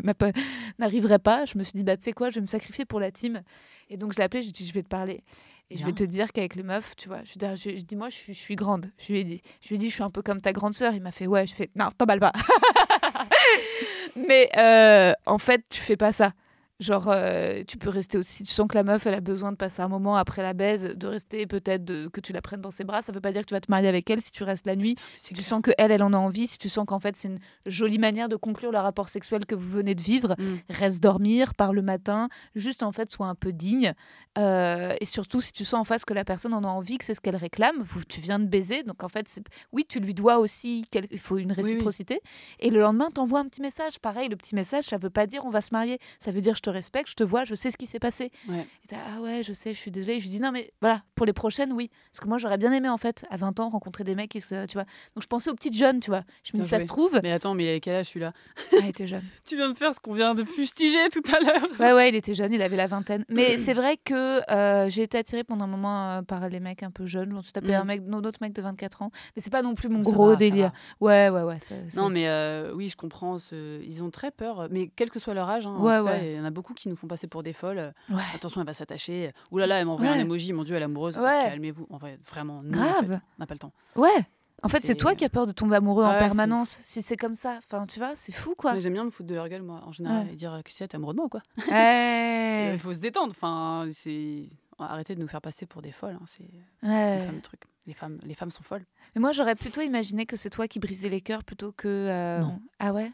[0.79, 3.01] n'arriverait pas, je me suis dit Bah, tu sais quoi, je vais me sacrifier pour
[3.01, 3.43] la team.
[3.91, 5.23] Et donc, je l'ai appelé, je lui ai dit Je vais te parler.
[5.71, 8.09] Et je vais te dire qu'avec les meufs, tu vois, je, je, je dis Moi,
[8.09, 8.91] je suis, je suis grande.
[8.99, 10.75] Je lui ai dit Je lui ai dit Je suis un peu comme ta grande
[10.75, 10.95] sœur.
[10.95, 12.33] Il m'a fait Ouais, je fais Non, t'emballes pas.
[14.17, 16.33] Mais euh, en fait, tu fais pas ça.
[16.81, 18.43] Genre, euh, tu peux rester aussi.
[18.45, 20.95] Tu sens que la meuf, elle a besoin de passer un moment après la baise,
[20.97, 23.03] de rester peut-être de- que tu la prennes dans ses bras.
[23.03, 24.77] Ça veut pas dire que tu vas te marier avec elle si tu restes la
[24.77, 24.97] nuit.
[25.19, 27.29] Si tu sens que elle, elle en a envie, si tu sens qu'en fait c'est
[27.29, 30.57] une jolie manière de conclure le rapport sexuel que vous venez de vivre, Mm.
[30.71, 33.93] reste dormir, par le matin, juste en fait sois un peu digne.
[34.39, 37.05] Euh, et surtout si tu sens en face que la personne en a envie, que
[37.05, 39.99] c'est ce qu'elle réclame, vous, tu viens de baiser, donc en fait c'est- oui tu
[40.01, 41.57] lui dois aussi, quel- il faut une oui.
[41.63, 42.21] réciprocité.
[42.61, 45.45] Et le lendemain t'envoies un petit message, pareil le petit message ça veut pas dire
[45.45, 47.71] on va se marier, ça veut dire je te respecte, je te vois, je sais
[47.71, 48.31] ce qui s'est passé.
[48.49, 48.67] Ouais.
[48.93, 50.19] Et ah ouais je sais, je suis désolée.
[50.19, 52.73] Je lui dis non mais voilà pour les prochaines oui, parce que moi j'aurais bien
[52.73, 54.85] aimé en fait à 20 ans rencontrer des mecs qui se, tu vois.
[55.15, 56.23] Donc je pensais aux petites jeunes tu vois.
[56.45, 58.33] Je me dis ça se trouve, Mais attends, mais il avait quel âge celui-là?
[58.73, 59.23] Ah, il était jeune.
[59.47, 61.69] Tu viens de faire ce qu'on vient de fustiger tout à l'heure.
[61.81, 63.25] Ouais, ouais, il était jeune, il avait la vingtaine.
[63.29, 66.83] Mais c'est vrai que euh, j'ai été attirée pendant un moment euh, par les mecs
[66.83, 67.31] un peu jeunes.
[67.31, 67.75] Je me suis tapé Mm.
[67.75, 69.11] un mec, autre mec de 24 ans.
[69.37, 70.73] Mais c'est pas non plus mon Ça gros va, délire.
[71.01, 71.59] Ouais, ouais, ouais.
[71.61, 73.39] ça- Non, mais euh, oui, je comprends.
[73.39, 76.03] ce- Ils ont très peur, mais quel que soit leur âge, hein, en Ouais, cas,
[76.03, 76.33] ouais.
[76.33, 77.93] il y en a beaucoup qui nous font passer pour des folles.
[78.09, 78.23] Ouais.
[78.35, 79.33] Attention, elle va s'attacher.
[79.51, 80.19] Ouh là là, elle m'a envoyé Ouais.
[80.19, 81.17] un emoji, mon Dieu, elle est amoureuse.
[81.19, 81.47] Ouais.
[81.51, 81.87] Calmez-vous.
[81.91, 82.71] En vrai, vraiment, non.
[82.71, 83.05] Grave.
[83.05, 83.15] en fait.
[83.15, 83.73] On n'a pas le temps.
[83.97, 84.27] Ouais.
[84.63, 86.69] En fait, c'est toi qui as peur de tomber amoureux en permanence.
[86.69, 88.79] Si c'est comme ça, enfin, tu vois, c'est fou, quoi.
[88.79, 90.95] J'aime bien me foutre de leur gueule, moi, en général, et dire que si t'es
[90.97, 91.41] amoureux de moi quoi?
[92.75, 93.31] Il faut se détendre.
[93.31, 94.49] Enfin, c'est.
[94.79, 96.17] Arrêtez de nous faire passer pour des folles.
[96.21, 96.43] hein, C'est
[96.83, 97.25] les Ouais.
[97.27, 97.65] fameux trucs.
[97.87, 98.85] Les femmes, les femmes sont folles.
[99.15, 101.89] Mais moi, j'aurais plutôt imaginé que c'est toi qui brisais les cœurs plutôt que.
[101.89, 102.61] euh, Non.
[102.79, 103.11] Ah ouais?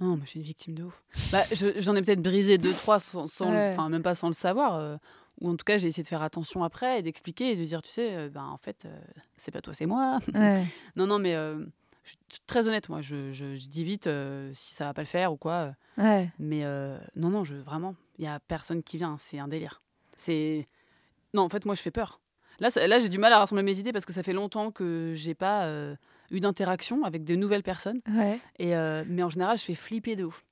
[0.00, 1.02] Non, moi, je suis une victime de ouf.
[1.32, 3.76] Bah, je- J'en ai peut-être brisé deux, trois, sans, sans Ouais.
[3.88, 4.76] même pas sans le savoir.
[4.76, 4.96] euh,
[5.40, 7.80] ou en tout cas, j'ai essayé de faire attention après et d'expliquer et de dire,
[7.82, 8.98] tu sais, euh, ben, en fait, euh,
[9.36, 10.18] c'est pas toi, c'est moi.
[10.34, 10.64] Ouais.
[10.96, 11.32] non, non, mais
[12.04, 13.00] je suis très honnête, moi.
[13.02, 14.08] Je, je- je dis vite
[14.54, 15.72] si ça va pas le faire ou quoi.
[15.96, 16.28] Ouais.
[16.38, 16.62] Mais
[17.16, 19.16] non, non, je, vraiment, il y a personne qui vient.
[19.20, 19.80] C'est un délire.
[20.16, 20.66] C'est.
[21.34, 22.20] Non, en fait, moi, je fais peur.
[22.60, 24.70] Là, ça- là j'ai du mal à rassembler mes idées parce que ça fait longtemps
[24.72, 25.66] que j'ai pas
[26.30, 28.00] eu d'interaction avec de nouvelles personnes.
[28.08, 28.38] Ouais.
[28.58, 30.44] Et, euh, mais en général, je fais flipper de ouf.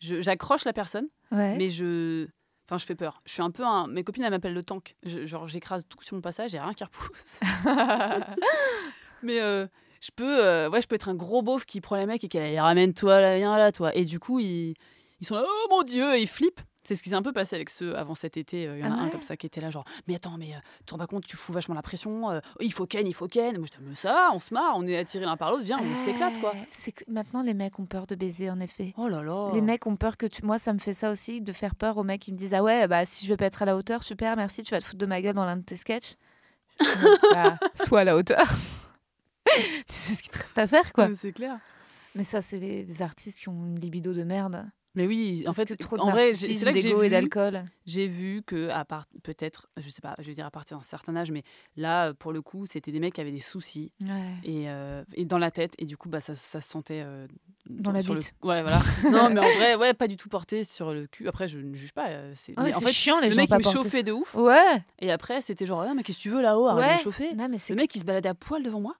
[0.00, 1.56] J'accroche la personne, Ouais.
[1.56, 2.26] mais je.
[2.68, 3.20] Enfin, je fais peur.
[3.26, 3.86] Je suis un peu un.
[3.86, 4.96] Mes copines, elles m'appellent le tank.
[5.04, 7.38] Je- genre, j'écrase tout sur mon passage et rien qui repousse.
[9.22, 9.66] mais euh,
[10.00, 10.44] je peux.
[10.44, 12.60] euh, ouais, je peux être un gros beauf qui prend les mecs et qui les
[12.60, 13.94] ramène, toi, là, viens là, toi.
[13.96, 14.74] Et du coup, ils,
[15.20, 16.60] ils sont là, oh mon dieu, et ils flippent.
[16.84, 18.66] C'est ce qui s'est un peu passé avec ceux avant cet été.
[18.66, 20.16] euh, Il y en a Ah un ouais comme ça qui était là, genre, mais
[20.16, 22.30] attends, mais euh, tu te rends pas compte, tu fous vachement la pression.
[22.30, 23.56] euh, il faut Ken, il faut Ken.
[23.56, 25.78] Moi, je dis, mais ça, on se marre, on est attirés l'un par l'autre, viens,
[25.78, 26.54] on s'éclate, quoi.
[26.72, 28.94] C'est que maintenant, les mecs ont peur de baiser, en effet.
[28.96, 29.50] Oh là là.
[29.54, 30.44] Les mecs ont peur que tu.
[30.44, 32.62] Moi, ça me fait ça aussi, de faire peur aux mecs qui me disent Ah
[32.64, 34.84] ouais, bah si je vais pas être à la hauteur, super, merci, tu vas te
[34.86, 36.16] foutre de ma gueule dans l'un de tes sketchs.
[37.32, 38.44] Bah, sois à la hauteur.
[39.46, 41.08] tu sais ce qu'il te reste à faire, quoi.
[41.16, 41.58] C'est clair.
[42.14, 44.68] Mais ça, c'est des, des artistes qui ont une libido de merde.
[44.94, 47.06] Mais oui, en Parce fait, trop de en vrai, c'est là que j'ai d'ego et
[47.06, 47.64] vu, d'alcool.
[47.86, 50.82] j'ai vu que, à part, peut-être, je sais pas, je vais dire à partir d'un
[50.84, 51.44] certain âge, mais
[51.76, 54.08] là, pour le coup, c'était des mecs qui avaient des soucis Ouais.
[54.44, 57.02] et, euh, et dans la tête, et du coup, bah, ça, ça se sentait.
[57.04, 57.26] euh,
[57.70, 58.34] Dans la sur le- bite.
[58.42, 58.80] Ouais, voilà.
[59.10, 61.26] non, mais en vrai, ouais, pas du tout porté sur le cul.
[61.26, 62.08] Après, je ne juge pas.
[62.10, 64.12] euh, c'est- Ouais, en fait, chiant, les le gens mec, pas il me chauffait de
[64.12, 64.34] ouf.
[64.34, 64.82] Ouais.
[64.98, 66.66] Et après, c'était genre, ah, mais qu'est-ce que tu veux là-haut?
[66.66, 66.96] Arrête de Ouais.
[66.98, 67.34] me chauffer.
[67.34, 68.94] Non, mais Le mec, il se baladait à poil devant moi.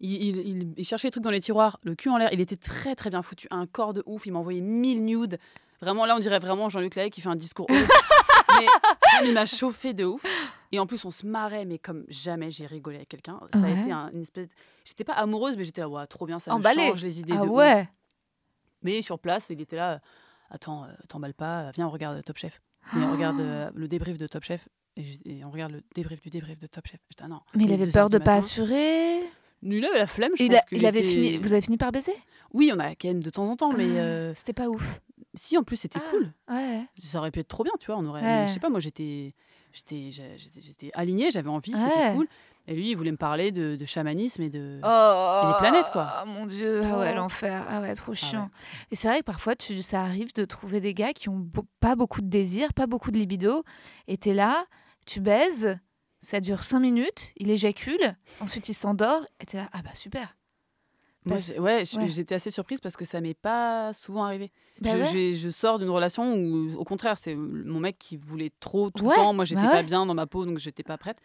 [0.00, 2.28] Il, il- il- il cherchait des trucs dans les tiroirs, le cul en l'air.
[2.32, 4.26] Il était très très bien foutu, un corps de ouf.
[4.26, 5.38] Il m'a envoyé 1000 nudes.
[5.80, 7.66] Vraiment, là, on dirait vraiment Jean-Luc Lahaye qui fait un discours.
[8.60, 8.66] mais
[9.28, 10.24] il m'a chauffé de ouf.
[10.72, 13.40] Et en plus, on se marrait, mais comme jamais j'ai rigolé avec quelqu'un.
[13.52, 13.72] Ça Ouais.
[13.72, 14.48] a été un- une espèce.
[14.84, 17.42] J'étais pas amoureuse, mais j'étais là, ouais, trop bien, ça me change les idées Ah
[17.44, 17.56] de ouf.
[17.56, 17.88] ouais.
[18.82, 19.92] Mais sur place, il était là.
[19.94, 19.98] euh,
[20.50, 22.60] Attends, euh, t'emballes pas, viens, on regarde Top Chef.
[22.94, 24.66] Et on regarde euh, le débrief de Top Chef.
[24.96, 27.00] Et, on regarde le débrief du débrief de Top Chef.
[27.10, 27.40] J'étais, ah non.
[27.54, 29.20] Mais il avait peur de pas assurer.
[29.62, 31.36] Il avait la flemme, je Il, pense a- il avait était- fini.
[31.38, 32.14] Vous avez fini par baiser?
[32.54, 35.00] Oui, on a Ken de temps en temps, mais Ah, euh, C'était pas ouf.
[35.34, 36.10] si, en plus, c'était Ah.
[36.10, 36.32] cool.
[36.50, 36.82] Ouais.
[37.02, 37.96] Ça aurait pu être trop bien, tu vois.
[37.98, 38.44] On aurait, Ouais.
[38.48, 39.34] je sais pas, moi, j'étais,
[39.72, 41.80] j'étais, alignée, j'avais envie, Ouais.
[41.80, 42.28] c'était cool.
[42.66, 44.78] Et lui, il voulait me parler de, de chamanisme et de.
[44.82, 46.06] Oh, les planètes, quoi.
[46.18, 47.16] Ah mon dieu, ah ouais, Oh.
[47.16, 47.64] l'enfer.
[47.66, 48.16] Ah ouais, trop ouais.
[48.16, 48.50] chiant.
[48.90, 51.48] Et c'est vrai que parfois, tu, ça arrive de trouver des gars qui ont
[51.80, 53.64] pas beaucoup de désir, pas beaucoup de libido.
[54.06, 54.66] Et t'es là,
[55.06, 55.78] tu baises,
[56.20, 60.34] ça dure cinq minutes, il éjacule, ensuite il s'endort, et t'es là, ah bah super.
[61.28, 64.50] Parce- ouais, j'étais assez surprise parce que ça m'est pas souvent arrivé.
[64.80, 65.04] Bah je, ouais.
[65.12, 69.04] j'ai- je sors d'une relation où, au contraire, c'est mon mec qui voulait trop tout
[69.04, 69.34] Ouais, le temps.
[69.34, 71.18] Moi, j'étais bah pas bien dans ma peau, donc j'étais pas prête.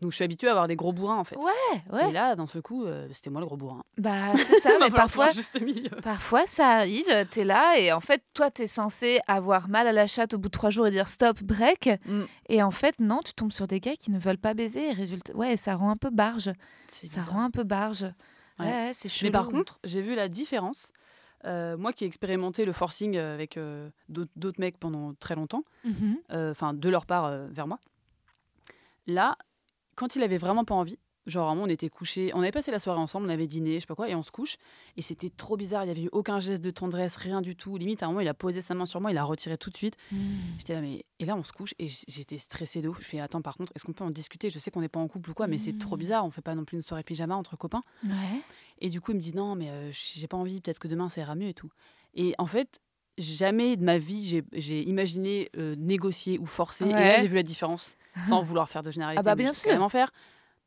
[0.00, 1.36] Donc, je suis habituée à avoir des gros bourrins, en fait.
[1.36, 2.08] Ouais, ouais.
[2.08, 3.82] Et là, dans ce coup, euh, c'était moi le gros bourrin.
[3.98, 5.90] Bah c'est ça, mais parfois, un juste milieu.
[6.02, 10.06] Parfois, ça arrive, t'es là et en fait, toi, t'es censé avoir mal à la
[10.06, 11.90] chatte au bout de trois jours et dire stop, break.
[12.06, 12.22] Mm.
[12.48, 14.88] Et en fait, non, tu tombes sur des gars qui ne veulent pas baiser.
[14.88, 16.50] Et résultat, ouais, ça rend un peu barge.
[17.04, 18.02] Ça rend un peu barge.
[18.58, 18.66] Ouais, Ouais.
[18.66, 19.28] ouais, c'est chelou.
[19.28, 20.92] Mais par contre, j'ai vu la différence.
[21.46, 25.62] Euh, moi qui ai expérimenté le forcing euh, avec euh, d'autres mecs pendant très longtemps,
[25.84, 26.16] Mhm.
[26.32, 27.78] euh, enfin de leur part euh, vers moi,
[29.06, 29.36] là,
[30.00, 32.78] quand il avait vraiment pas envie, genre vraiment on était couchés, on avait passé la
[32.78, 34.56] soirée ensemble, on avait dîné, je sais pas quoi, et on se couche,
[34.96, 37.76] et c'était trop bizarre, il y avait eu aucun geste de tendresse, rien du tout.
[37.76, 39.68] Limite, à un moment, il a posé sa main sur moi, il l'a retiré tout
[39.68, 39.96] de suite.
[40.10, 40.16] Mm.
[40.58, 41.04] J'étais là, mais.
[41.18, 43.00] Et là, on se couche, et j'étais stressée de ouf.
[43.02, 44.48] Je fais, attends, par contre, est-ce qu'on peut en discuter?
[44.48, 45.98] Je sais qu'on n'est pas en couple ou quoi, mais c'est trop Mm.
[46.00, 47.82] bizarre, on fait pas non plus une soirée pyjama entre copains.
[48.04, 48.40] Ouais.
[48.78, 51.10] Et du coup, il me dit non, mais euh, j'ai pas envie, peut-être que demain
[51.10, 51.70] ça ira mieux et tout.
[52.14, 52.80] Et en fait,
[53.18, 56.84] jamais de ma vie j'ai- imaginé euh, négocier ou forcer.
[56.86, 57.96] Et là, j'ai vu la différence,
[58.26, 59.20] sans vouloir faire de généralité.
[59.20, 59.80] Ah bah, bien sûr.
[59.82, 60.10] en faire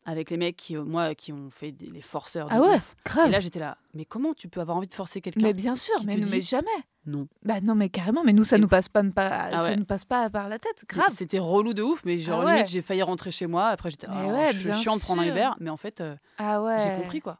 [0.05, 2.49] avec les mecs qui, euh, moi, qui ont fait des, les forceurs.
[2.49, 2.93] De Ah ouais, ouf.
[3.05, 3.29] grave.
[3.29, 5.75] Et là, j'étais là, mais comment tu peux avoir envie de forcer quelqu'un Mais bien
[5.77, 6.67] sûr, mais, nous, jamais.
[7.05, 7.27] Non.
[7.43, 8.21] Bah non, mais carrément.
[8.25, 9.75] Mais nous, ça nous passe pas, pas Ah ça ouais.
[9.77, 10.83] nous passe pas par la tête.
[10.89, 11.07] Grave.
[11.09, 12.53] C'était relou de ouf, mais genre Ah ouais.
[12.55, 13.67] limite, j'ai failli rentrer chez moi.
[13.67, 15.25] Après, j'étais, ouais, je suis chiant de prendre un.
[15.27, 17.39] Uber, mais en fait, euh, Ah j'ai compris quoi.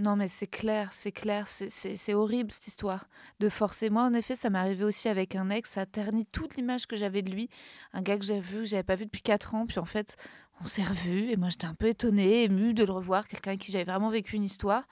[0.00, 3.06] Non, mais c'est clair, c'est clair, c'est- horrible cette histoire
[3.38, 3.90] de forcer.
[3.90, 6.86] Moi, en effet, ça m'est arrivé aussi avec un ex, ça a terni toute l'image
[6.86, 7.50] que j'avais de lui.
[7.92, 10.16] Un gars que j'ai vu, que j'avais pas vu depuis 4 ans, puis en fait,
[10.62, 13.60] on s'est revus, et moi j'étais un peu étonnée, émue de le revoir, quelqu'un avec
[13.60, 14.84] qui j'avais vraiment vécu une histoire.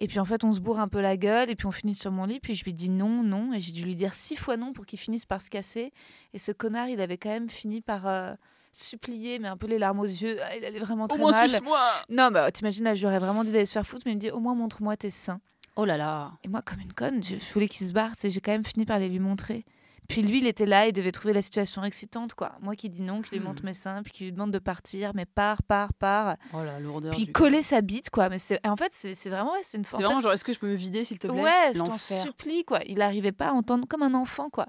[0.00, 1.94] Et puis en fait, on se bourre un peu la gueule, et puis on finit
[1.94, 4.34] sur mon lit, puis je lui dis non, non, et j'ai dû lui dire six
[4.34, 5.92] fois non pour qu'il finisse par se casser.
[6.34, 8.32] Et ce connard, il avait quand même fini par euh,
[8.82, 10.38] supplier, mais un peu les larmes aux yeux.
[10.42, 11.48] Ah, il allait vraiment très mal.
[11.48, 14.20] suce-moi Non, bah t'imagines, là, j'aurais vraiment dit d'aller se faire foutre, mais il me
[14.20, 15.40] dit au moins montre-moi tes seins.
[15.76, 16.32] Oh là là.
[16.42, 18.86] Et moi, comme une conne, je, je voulais qu'il se barre, j'ai quand même fini
[18.86, 19.64] par aller lui montrer.
[20.08, 22.52] Puis lui, il était là, il devait trouver la situation excitante, quoi.
[22.60, 23.66] Moi qui dis non, qui lui montre Hmm.
[23.66, 26.36] mes seins, puis qui lui demande de partir, mais part, part, part.
[26.54, 27.10] Oh la lourdeur.
[27.12, 28.28] Puis du- coller sa bite, quoi.
[28.28, 30.04] Mais c'est- en fait, c'est c'est vraiment, ouais, c'est une C'est force.
[30.04, 31.42] vraiment genre, est-ce que je peux me vider s'il te plaît?
[31.42, 32.78] Ouais, je t'en supplie, quoi.
[32.86, 34.66] Il n'arrivait pas à entendre comme un enfant, quoi.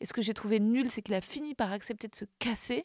[0.00, 2.84] Et ce que j'ai trouvé nul, c'est qu'il a fini par accepter de se casser.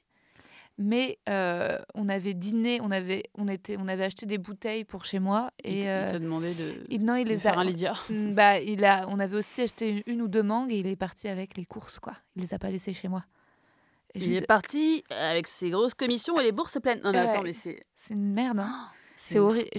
[0.77, 5.05] Mais euh, on avait dîné, on avait, on, était, on avait acheté des bouteilles pour
[5.05, 5.51] chez moi.
[5.63, 7.61] Il Et il euh, t'a demandé de, il- non, il de les faire a.
[7.61, 7.93] un Lydia.
[8.09, 10.87] Mm, Bah, il a, on avait aussi acheté une, une ou deux mangues et il
[10.87, 12.13] est parti avec les courses, quoi.
[12.35, 13.23] Il les a pas laissées chez moi.
[14.13, 17.01] Et Il est parti avec ses grosses commissions et les bourses pleines.
[17.03, 17.29] Non mais Ouais.
[17.29, 18.59] attends, mais c'est c'est une merde.
[18.59, 18.73] hein.
[19.17, 19.69] C'est horrible.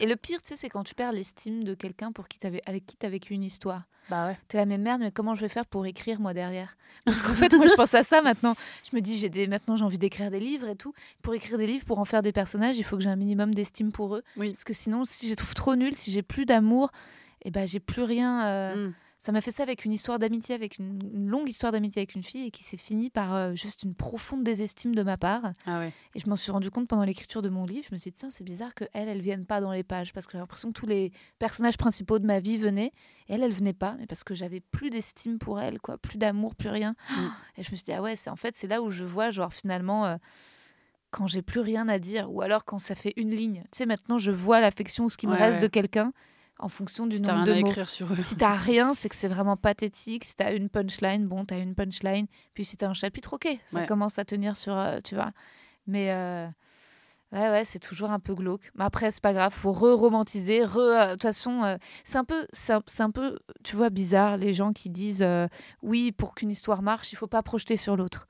[0.00, 2.62] Et le pire, tu sais, c'est quand tu perds l'estime de quelqu'un pour qui t'avais,
[2.66, 3.82] avec qui tu as vécu une histoire.
[4.10, 4.38] Bah ouais.
[4.48, 6.76] T'es la même merde, mais comment je vais faire pour écrire moi derrière?
[7.04, 8.54] Parce qu'en fait, moi, je pense à ça maintenant.
[8.90, 10.94] Je me dis, j'ai des, maintenant, j'ai envie d'écrire des livres et tout.
[11.20, 13.54] Pour écrire des livres, pour en faire des personnages, il faut que j'ai un minimum
[13.54, 14.22] d'estime pour eux.
[14.38, 14.50] Oui.
[14.52, 16.90] Parce que sinon, si je les trouve trop nuls, si j'ai plus d'amour,
[17.44, 18.46] et ben, j'ai plus rien.
[18.46, 18.94] euh, Mm.
[19.18, 22.14] Ça m'a fait ça avec une histoire d'amitié, avec une, une longue histoire d'amitié avec
[22.14, 25.42] une fille et qui s'est finie par euh, juste une profonde désestime de ma part.
[25.66, 25.92] Ah ouais.
[26.14, 27.84] Et je m'en suis rendu compte pendant l'écriture de mon livre.
[27.88, 30.12] Je me suis dit, tiens, c'est bizarre que elle, elle vienne pas dans les pages
[30.12, 31.10] parce que j'ai l'impression que tous les
[31.40, 32.92] personnages principaux de ma vie venaient
[33.28, 36.16] et elle, elle venait pas, mais parce que j'avais plus d'estime pour elle, quoi, plus
[36.16, 36.94] d'amour, plus rien.
[37.18, 37.30] Mm.
[37.56, 39.30] Et je me suis dit, ah ouais, c'est en fait, c'est là où je vois,
[39.30, 40.06] genre, finalement.
[40.06, 40.16] euh,
[41.10, 43.62] quand j'ai plus rien à dire, ou alors quand ça fait une ligne.
[43.72, 45.62] Tu sais, maintenant, je vois l'affection ou ce qui me reste ouais.
[45.62, 46.12] de quelqu'un
[46.58, 47.84] en fonction du Si nombre de mots.
[47.84, 48.16] sur eux.
[48.20, 50.24] Si t'as rien, c'est que c'est vraiment pathétique.
[50.24, 52.26] Si t'as une punchline, bon, t'as une punchline.
[52.54, 53.86] Puis si t'as un chapitre, ok, ça Ouais.
[53.86, 55.30] commence à tenir sur, euh, tu vois.
[55.86, 56.46] Mais euh,
[57.32, 58.70] ouais, ouais, c'est toujours un peu glauque.
[58.74, 60.64] Mais après, c'est pas grave, faut re-romantiser.
[60.64, 64.36] Re, euh, de toute façon, c'est un peu, c'est un, un peu, tu vois, bizarre
[64.36, 65.26] les gens qui disent,
[65.82, 68.26] oui, pour qu'une histoire marche, il faut pas projeter sur l'autre.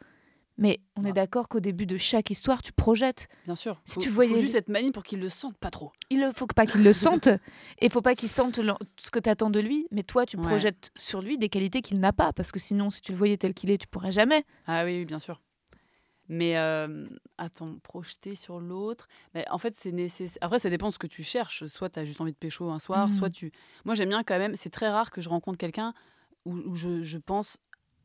[0.60, 1.12] Mais on est Ah.
[1.12, 3.28] d'accord qu'au début de chaque histoire, tu projettes.
[3.44, 3.80] Bien sûr.
[3.84, 5.92] Si Faut- tu faut voyais- juste être maligne pour qu'ils le sentent pas trop.
[6.10, 6.92] Il ne faut pas qu'il le
[7.22, 7.28] sente.
[7.28, 8.60] Et il faut pas qu'il sente
[8.98, 9.86] ce que tu attends de lui.
[9.92, 10.42] Mais toi, tu Ouais.
[10.42, 12.32] projettes sur lui des qualités qu'il n'a pas.
[12.32, 14.44] Parce que sinon, si tu le voyais tel qu'il est, tu pourrais jamais.
[14.66, 15.40] Ah oui, oui, bien sûr.
[16.30, 17.06] Mais euh,
[17.38, 19.08] attends, projeter sur l'autre.
[19.34, 20.36] Mais en fait, c'est nécessaire.
[20.42, 21.66] Après, ça dépend de ce que tu cherches.
[21.68, 23.12] Soit tu as juste envie de pécho un soir, Mhm.
[23.14, 23.50] soit tu.
[23.86, 24.54] Moi, j'aime bien quand même.
[24.56, 25.94] C'est très rare que je rencontre quelqu'un
[26.44, 27.56] où, où je, je pense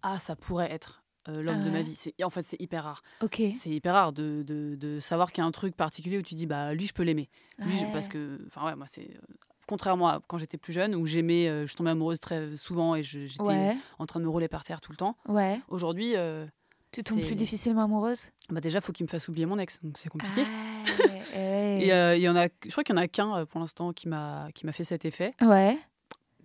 [0.04, 1.96] Ah, ça pourrait être euh, l'homme Ah de ma vie.
[1.96, 3.04] C'est- En fait, c'est hyper rare.
[3.32, 6.36] C'est hyper rare de, de, de savoir qu'il y a un truc particulier où tu
[6.36, 7.30] dis Bah, lui, je peux l'aimer.
[7.60, 7.90] Lui, je- Ouais.
[7.94, 8.40] parce que.
[8.48, 9.02] Enfin, ouais, moi, c'est.
[9.10, 9.34] euh,
[9.66, 13.04] Contrairement à quand j'étais plus jeune, où j'aimais, euh, je tombais amoureuse très souvent et
[13.04, 15.16] je- j'étais Ouais, en train de me rouler par terre tout le temps.
[15.30, 15.58] ouais.
[15.70, 16.46] Aujourd'hui, euh,
[16.92, 18.28] Tu tombes c'est- plus difficilement amoureuse?
[18.50, 20.44] Bah déjà, faut qu'il me fasse oublier mon ex, donc c'est compliqué.
[20.46, 20.84] Ah.
[21.36, 24.08] Et il y en a, je crois qu'il y en a qu'un pour l'instant qui
[24.10, 25.34] m'a qui m'a fait cet effet.
[25.42, 25.78] Ouais.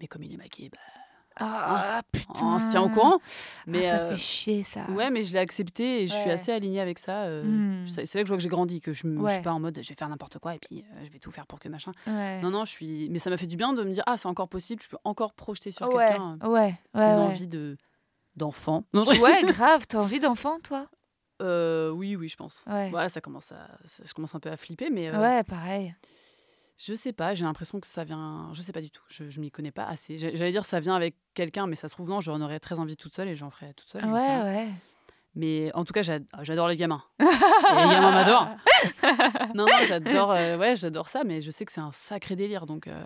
[0.00, 0.78] Mais comme il est maquillé, bah,
[1.40, 2.32] Ah, putain.
[2.42, 3.18] on se tient au courant.
[3.66, 4.84] Mais Mais ça euh, fait chier, ça.
[4.90, 7.22] ouais, mais je l'ai accepté et je suis assez alignée avec ça.
[7.24, 7.86] euh, Hmm.
[7.86, 9.34] C'est là que je vois que j'ai grandi, que je, Ouais.
[9.34, 11.30] suis pas en mode je vais faire n'importe quoi et puis euh, je vais tout
[11.30, 11.92] faire pour que machin.
[12.06, 12.40] Ouais.
[12.42, 13.08] Non, non, je suis.
[13.10, 14.98] Mais ça m'a fait du bien de me dire ah c'est encore possible, je peux
[15.04, 17.76] encore projeter sur quelqu'un ouais, ouais, une envie de
[18.36, 18.84] d'enfant.
[18.94, 19.86] Ouais, grave.
[19.88, 20.86] T'as envie d'enfant, toi?
[21.42, 22.64] Euh, oui, oui, je pense.
[22.66, 22.90] Ouais.
[22.90, 23.68] Voilà, ça commence à,
[24.04, 25.94] je commence un peu à flipper, mais Ouais, pareil.
[26.78, 28.50] Je sais pas, j'ai l'impression que ça vient.
[28.52, 30.16] Je sais pas du tout, je, je m'y connais pas assez.
[30.16, 32.96] J'allais dire ça vient avec quelqu'un, mais ça se trouve non, j'en aurais très envie
[32.96, 34.04] toute seule et j'en ferais toute seule.
[34.04, 34.68] Ouais, ouais.
[35.34, 37.02] Mais en tout cas, j'a- j'adore les gamins.
[37.20, 38.48] Les gamins m'adorent.
[39.54, 42.66] non, non, j'adore euh, ouais, j'adore ça, mais je sais que c'est un sacré délire.
[42.66, 43.04] Donc, euh,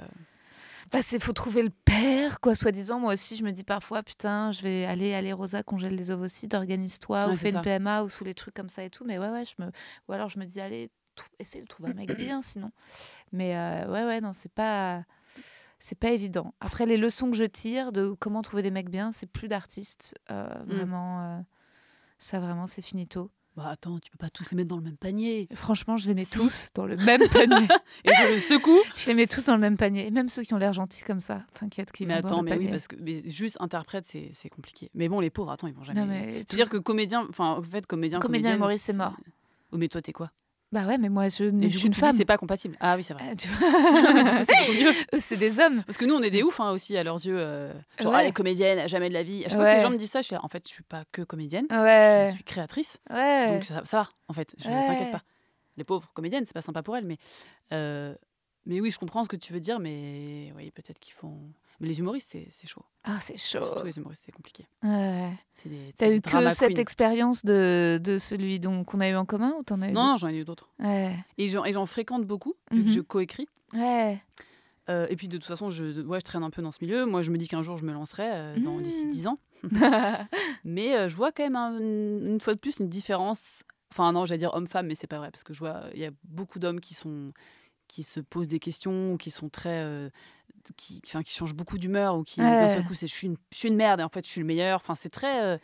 [0.93, 3.01] Bah, c'est faut trouver le père, quoi, soi-disant.
[3.01, 6.55] Moi aussi, je me dis parfois, putain, je vais aller, aller Rosa, congèle les ovocytes,
[6.55, 7.61] organise-toi, Ouais, ou fais une.
[7.63, 9.05] PMA, ou sous les trucs comme ça et tout.
[9.07, 9.71] Mais ouais, ouais, je me...
[10.09, 12.71] Ou alors je me dis, allez, trou- essaye de trouver un mec bien, sinon.
[13.33, 15.05] Mais euh, ouais, ouais, non, c'est pas...
[15.85, 16.55] C'est pas évident.
[16.61, 20.15] Après, les leçons que je tire de comment trouver des mecs bien, c'est plus d'artistes.
[20.31, 20.73] Euh, Mm.
[20.75, 21.41] Vraiment, euh,
[22.21, 23.33] ça, vraiment, c'est finito.
[23.57, 25.49] bah attends, tu peux pas tous les mettre dans le même panier.
[25.55, 26.39] Franchement, je les mets Si.
[26.39, 27.67] tous dans le même panier.
[28.05, 28.79] Et je le secoue.
[28.97, 30.07] je les mets tous dans le même panier.
[30.07, 32.43] Et même ceux qui ont l'air gentils comme ça, t'inquiète qu'ils mais vont dans attends,
[32.43, 34.89] le mais oui, parce que mais juste interprète, c'est compliqué.
[34.95, 36.07] Mais bon, les pauvres, attends, ils vont jamais.
[36.07, 39.17] Mais C'est-à-dire que comédien, enfin, en fait, comédien, Comédien humoriste, c'est mort.
[39.73, 40.31] Oh, mais toi, t'es quoi?
[40.73, 42.17] Bah ouais, mais moi, je, je du suis une femme.
[42.17, 42.77] c'est pas compatible.
[42.81, 43.25] Ah oui, c'est vrai.
[43.31, 44.43] Euh,
[45.19, 45.83] c'est des hommes.
[45.85, 47.37] Parce que nous, on est des oufs hein, aussi à leurs yeux.
[47.39, 48.21] euh, genre, Ouais.
[48.21, 49.45] ah, les comédiennes, jamais de la vie.
[49.45, 50.73] À chaque fois que les gens me disent ça, je suis là, en fait, je
[50.73, 52.99] suis pas que comédienne, je Ouais, suis créatrice.
[53.11, 53.53] ouais.
[53.55, 54.55] Donc ça, ça va, en fait.
[54.59, 54.87] Je Ouais.
[54.87, 55.23] t'inquiète pas.
[55.77, 57.19] Les pauvres comédiennes, c'est pas sympa pour elles, mais.
[57.73, 58.15] euh,
[58.65, 61.37] mais oui, je comprends ce que tu veux dire, mais oui, peut-être qu'ils font.
[61.81, 62.85] Mais les humoristes, c'est chaud.
[63.05, 63.61] Ah, c'est chaud.
[63.63, 64.67] Surtout les humoristes, c'est compliqué.
[64.85, 65.31] Ouais.
[65.97, 69.63] T'as eu que cette expérience de, de celui dont qu'on a eu en commun ou
[69.65, 70.69] t'en as eu Non, non, j'en ai eu d'autres.
[70.79, 71.15] Ouais.
[71.39, 72.85] Et j'en fréquente beaucoup, vu Mhm.
[72.87, 73.47] que je coécris.
[73.75, 74.23] Ouais.
[74.91, 77.07] Euh, et puis de toute façon, je, ouais, je traîne un peu dans ce milieu.
[77.07, 79.11] Moi, je me dis qu'un jour, je me lancerai euh, dans- d'ici Mhm.
[79.11, 79.37] 10 ans.
[80.65, 83.63] Mais euh, je vois quand même un- une, une fois de plus une différence.
[83.93, 85.31] Enfin, non, j'allais dire homme-femme, mais c'est pas vrai.
[85.31, 87.33] Parce que je vois, il y a beaucoup d'hommes qui sont
[87.93, 89.83] qui se posent des questions ou qui sont très.
[89.83, 90.09] euh,
[90.77, 93.37] qui, enfin, qui changent beaucoup d'humeur ou qui d'un seul coup c'est je suis une
[93.53, 94.77] je suis une merde et en fait je suis le meilleur.
[94.77, 95.59] Enfin c'est très euh,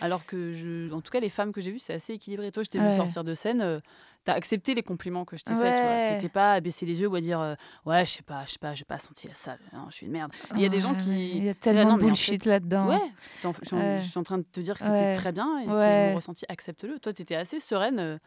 [0.00, 2.52] alors que je en tout cas les femmes que j'ai vues c'est assez équilibré.
[2.52, 3.80] Toi je t'ai vu sortir de scène euh,
[4.24, 6.06] t'as accepté les compliments que je t'ai fait tu Ouais.
[6.08, 7.54] vois t'étais pas à baisser les yeux ou à dire euh,
[7.86, 10.06] ouais je sais pas je sais pas j'ai pas senti la salle non, je suis
[10.06, 11.96] une merde il y a des gens Ouais, qui- Il y a là, tellement non,
[11.96, 12.88] de en bullshit là-dedans.
[12.88, 13.00] Ouais,
[13.44, 13.98] en- je, suis en- Ouais.
[13.98, 15.12] je suis en train de te dire que c'était Ouais.
[15.14, 15.70] très bien et Ouais.
[15.72, 16.98] c'est mon ressenti, accepte-le.
[16.98, 17.98] Toi, t'étais assez sereine.
[17.98, 18.18] euh,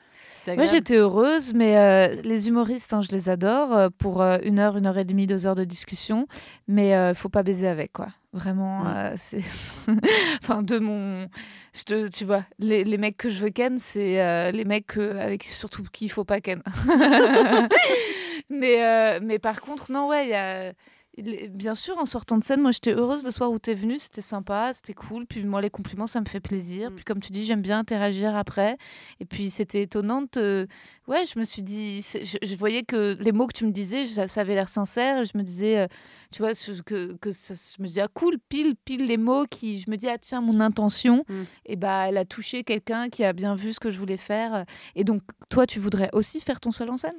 [0.45, 0.71] Moi, agréable.
[0.71, 4.77] j'étais heureuse, mais euh, les humoristes, hein, je les adore euh, pour euh, une heure,
[4.77, 6.27] une heure et demie, deux heures de discussion.
[6.67, 8.07] Mais il faut pas baiser avec, quoi.
[8.33, 8.87] Vraiment, Mm.
[8.87, 9.41] euh, c'est.
[10.43, 11.27] enfin, de mon.
[11.73, 14.87] Je te, tu vois, les, les mecs que je veux ken, c'est euh, les mecs
[14.87, 16.61] que- avec surtout qui il faut pas ken.
[18.49, 20.73] mais, euh, mais par contre, non, ouais, il y a.
[21.17, 24.21] Bien sûr, en sortant de scène, moi j'étais heureuse le soir où t'es venue, c'était
[24.21, 25.25] sympa, c'était cool.
[25.25, 26.91] Puis moi, les compliments, ça me fait plaisir.
[26.91, 26.95] Mm.
[26.95, 28.77] Puis comme tu dis, j'aime bien interagir après.
[29.19, 30.67] Et puis c'était étonnant de te-
[31.07, 32.01] Ouais, je me suis dit.
[32.01, 35.23] Je, je voyais que les mots que tu me disais, ça, avait l'air sincère.
[35.23, 35.87] Je me disais, euh,
[36.31, 36.51] tu vois,
[36.85, 39.79] que, que ça- je me disais, ah cool, pile, pile les mots qui.
[39.81, 41.43] Je me dis, ah tiens, mon intention, Mm.
[41.65, 44.65] et bah elle a touché quelqu'un qui a bien vu ce que je voulais faire.
[44.95, 47.15] Et donc, toi, tu voudrais aussi faire ton seul en scène?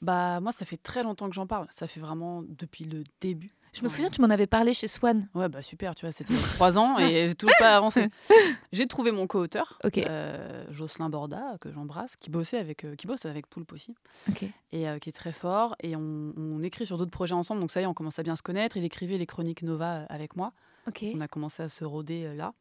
[0.00, 1.66] Bah, moi, ça fait très longtemps que j'en parle.
[1.70, 3.48] Ça fait vraiment depuis le début.
[3.74, 5.28] Je me souviens, tu m'en avais parlé chez Swan.
[5.34, 8.08] Ouais, bah super, tu vois, c'était trois ans et j'ai toujours pas avancé.
[8.72, 9.98] J'ai trouvé mon co-auteur, Ok.
[9.98, 13.94] euh, Jocelyn Borda, que j'embrasse, qui bossait avec, euh, qui bosse avec Poulpe aussi,
[14.30, 14.44] Ok.
[14.72, 15.76] et euh, qui est très fort.
[15.82, 18.22] Et on, on écrit sur d'autres projets ensemble, donc ça y est, on commence à
[18.22, 18.76] bien se connaître.
[18.78, 20.52] Il écrivait les chroniques Nova avec moi.
[20.86, 21.04] Ok.
[21.14, 22.52] On a commencé à se rôder là.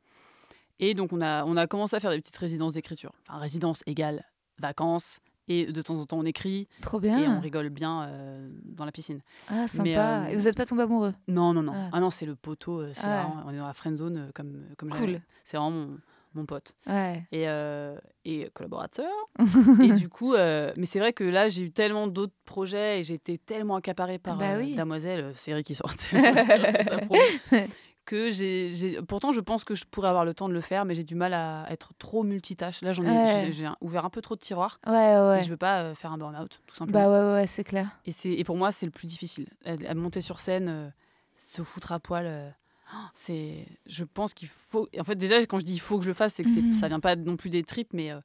[0.80, 3.14] Et donc on a, on a commencé à faire des petites résidences d'écriture.
[3.28, 4.26] Enfin, résidence égale
[4.60, 5.20] vacances.
[5.50, 7.40] Et de temps en temps, on écrit Trop et on bien.
[7.40, 9.22] rigole bien euh, dans la piscine.
[9.48, 9.84] Ah, sympa.
[9.84, 11.14] Mais, euh, Et vous n'êtes pas tombé amoureux?
[11.28, 11.72] Non, non, non.
[11.74, 12.82] Ah, Ah, non, c'est le poteau.
[12.82, 13.44] euh, c'est Ah ouais.
[13.46, 15.00] on est dans la friend zone comme, comme Cool.
[15.08, 15.22] jamais.
[15.46, 15.98] C'est vraiment mon,
[16.34, 16.74] mon pote.
[16.86, 17.26] Ouais.
[17.32, 19.10] Et, euh, et collaborateur.
[19.82, 23.14] et du coup, mais c'est vrai que là, j'ai eu tellement d'autres projets et j'ai
[23.14, 24.76] été tellement accaparée par Bah oui.
[24.76, 26.18] Damoiselle, série qui sortait.
[28.08, 30.96] que j'ai, pourtant, je pense que je pourrais avoir le temps de le faire, mais
[30.96, 32.82] j'ai du mal à être trop multitâche.
[32.82, 34.80] Là, j'en ai, j'ai, ouvert un peu trop de tiroirs.
[34.88, 35.42] Ouais, ouais.
[35.42, 37.04] Et je veux pas euh, faire un burn-out, tout simplement.
[37.04, 38.00] Bah ouais, ouais, ouais, c'est clair.
[38.06, 39.48] Et, c'est, et pour moi, c'est le plus difficile.
[39.66, 40.90] À, à monter sur scène, euh,
[41.38, 42.50] se foutre à poil, euh,
[42.94, 44.88] oh, c'est, je pense qu'il faut.
[44.98, 46.74] En fait, déjà, quand je dis il faut que je le fasse, c'est que Mhm.
[46.74, 48.20] ça vient pas non plus des tripes, mais euh,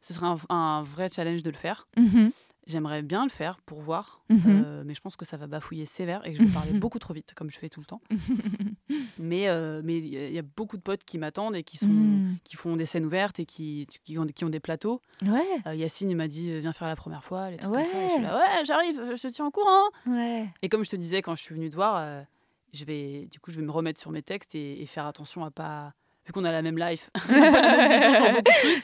[0.00, 1.86] ce serait un, un vrai challenge de le faire.
[1.96, 2.32] Mhm.
[2.66, 4.40] J'aimerais bien le faire pour voir, Mhm.
[4.46, 6.98] euh, mais je pense que ça va bafouiller sévère et que je vais parler beaucoup
[6.98, 8.00] trop vite, comme je fais tout le temps.
[9.18, 12.36] mais euh, mais il y, a- beaucoup de potes qui m'attendent et qui sont Mhm.
[12.44, 15.00] qui font des scènes ouvertes et qui, qui, ont, qui ont des plateaux.
[15.26, 18.00] Ouais, Euh, Yacine, il m'a dit viens faire la première fois, les trucs comme ça.
[18.04, 18.22] Et je suis Ouais.
[18.22, 19.84] là ouais, j'arrive, je te tiens au courant.
[20.06, 20.48] ouais.
[20.62, 22.24] Et comme je te disais quand je suis venue te voir,
[22.72, 25.44] je vais du coup je vais me remettre sur mes textes et, et faire attention
[25.44, 25.92] à pas
[26.26, 27.10] vu qu'on a la même life.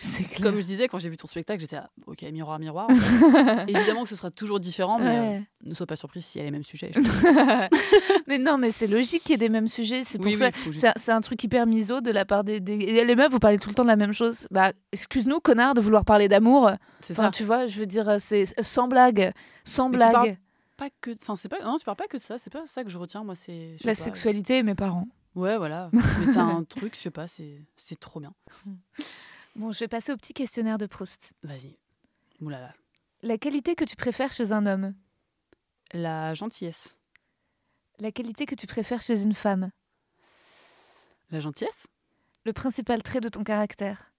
[0.02, 0.42] C'est.
[0.42, 2.88] Comme je disais quand j'ai vu ton spectacle, j'étais là, ok miroir miroir.
[2.90, 3.64] en fait.
[3.68, 6.44] Évidemment que ce sera toujours différent, mais euh, ne sois pas surprise s'il y a
[6.44, 6.90] les mêmes sujets.
[6.94, 7.00] je-
[8.26, 10.02] mais non, mais c'est logique qu'il y ait des mêmes sujets.
[10.04, 10.46] C'est pour Oui, ça.
[10.46, 13.16] oui, faut juste- C'est un- truc hyper miso de la part des, des- et Les
[13.16, 14.46] meufs, vous parlez tout le temps de la même chose.
[14.50, 16.70] Bah, excuse-nous, connard, de vouloir parler d'amour.
[17.02, 17.30] c'est Enfin, ça.
[17.30, 19.32] tu vois, je veux dire, c'est sans blague.
[19.64, 20.12] Sans Mais tu blague.
[20.12, 20.36] parles
[20.76, 22.82] Pas que, enfin c'est pas, non tu parles pas que de ça, c'est pas ça
[22.84, 23.76] que je retiens moi c'est.
[23.84, 25.06] La pas, sexualité et mes parents.
[25.36, 25.90] Ouais voilà,
[26.34, 28.34] t'as un truc, je sais pas, c'est c'est trop bien.
[29.54, 31.32] Bon, je vais passer au petit questionnaire de Proust.
[31.42, 31.76] Vas-y.
[32.40, 32.74] Oulala.
[33.22, 34.94] La qualité que tu préfères chez un homme?
[35.92, 36.98] La gentillesse.
[37.98, 39.70] La qualité que tu préfères chez une femme?
[41.30, 41.86] La gentillesse?
[42.44, 44.12] Le principal trait de ton caractère?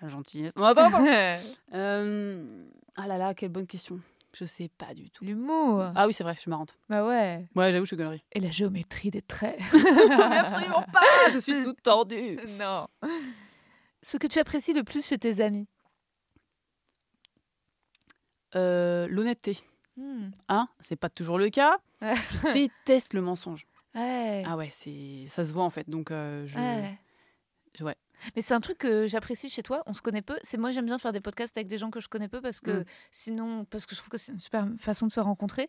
[0.00, 0.54] La gentillesse.
[0.56, 1.04] Non, attends, attends.
[1.74, 4.00] Euh, Ah là là, quelle bonne question.
[4.38, 5.24] Je sais pas du tout.
[5.24, 5.92] L'humour.
[5.94, 6.76] Ah oui, c'est vrai, je suis marrante.
[6.90, 7.48] Bah ouais.
[7.54, 8.22] Ouais, j'avoue, je suis connerie.
[8.32, 9.58] Et la géométrie des traits.
[9.72, 12.38] Absolument pas Je suis toute tordue.
[12.58, 12.86] non.
[14.02, 15.66] Ce que tu apprécies le plus chez tes amis?
[18.56, 19.58] Euh, L'honnêteté.
[19.96, 20.28] Hmm.
[20.50, 20.68] Hein?
[20.80, 21.78] C'est pas toujours le cas.
[22.02, 23.66] Je déteste le mensonge.
[23.94, 24.44] Ouais.
[24.46, 25.88] Ah ouais, c'est ça se voit en fait.
[25.88, 26.58] Donc, euh, je...
[26.58, 26.98] Ouais.
[27.80, 27.96] ouais.
[28.34, 29.82] Mais c'est un truc que j'apprécie chez toi.
[29.86, 30.36] On se connaît peu.
[30.42, 32.60] C'est moi j'aime bien faire des podcasts avec des gens que je connais peu parce
[32.60, 32.84] que Mm.
[33.10, 35.68] sinon parce que je trouve que c'est une super façon de se rencontrer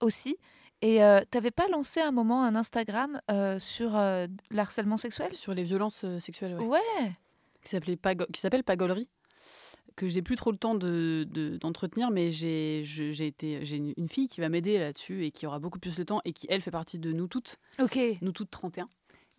[0.00, 0.36] aussi.
[0.80, 5.32] Et euh, t'avais pas lancé à un moment un Instagram euh, sur euh, l'harcèlement sexuel?
[5.34, 6.64] Sur les violences euh, sexuelles, ouais.
[6.66, 7.12] Ouais.
[7.62, 9.08] Qui s'appelait Pago- qui s'appelle Pagolerie.
[9.94, 13.34] Que j'ai plus trop le temps de, de- d'entretenir, mais j'ai, j'ai
[13.76, 16.32] une, une fille qui va m'aider là-dessus et qui aura beaucoup plus le temps et
[16.32, 17.58] qui, elle, fait partie de nous toutes.
[17.78, 17.98] Ok.
[18.22, 18.88] nous toutes 31.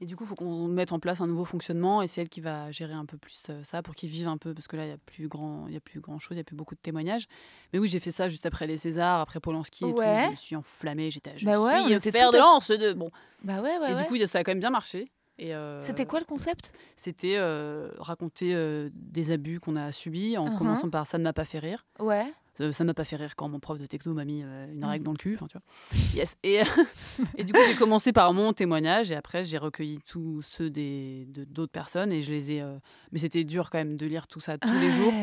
[0.04, 2.28] Et du coup, il faut qu'on mette en place un nouveau fonctionnement et c'est elle
[2.28, 4.76] qui va gérer un peu plus euh, ça pour qu'ils vivent un peu parce que
[4.76, 6.44] là, il n'y a plus grand, il y a plus grand chose, il y a
[6.44, 7.26] plus beaucoup de témoignages.
[7.72, 9.94] Mais oui, j'ai fait ça juste après les Césars, après Polanski et Ouais.
[10.20, 10.26] tout.
[10.26, 13.10] Je me suis enflammée, j'étais, je Bah ouais, on suis était de lance de bon.
[13.46, 13.94] Bah ouais ouais.
[13.94, 15.10] et du coup, ça a quand même bien marché.
[15.42, 16.74] Euh, C'était quoi le concept?
[16.98, 20.58] C'était euh, raconter euh, des abus qu'on a subis en Uh-huh.
[20.58, 21.86] commençant par ça ne m'a pas fait rire.
[22.00, 22.26] Ouais.
[22.56, 24.82] Ça ne m'a pas fait rire quand mon prof de techno m'a mis euh, une
[24.82, 24.86] Mm.
[24.86, 25.64] règle dans le cul, enfin tu vois.
[26.16, 26.36] Yes.
[26.44, 26.62] Et,
[27.38, 31.26] et du coup, j'ai commencé par mon témoignage et après j'ai recueilli tous ceux des
[31.30, 32.62] de- d'autres personnes et je les ai.
[32.62, 32.78] euh,
[33.12, 35.14] Mais c'était dur quand même de lire tout ça tous les jours.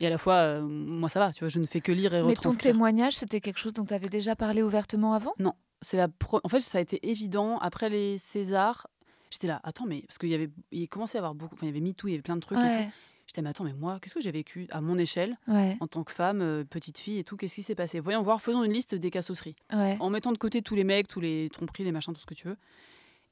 [0.00, 2.12] Et à la fois, euh, moi ça va, tu vois, je ne fais que lire
[2.14, 2.72] et Mais ton retranscrire.
[2.72, 5.34] témoignage, c'était quelque chose dont tu avais déjà parlé ouvertement avant?
[5.82, 8.86] C'est la pro- En fait, ça a été évident après les Césars.
[9.30, 11.68] J'étais là, attends, mais parce qu'il y avait, il commençait à avoir beaucoup, enfin il
[11.68, 12.84] y avait MeToo, il y avait plein de trucs et Ouais.
[12.86, 12.90] tout.
[13.36, 15.76] J'étais, mais attends, mais moi, qu'est-ce que j'ai vécu à mon échelle Ouais.
[15.80, 18.00] en tant que femme, euh, petite fille et tout Qu'est-ce qui s'est passé?
[18.00, 19.56] Voyons voir, faisons une liste des cassosseries.
[19.74, 19.98] Ouais.
[20.00, 22.32] en mettant de côté tous les mecs, tous les tromperies, les machins, tout ce que
[22.32, 22.56] tu veux.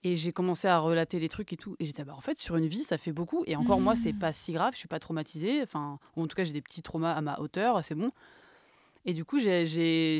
[0.03, 1.75] Et j'ai commencé à relater les trucs et tout.
[1.79, 3.45] Et j'étais, bah, en fait, sur une vie, ça fait beaucoup.
[3.47, 5.63] Et encore, moi, c'est pas si grave, je suis pas traumatisée.
[5.63, 8.11] Enfin, ou en tout cas, j'ai des petits traumas à ma hauteur, c'est bon.
[9.07, 9.65] Et du coup, j'ai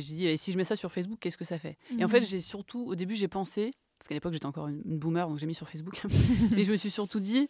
[0.01, 1.77] dit, eh, si je mets ça sur Facebook, qu'est-ce que ça fait?
[1.99, 2.27] Et en fait, Mhm.
[2.27, 5.39] j'ai surtout, au début, j'ai pensé, parce qu'à l'époque, j'étais encore une, une boomer, donc
[5.39, 6.03] j'ai mis sur Facebook,
[6.59, 7.49] et je me suis surtout dit,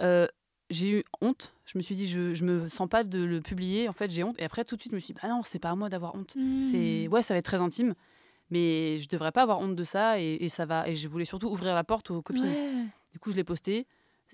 [0.00, 0.26] euh,
[0.70, 1.52] j'ai eu honte.
[1.66, 4.24] Je me suis dit, je, je me sens pas de le publier, en fait, j'ai
[4.24, 4.36] honte.
[4.38, 5.88] Et après, tout de suite, je me suis dit, bah non, c'est pas à moi
[5.88, 6.36] d'avoir honte.
[6.62, 7.12] C'est Hmm.
[7.12, 7.94] ouais, ça va être très intime,
[8.50, 10.88] mais je devrais pas avoir honte de ça et, et ça va.
[10.88, 12.44] Et je voulais surtout ouvrir la porte aux copines.
[12.44, 12.84] Ouais.
[13.12, 13.86] Du coup, je l'ai posté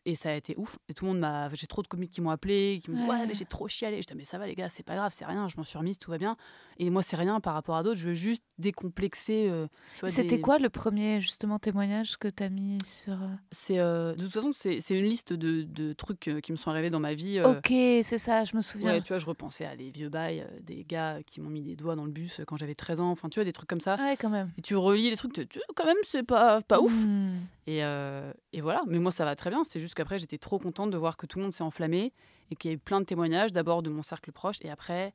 [0.04, 0.78] et ça a été ouf.
[0.88, 1.48] Et tout le monde m'a.
[1.54, 3.08] J'ai trop de comiques qui m'ont appelé, qui m'ont dit Ouais.
[3.20, 4.00] ouais, mais j'ai trop chialé.
[4.02, 5.48] Je dis mais ça va les gars, c'est pas grave, c'est rien.
[5.48, 6.36] Je m'en suis remise, tout va bien.
[6.78, 7.98] Et moi, c'est rien par rapport à d'autres.
[7.98, 9.48] Je veux juste décomplexer.
[9.50, 9.66] euh,
[10.06, 14.14] C'était des- quoi le premier justement témoignage que tu as mis sur euh, C'est euh,
[14.14, 17.14] de toute façon, c'est une liste de, de trucs qui me sont arrivés dans ma
[17.14, 17.38] vie.
[17.38, 18.92] euh, Ok, c'est ça, je me souviens.
[18.92, 21.76] Ouais, tu vois, je repensais à des vieux bails, des gars qui m'ont mis des
[21.76, 23.10] doigts dans le bus quand j'avais 13 ans.
[23.10, 23.96] Enfin, tu vois, des trucs comme ça.
[23.96, 24.50] Ouais, quand même.
[24.58, 26.92] Et tu relis les trucs, tu- quand même, c'est pas, pas ouf.
[26.94, 27.36] Hmm.
[27.66, 29.64] Et, et voilà, mais moi ça va très bien.
[29.64, 32.12] C'est juste qu'après j'étais trop contente de voir que tout le monde s'est enflammé
[32.50, 35.14] et qu'il y a eu plein de témoignages, d'abord de mon cercle proche et après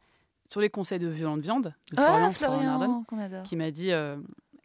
[0.52, 3.06] sur les conseils de Violente Viande, de Ouais, Florian Florian,
[3.46, 4.18] qui m'a dit, euh,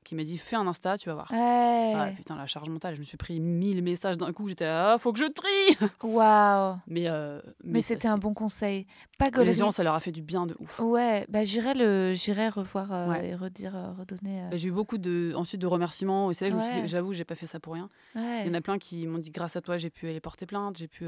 [0.07, 1.31] qui m'a dit fais un Insta, tu vas voir.
[1.31, 1.93] Ouais.
[1.95, 4.93] Ah putain, la charge mentale, je me suis pris 1000 messages d'un coup, j'étais là,
[4.93, 6.77] ah, faut que je trie Waouh.
[6.87, 8.87] Mais, euh, Mais, c'était un bon conseil.
[9.19, 10.81] Pas Les gens, ça leur a fait du bien de ouf.
[10.81, 12.15] Ouais, bah j'irai le,
[12.51, 13.29] revoir euh, Ouais.
[13.29, 14.43] et redire, euh, redonner.
[14.51, 16.83] Bah, J'ai eu beaucoup de, ensuite de remerciements et c'est là que je me suis
[16.83, 17.91] dit, j'avoue, j'ai pas fait ça pour rien.
[18.15, 20.47] Il y en a plein qui m'ont dit grâce à toi, j'ai pu aller porter
[20.47, 21.07] plainte, j'ai pu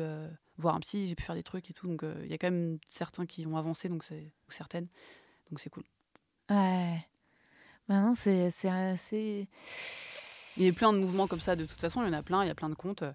[0.57, 1.87] voir un psy, j'ai pu faire des trucs et tout.
[1.87, 4.89] Donc il y a quand même certains qui ont avancé, donc ou certaines.
[5.51, 5.85] Donc c'est cool.
[6.51, 6.99] Ouais.
[7.89, 9.49] Maintenant, c'est, c'est, assez.
[10.57, 11.57] Il y a plein de mouvements comme ça.
[11.57, 12.45] De toute façon, il y en a plein.
[12.45, 13.03] Il y a plein de comptes.
[13.03, 13.13] euh,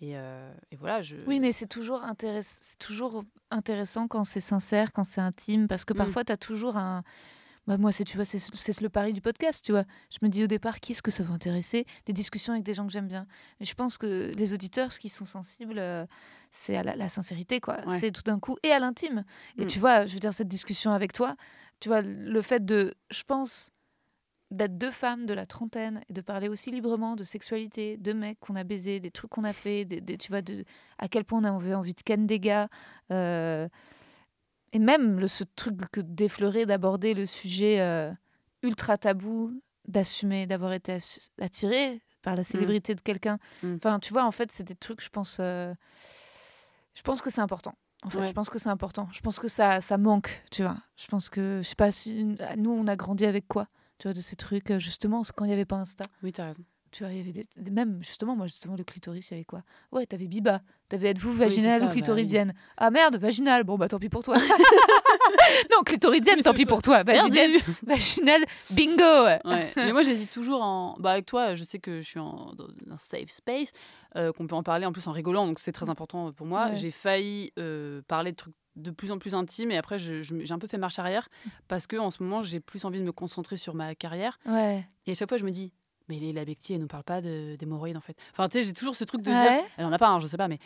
[0.00, 1.00] Et, euh, et voilà.
[1.02, 1.16] Je...
[1.26, 5.84] Oui, mais c'est toujours, intéress- c'est toujours intéressant quand c'est sincère, quand c'est intime, parce
[5.84, 5.98] que Mm.
[5.98, 7.02] parfois, tu as toujours un.
[7.66, 9.84] Bah, moi, c'est, tu vois, c'est, c'est le pari du podcast, tu vois.
[10.10, 11.86] Je me dis au départ, qui est-ce que ça va intéresser?
[12.04, 13.26] Des discussions avec des gens que j'aime bien.
[13.58, 16.04] Mais je pense que les auditeurs, ce qui sont sensibles, euh,
[16.50, 17.78] c'est à la, la sincérité, quoi.
[17.86, 17.98] Ouais.
[17.98, 19.24] C'est tout d'un coup, et à l'intime.
[19.56, 19.68] Et Mm.
[19.68, 21.36] tu vois, je veux dire, cette discussion avec toi,
[21.80, 23.70] tu vois, le fait de, je pense,
[24.54, 28.38] d'être deux femmes de la trentaine et de parler aussi librement de sexualité, de mecs
[28.40, 30.64] qu'on a baisés, des trucs qu'on a fait, des, des- tu vois, de,
[30.98, 32.68] à quel point on avait envie de ken des gars.
[33.10, 33.68] euh,
[34.72, 38.10] et même le, ce truc que d'effleurer, d'aborder le sujet euh,
[38.62, 39.52] ultra tabou,
[39.86, 40.96] d'assumer, d'avoir été
[41.40, 43.38] attiré par la célébrité de quelqu'un.
[43.62, 43.74] Mm.
[43.76, 45.72] Enfin, tu vois, en fait, c'est des trucs, je pense, euh,
[46.94, 47.74] je pense que c'est important.
[48.02, 48.28] En fait, Ouais.
[48.28, 49.08] je pense que c'est important.
[49.12, 50.76] Je pense que ça, ça manque, tu vois.
[50.96, 52.24] Je pense que, je sais pas si
[52.56, 53.68] nous, on a grandi avec quoi,
[54.12, 56.04] de ces trucs, euh, justement, quand il n'y avait pas Insta.
[56.22, 56.64] Oui, t'as raison.
[56.94, 59.44] Tu vois, il y avait des, même justement, moi justement, le clitoris, il y avait
[59.44, 59.64] quoi?
[59.90, 62.54] Ouais, t'avais Biba, t'avais êtes-vous vaginale ça, ou bah clitoridienne?
[62.76, 63.64] Ah merde, vaginale.
[63.64, 64.36] Bon bah tant pis pour toi.
[65.72, 66.68] non, clitoridienne, tant pis ça.
[66.68, 67.02] pour toi.
[67.02, 69.24] Vaginale, vaginale, bingo.
[69.24, 69.72] Ouais.
[69.74, 70.94] Mais moi, j'hésite toujours en.
[71.00, 73.72] Bah, avec toi, je sais que je suis en, dans un safe space,
[74.14, 76.68] euh, qu'on peut en parler en plus en rigolant, donc c'est très important pour moi.
[76.68, 76.76] Ouais.
[76.76, 80.58] J'ai failli euh, parler de trucs de plus en plus intimes et après, j'ai un
[80.60, 81.28] peu fait marche arrière
[81.66, 84.38] parce que en ce moment, j'ai plus envie de me concentrer sur ma carrière.
[84.46, 84.86] Ouais.
[85.06, 85.72] Et à chaque fois, je me dis.
[86.08, 88.14] Mais Léla Becti, elle nous parle pas de- d'hémorroïdes en fait.
[88.32, 89.62] Enfin, tu sais, j'ai toujours ce truc de dire.
[89.78, 90.58] Elle en a pas, hein, je sais pas, mais.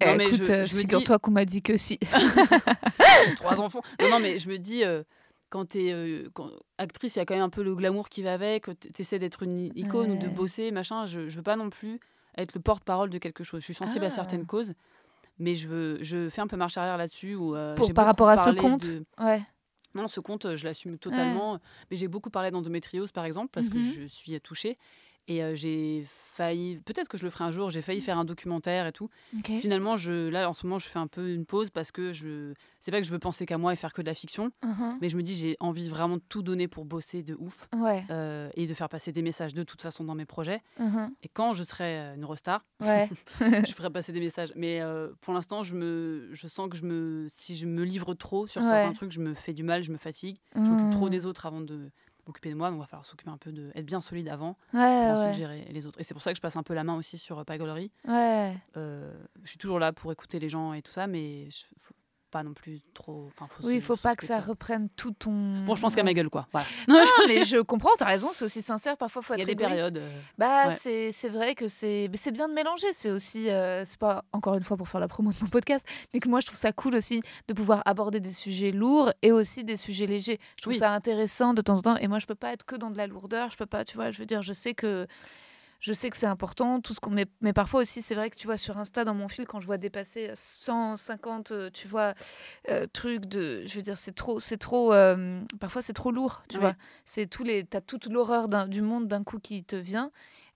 [0.00, 1.98] Eh, Non, mais écoute, je- euh, je me dis- figure-toi qu'on m'a dit que si.
[3.36, 3.82] trois enfants.
[4.00, 5.02] Non, non, mais je me dis, euh,
[5.48, 6.24] quand tu es
[6.78, 8.66] actrice, il y a quand même un peu le glamour qui va avec.
[8.80, 11.06] Tu essaies d'être une i- icône ou de bosser, machin.
[11.06, 12.00] Je, je veux pas non plus
[12.36, 13.60] être le porte-parole de quelque chose.
[13.60, 14.10] Je suis sensible à Ah.
[14.10, 14.74] certaines causes,
[15.38, 17.36] mais je, veux, je fais un peu marche arrière là-dessus.
[17.40, 18.86] euh, Pour, par rapport à ce compte.
[18.86, 19.42] de- Ouais.
[19.94, 21.60] Non, ce compte, euh, je l'assume totalement.
[21.90, 24.78] Mais j'ai beaucoup parlé d'endométriose, par exemple, parce que je suis touchée.
[25.30, 28.24] Et euh, j'ai failli, peut-être que je le ferai un jour, j'ai failli faire un
[28.24, 29.08] documentaire et tout.
[29.60, 32.52] Finalement, je, là, en ce moment, je fais un peu une pause parce que je,
[32.80, 34.98] c'est pas que je veux penser qu'à moi et faire que de la fiction, Mhm.
[35.00, 38.04] mais je me dis, j'ai envie vraiment de tout donner pour bosser de ouf Ouais.
[38.10, 40.62] euh, et de faire passer des messages de toute façon dans mes projets.
[40.80, 41.14] Mhm.
[41.22, 43.08] Et quand je serai euh, une rostar, Ouais.
[43.40, 44.52] je ferai passer des messages.
[44.56, 48.14] Mais euh, pour l'instant, je, me, je sens que je me, si je me livre
[48.14, 48.68] trop sur Ouais.
[48.68, 50.38] certains trucs, je me fais du mal, je me fatigue.
[50.56, 51.10] Je m'occupe trop Mhm.
[51.10, 51.90] des autres avant de
[52.30, 52.68] m'occuper de moi.
[52.70, 54.82] Donc, il va falloir s'occuper un peu de être bien solide avant Ouais, pour
[55.20, 55.34] ensuite ouais.
[55.34, 56.00] gérer les autres.
[56.00, 57.90] Et c'est pour ça que je passe un peu la main aussi sur euh, Pagalerie.
[58.06, 58.56] Ouais.
[58.76, 59.12] Euh,
[59.42, 61.64] je suis toujours là pour écouter les gens et tout ça, mais je,
[62.30, 63.28] pas non plus trop.
[63.36, 65.64] Faut Oui, il faut pas que ça reprenne tout ton.
[65.64, 66.46] Bon, je pense qu'à ma gueule, quoi.
[66.52, 66.66] Voilà.
[66.88, 68.96] Non, mais je comprends, t'as raison, c'est aussi sincère.
[68.96, 69.98] Parfois, faut Il y être a des périodes.
[69.98, 71.10] euh, Bah, Ouais.
[71.12, 72.86] c'est vrai que c'est bien de mélanger.
[72.92, 75.84] C'est aussi, euh, c'est pas encore une fois pour faire la promo de mon podcast,
[76.14, 79.32] mais que moi je trouve ça cool aussi de pouvoir aborder des sujets lourds et
[79.32, 80.38] aussi des sujets légers.
[80.56, 80.78] Je trouve Oui.
[80.78, 81.96] ça intéressant de temps en temps.
[81.96, 83.50] Et moi, je peux pas être que dans de la lourdeur.
[83.50, 84.10] Je peux pas, tu vois.
[84.10, 85.06] Je veux dire, je sais que
[85.80, 88.36] je sais que c'est important, tout ce qu'on mais, mais parfois aussi c'est vrai que
[88.36, 92.14] tu vois sur Insta dans mon fil quand je vois dépasser 150 euh, tu vois
[92.70, 96.42] euh, trucs de je veux dire c'est trop c'est trop euh, parfois c'est trop lourd
[96.48, 96.62] tu Ouais.
[96.62, 96.74] vois
[97.04, 100.10] c'est tous les t'as toute l'horreur du monde d'un coup qui te vient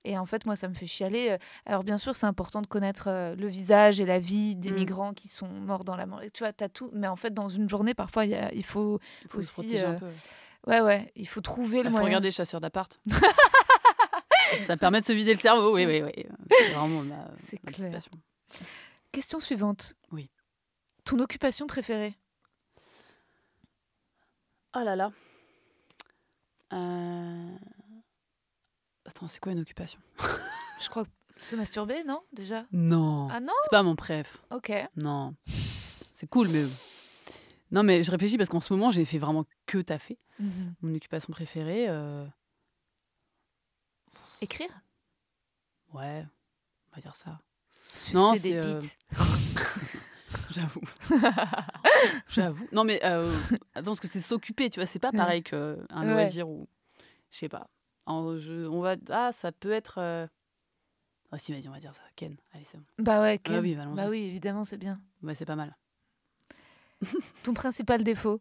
[0.07, 1.39] Et en fait, moi, ça me fait chialer.
[1.65, 4.75] Alors, bien sûr, c'est important de connaître euh, le visage et la vie des Mm.
[4.75, 6.21] migrants qui sont morts dans la mort.
[6.35, 6.91] Tu vois, t'as tout.
[6.93, 9.01] Mais en fait, dans une journée, parfois, il y a- il faut.
[9.23, 10.11] Il faut se aussi, protéger un peu.
[10.67, 12.07] Ouais, ouais, il faut trouver le Il faut moyen.
[12.09, 13.01] regarder Chasseurs d'appart.
[14.67, 16.27] ça permet de se vider le cerveau, oui, oui, oui.
[16.51, 17.91] C'est vraiment ma, C'est ma clair.
[17.93, 18.13] passion.
[19.13, 19.95] Question suivante.
[20.13, 20.31] Oui.
[21.05, 22.15] Ton occupation préférée?
[24.77, 25.13] Oh là là.
[26.73, 27.57] Euh,
[29.07, 30.01] Attends, c'est quoi une occupation?
[30.81, 32.65] Je crois que se masturber, non Déjà?
[32.73, 33.29] Non.
[33.31, 33.53] Ah non?
[33.65, 34.39] C'est pas mon préf.
[34.51, 34.73] Ok.
[34.97, 35.35] Non.
[36.13, 36.65] C'est cool, mais.
[37.71, 40.17] Non, mais je réfléchis parce qu'en ce moment, j'ai fait vraiment que taffer.
[40.39, 40.75] Mhm.
[40.83, 42.25] Mon occupation préférée, euh,
[44.45, 44.69] Écrire?
[45.95, 46.25] Ouais,
[46.93, 47.39] on va dire ça.
[47.95, 48.81] Sucer Non, des c'est, euh.
[50.51, 50.81] J'avoue.
[52.29, 52.69] J'avoue.
[52.73, 53.33] Non, mais euh,
[53.75, 56.05] attends, parce que c'est s'occuper, tu vois, c'est pas pareil qu'un Ouais.
[56.05, 56.69] loisir ou.
[57.31, 57.69] Je sais pas.
[58.07, 58.97] En- je- on va...
[59.11, 59.97] Ah, ça peut être.
[59.99, 60.27] euh,
[61.33, 62.03] Ah, si, vas-y, on va dire ça.
[62.17, 62.85] Ken, allez, c'est bon.
[62.99, 63.61] Bah ouais, Ken.
[63.61, 63.97] oui, allons-y.
[63.97, 65.01] bah oui, évidemment, c'est bien.
[65.23, 65.75] Ouais, c'est pas mal.
[67.43, 68.41] Ton principal défaut?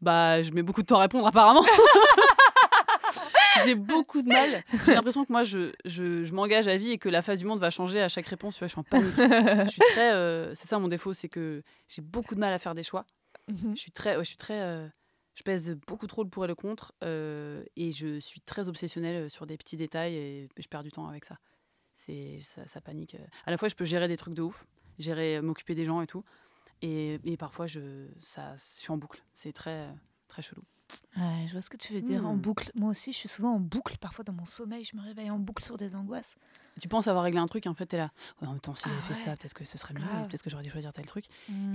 [0.00, 1.64] Bah, je mets beaucoup de temps à répondre, apparemment.
[3.66, 4.62] J'ai beaucoup de mal.
[4.86, 7.44] J'ai l'impression que moi, je, je, je m'engage à vie et que la face du
[7.46, 8.58] monde va changer à chaque réponse.
[8.60, 9.12] Je suis en panique.
[9.16, 10.12] je suis très.
[10.12, 13.04] euh, c'est ça mon défaut, c'est que j'ai beaucoup de mal à faire des choix.
[13.48, 13.74] Mhm.
[13.76, 14.16] Je suis très.
[14.16, 14.60] ouais, je suis très.
[14.60, 14.88] euh,
[15.34, 19.28] je pèse beaucoup trop le pour et le contre euh, et je suis très obsessionnelle
[19.28, 21.38] sur des petits détails et je perds du temps avec ça.
[21.94, 23.16] C'est ça, ça panique.
[23.44, 24.66] À la fois, je peux gérer des trucs de ouf,
[24.98, 26.24] gérer, m'occuper des gens et tout,
[26.82, 29.22] et, et parfois je, ça, je suis en boucle.
[29.32, 29.88] C'est très,
[30.28, 30.62] très chelou.
[31.16, 32.26] Ouais, je vois ce que tu veux dire.
[32.26, 32.40] En Hmm.
[32.40, 32.70] boucle.
[32.74, 33.96] Moi aussi, je suis souvent en boucle.
[33.98, 36.36] Parfois, dans mon sommeil, je me réveille en boucle sur des angoisses.
[36.80, 38.10] Tu penses avoir réglé un truc et en fait t'es là.
[38.40, 39.20] Ouais, en même temps, si Ah j'avais fait ouais.
[39.30, 40.28] ça, peut-être que ce serait mieux.
[40.28, 41.24] Peut-être que j'aurais dû choisir tel truc.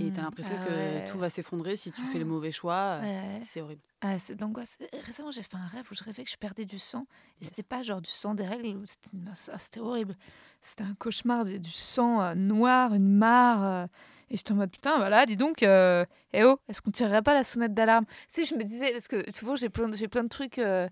[0.00, 1.04] Et t'as l'impression Ah que ouais.
[1.10, 2.28] tout va s'effondrer si tu fais le Oh.
[2.28, 2.98] mauvais choix.
[3.02, 3.40] Ouais.
[3.42, 3.82] C'est horrible.
[4.00, 4.78] Ah, c'est de l'angoisse.
[4.80, 7.06] Euh, Récemment, j'ai fait un rêve où je rêvais que je perdais du sang.
[7.40, 7.48] Et Yes.
[7.50, 9.16] c'était pas genre du sang des règles, c'était
[9.52, 10.16] ah, c'était horrible.
[10.60, 13.62] C'était un cauchemar, du, du sang euh, noir, une mare.
[13.64, 13.86] euh,
[14.32, 17.34] et j'étais en mode putain, voilà, dis donc, euh, eh oh, est-ce qu'on tirerait pas
[17.34, 18.06] la sonnette d'alarme?
[18.28, 20.88] Si, je me disais, parce que souvent j'ai plein, j'ai plein de trucs, euh,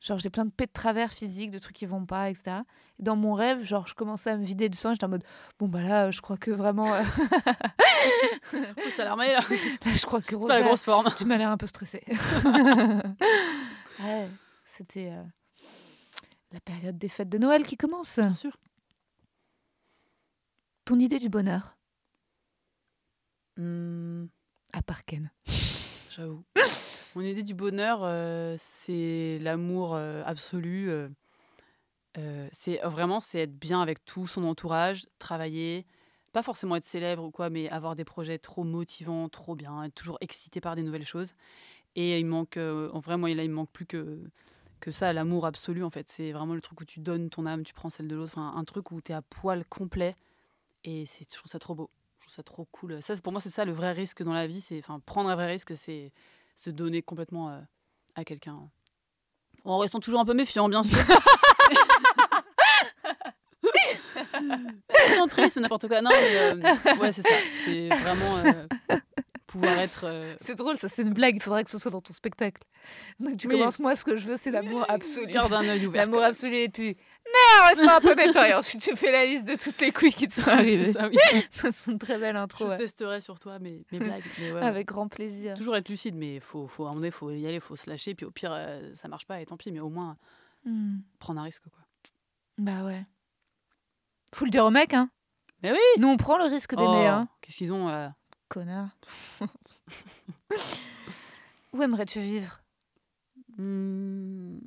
[0.00, 2.58] genre j'ai plein de pets de travers physiques, de trucs qui vont pas, etc.
[2.98, 5.24] Et dans mon rêve, genre je commençais à me vider du sang, j'étais en mode
[5.58, 7.02] bon, bah là, je crois que vraiment, euh,
[8.50, 9.40] Faut s'alarmer là.
[9.86, 11.08] là, je crois que C'est pas la Rosa- grosse forme.
[11.16, 12.02] tu m'as l'air un peu stressée.
[14.04, 14.28] ouais,
[14.66, 15.22] c'était euh,
[16.52, 18.18] la période des fêtes de Noël qui commence.
[18.18, 18.56] Bien sûr.
[20.84, 21.76] Ton idée du bonheur,
[23.56, 24.26] Hmm,
[24.72, 25.30] à part Ken.
[26.10, 26.44] J'avoue.
[27.14, 30.90] Mon idée du bonheur, euh, c'est l'amour euh, absolu.
[30.90, 35.86] euh, c'est vraiment c'est être bien avec tout son entourage, travailler,
[36.32, 39.94] pas forcément être célèbre ou quoi, mais avoir des projets trop motivants, trop bien, être
[39.94, 41.34] toujours excité par des nouvelles choses.
[41.94, 44.22] Et il manque, en vrai, moi là, il me manque plus que
[44.82, 46.10] que ça, l'amour absolu en fait.
[46.10, 48.54] C'est vraiment le truc où tu donnes ton âme, tu prends celle de l'autre, enfin
[48.56, 50.16] un truc où tu es à poil complet.
[50.84, 51.90] Et c'est, je trouve ça trop beau.
[52.22, 53.02] Je trouve ça trop cool.
[53.02, 54.60] Ça, pour moi, c'est ça le vrai risque dans la vie.
[54.60, 56.12] C'est, enfin, prendre un vrai risque, c'est
[56.54, 57.58] se donner complètement euh,
[58.14, 58.60] à quelqu'un.
[59.64, 60.96] En restant toujours un peu méfiant, bien sûr.
[65.16, 66.00] Tout triste ou n'importe quoi.
[66.00, 67.34] Non, mais euh, ouais, c'est ça.
[67.64, 68.66] C'est vraiment euh,
[69.46, 70.04] pouvoir être.
[70.04, 72.62] euh, C'est drôle, ça c'est une blague, il faudrait que ce soit dans ton spectacle.
[73.20, 73.54] Donc tu Oui.
[73.58, 75.26] commences, moi ce que je veux c'est l'amour absolu.
[75.26, 76.02] garde un œil ouvert.
[76.04, 76.96] L'amour absolu et puis,
[77.68, 78.44] reste un peu méfiant.
[78.44, 80.92] Et ensuite tu fais la liste de toutes les couilles qui te sont arrivées.
[80.92, 81.16] ça, oui.
[81.50, 82.78] Ça c'est une très belle intro, Je ouais.
[82.78, 84.24] testerai sur toi mes, mes blagues.
[84.40, 85.54] mais ouais, avec grand plaisir.
[85.54, 87.88] Toujours être lucide, mais faut, faut, à un moment donné, faut y aller, faut se
[87.90, 88.14] lâcher.
[88.14, 89.72] Puis au pire, euh, ça marche pas, et tant pis.
[89.72, 90.16] Mais au moins,
[90.64, 90.98] Hmm.
[91.18, 91.80] prendre un risque, quoi.
[92.58, 93.04] Bah ouais.
[94.32, 95.10] Faut le dire au mec, hein.
[95.62, 97.28] Mais oui Nous on prend le risque d'aimer, Oh, hein.
[97.40, 98.08] Qu'est-ce qu'ils ont euh,
[98.48, 98.90] Connard.
[101.72, 102.60] Où aimerais-tu vivre?
[103.58, 104.58] Hmm.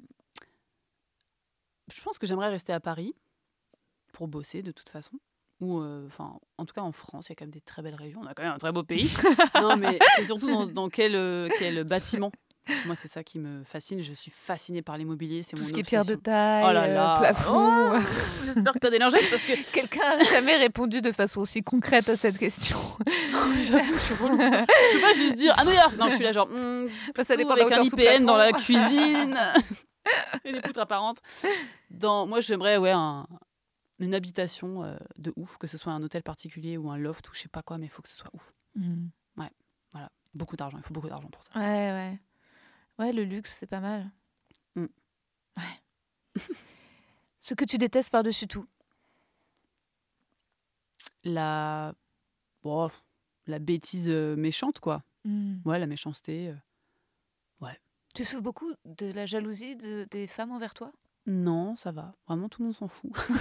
[1.96, 3.16] Je pense que j'aimerais rester à Paris
[4.12, 5.18] pour bosser de toute façon.
[5.62, 7.82] Ou, euh, enfin, en tout cas en France, il y a quand même des très
[7.82, 8.20] belles régions.
[8.22, 9.10] On a quand même un très beau pays.
[9.62, 12.32] non, mais c'est surtout dans, dans quel, euh, quel bâtiment?
[12.86, 14.02] Moi, c'est ça qui me fascine.
[14.02, 15.44] Je suis fascinée par l'immobilier.
[15.44, 17.18] C'est Tout mon ce qui est pierre de taille, Oh là euh, là.
[17.20, 17.94] plafond.
[17.96, 18.00] Oh,
[18.44, 22.10] J'espère que t'as des lingettes parce que Quelqu'un n'a jamais répondu de façon aussi concrète
[22.10, 22.78] à cette question.
[23.62, 24.38] j'avoue, je suis relou.
[24.38, 25.94] Je peux pas juste dire à New York.
[25.98, 26.48] Non, je suis là genre.
[26.50, 26.88] hmm,
[27.22, 29.40] ça dépend avec un IPN dans la cuisine
[30.44, 31.22] et des poutres apparentes.
[31.90, 33.28] Dans, moi, j'aimerais ouais, un-
[34.00, 37.34] une habitation euh, de ouf, que ce soit un hôtel particulier ou un loft ou
[37.34, 38.54] je sais pas quoi, mais il faut que ce soit ouf.
[38.76, 39.08] Hmm.
[40.34, 41.50] Beaucoup d'argent, il faut beaucoup d'argent pour ça.
[41.58, 42.20] Ouais, ouais.
[43.00, 44.12] Ouais, le luxe, c'est pas mal.
[44.76, 44.86] Mm.
[45.56, 46.36] Ouais.
[47.42, 48.68] Ce que tu détestes par-dessus tout.
[51.24, 51.94] La,
[52.64, 52.90] bon,
[53.48, 55.04] la bêtise euh, méchante, quoi.
[55.24, 55.60] Hmm.
[55.64, 56.50] Ouais, la méchanceté.
[56.50, 56.56] euh.
[58.16, 60.92] Tu souffres beaucoup de la jalousie de- des femmes envers toi?
[61.28, 62.14] Non, ça va.
[62.28, 63.12] Vraiment, tout le monde s'en fout.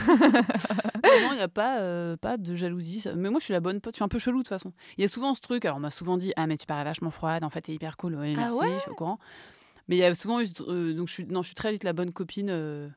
[1.05, 3.05] non, il n'y a pas, euh, pas de jalousie.
[3.17, 3.95] Mais moi, je suis la bonne pote.
[3.95, 4.73] Je suis un peu chelou de toute façon.
[4.97, 5.65] Il y a souvent ce truc.
[5.67, 7.45] Alors, on m'a souvent dit Ah, mais tu parais vachement froide.
[7.45, 8.15] En fait, t'es hyper cool.
[8.17, 9.19] Ouais, Ah merci, ouais je suis au courant.
[9.89, 10.47] Mais il y a souvent eu.
[10.47, 12.89] ce- euh, donc, je suis, non, je suis très vite la bonne copine euh,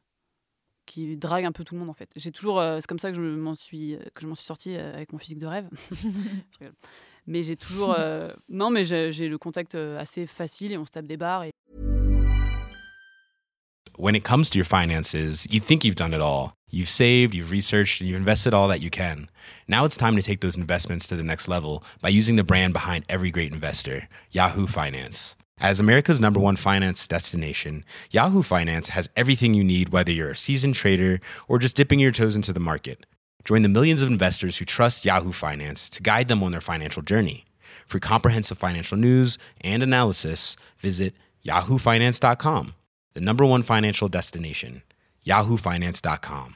[0.86, 2.10] qui drague un peu tout le monde, en fait.
[2.16, 2.60] J'ai toujours.
[2.62, 5.18] euh, c'est comme ça que je m'en suis, que je m'en suis sortie avec mon
[5.18, 5.68] physique de rêve.
[5.92, 6.76] Je rigole.
[7.28, 7.94] Mais j'ai toujours.
[7.98, 11.44] euh, non, mais j'ai le contact euh, assez facile et on se tape des barres.
[11.44, 11.52] Et
[13.98, 16.54] When it comes to your finances, you think you've done it all.
[16.70, 19.30] You've saved, you've researched, and you've invested all that you can.
[19.68, 22.74] Now it's time to take those investments to the next level by using the brand
[22.74, 25.36] behind every great investor, Yahoo Finance.
[25.60, 30.36] As America's number one finance destination, Yahoo Finance has everything you need, whether you're a
[30.36, 33.08] seasoned trader or just dipping your toes into the market.
[33.46, 37.02] Join the millions of investors who trust Yahoo Finance to guide them on their financial
[37.02, 37.46] journey.
[37.86, 41.14] For comprehensive financial news and analysis, visit
[41.46, 42.74] yahoofinance.com,
[43.14, 44.82] the number one financial destination,
[45.26, 46.56] yahoofinance.com.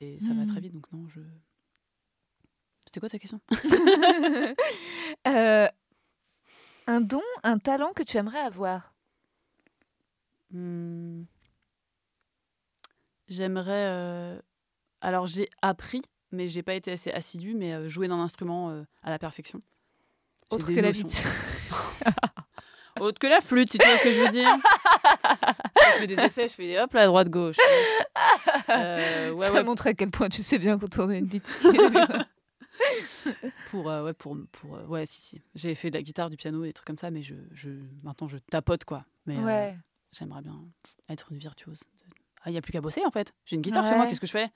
[0.00, 0.46] Et ça va Hmm.
[0.46, 1.20] très vite, donc non, je.
[2.86, 3.40] C'était quoi ta question?
[5.26, 5.68] Euh,
[6.86, 8.92] un don, un talent que tu aimerais avoir?
[10.52, 11.22] Hmm.
[13.28, 13.86] J'aimerais.
[13.88, 14.40] euh,
[15.00, 18.82] Alors, j'ai appris, mais j'ai pas été assez assidue, mais euh, jouer d'un instrument euh,
[19.02, 19.60] à la perfection.
[20.50, 21.06] J'ai Autre des que la notions.
[21.06, 21.24] bite.
[23.00, 24.48] Autre que la flûte, si tu vois ce que je veux dire.
[25.92, 27.56] je fais des effets, je fais des hop là, droite, gauche.
[28.68, 31.48] Euh, ouais, Ça ouais, montre à quel point tu sais bien contourner une bite.
[33.66, 35.40] pour, euh, ouais, pour, pour, euh, ouais, si, si.
[35.54, 37.70] J'ai fait de la guitare, du piano, des trucs comme ça, mais je, je,
[38.02, 39.04] maintenant je tapote quoi.
[39.26, 39.76] Mais euh, ouais.
[40.12, 40.58] j'aimerais bien
[41.08, 41.80] être une virtuose.
[42.46, 43.34] Ah, il n'y a plus qu'à bosser en fait.
[43.44, 44.08] J'ai une guitare chez moi, Ouais.
[44.08, 44.50] qu'est-ce que je fais?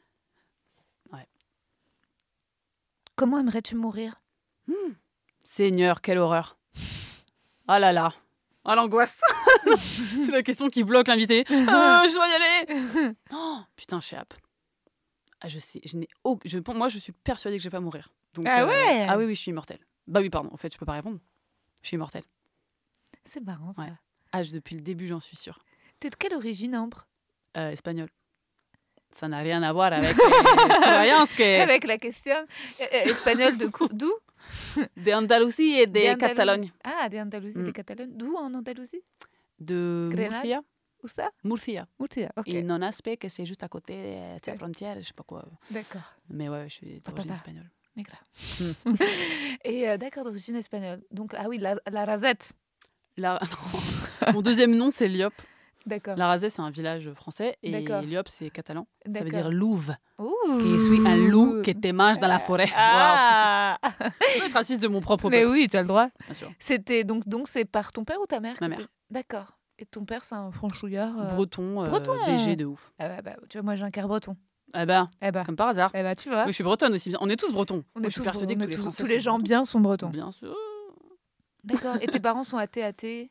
[3.17, 4.23] Comment aimerais-tu mourir?
[5.43, 6.57] Seigneur, quelle horreur.
[7.69, 8.15] Ah là là.
[8.65, 9.21] Ah l'angoisse.
[9.77, 11.45] C'est la question qui bloque l'invité.
[11.69, 13.15] Ah, je dois y aller.
[13.33, 14.33] Oh, putain, Chéap.
[15.43, 17.73] Ah, je sais, je n'ai au- je, pour moi, je suis persuadée que je vais
[17.77, 18.09] pas mourir.
[18.35, 19.07] Donc, Ah ouais?
[19.09, 19.81] Ah oui, oui, je suis immortelle.
[20.07, 20.49] Bah oui, pardon.
[20.53, 21.19] En fait, je peux pas répondre.
[21.83, 22.25] Je suis immortelle.
[23.25, 23.83] C'est marrant ça.
[23.83, 23.93] Ouais.
[24.33, 25.59] Ah, je- depuis le début, j'en suis sûre.
[25.99, 27.07] T'es de quelle origine, Ambre?
[27.57, 28.09] Euh, espagnol.
[29.13, 30.15] Ça n'a rien à voir avec les
[30.83, 34.13] croyances que Avec la question euh, euh, espagnole de d'où?
[34.97, 36.19] De Andalousie et de D'Andalousie.
[36.19, 36.73] Catalogne.
[36.85, 37.65] Ah, d'Andalousie, Mm.
[37.67, 38.11] de Catalogne.
[38.15, 39.03] D'où en Andalousie?
[39.59, 40.61] De Grenade Murcia.
[41.03, 41.31] Où ça?
[41.45, 41.87] Murcia.
[41.99, 42.47] Murcia, ok.
[42.49, 45.45] Et non aspect que c'est juste à côté de la frontière, je sais pas quoi.
[45.71, 46.03] D'accord.
[46.29, 47.71] Mais ouais, je suis d'origine espagnole.
[47.97, 48.95] Hmm.
[49.65, 51.03] Et euh, d'accord, d'origine espagnole.
[51.11, 52.53] Donc, ah oui, la, la rasette.
[53.17, 53.41] La...
[54.33, 55.35] Mon deuxième nom, c'est Liop.
[55.87, 56.17] D'accord.
[56.17, 57.57] La c'est un village français.
[57.63, 57.71] Et.
[57.71, 58.87] Liop, c'est catalan.
[59.13, 59.93] Ça veut dire louve.
[60.19, 62.69] Je suis un loup qui te mange dans la forêt.
[62.77, 63.79] Ah.
[63.83, 66.09] Je peux être raciste de mon propre Mais peuple, oui, tu as le droit.
[66.27, 66.51] bien sûr.
[66.59, 68.87] C'était donc donc c'est par ton père ou ta mère Ma mère.
[69.11, 69.57] D'accord.
[69.79, 71.19] Et ton père, c'est un franchouillard.
[71.19, 72.15] euh, Breton, euh, Breton.
[72.27, 72.93] BG de ouf.
[72.99, 74.37] Ah bah, bah, tu vois, moi j'ai un quart breton.
[74.77, 75.91] Eh ben, Eh bah, comme par hasard.
[75.95, 76.43] eh bah tu vois.
[76.43, 77.15] Oui, je suis bretonne aussi.
[77.21, 77.83] On est tous bretons.
[77.97, 79.43] on est je suis persuadée que tous les tous- gens bretons.
[79.45, 80.11] bien sont bretons.
[80.11, 80.55] Bien sûr.
[81.65, 81.97] D'accord.
[82.01, 83.31] Et tes parents sont athées, athées?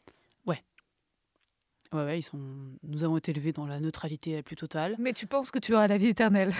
[1.91, 2.37] Ouais, ouais, ils sont.
[2.83, 4.95] Nous avons été élevés dans la neutralité la plus totale.
[4.99, 6.53] Mais tu penses que tu auras la vie éternelle.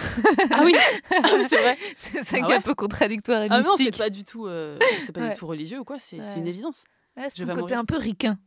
[0.50, 0.74] Ah oui,
[1.10, 1.76] ah c'est vrai.
[1.96, 4.46] c'est ça Ah qui est un peu contradictoire et Ah non, c'est pas du tout,
[4.46, 4.76] euh,
[5.06, 5.28] c'est pas Ouais.
[5.30, 5.98] du tout religieux ou quoi.
[6.00, 6.82] C'est une évidence.
[7.16, 7.78] C'est je ton vais côté mourir.
[7.78, 8.38] un peu ricain.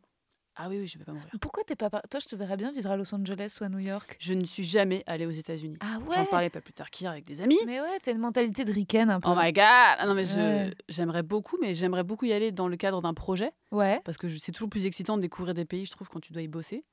[0.56, 1.28] Ah oui, oui, je vais pas mourir.
[1.42, 3.70] Pourquoi t'es pas par- Toi, je te verrais bien vivre à Los Angeles ou à
[3.70, 4.18] New York?
[4.20, 5.78] Je ne suis jamais allée aux États-Unis.
[5.80, 6.28] Ah J'en ouais?
[6.30, 7.58] parlais pas plus tard qu'hier avec des amis.
[7.66, 9.30] Mais ouais, t'as une mentalité de ricaine un peu.
[9.30, 10.74] Oh my god Ah Non mais je- Ouais.
[10.90, 14.00] j'aimerais beaucoup, mais j'aimerais beaucoup y aller dans le cadre d'un projet Ouais.
[14.06, 16.34] parce que je- c'est toujours plus excitant de découvrir des pays, je trouve, quand tu
[16.34, 16.86] dois y bosser.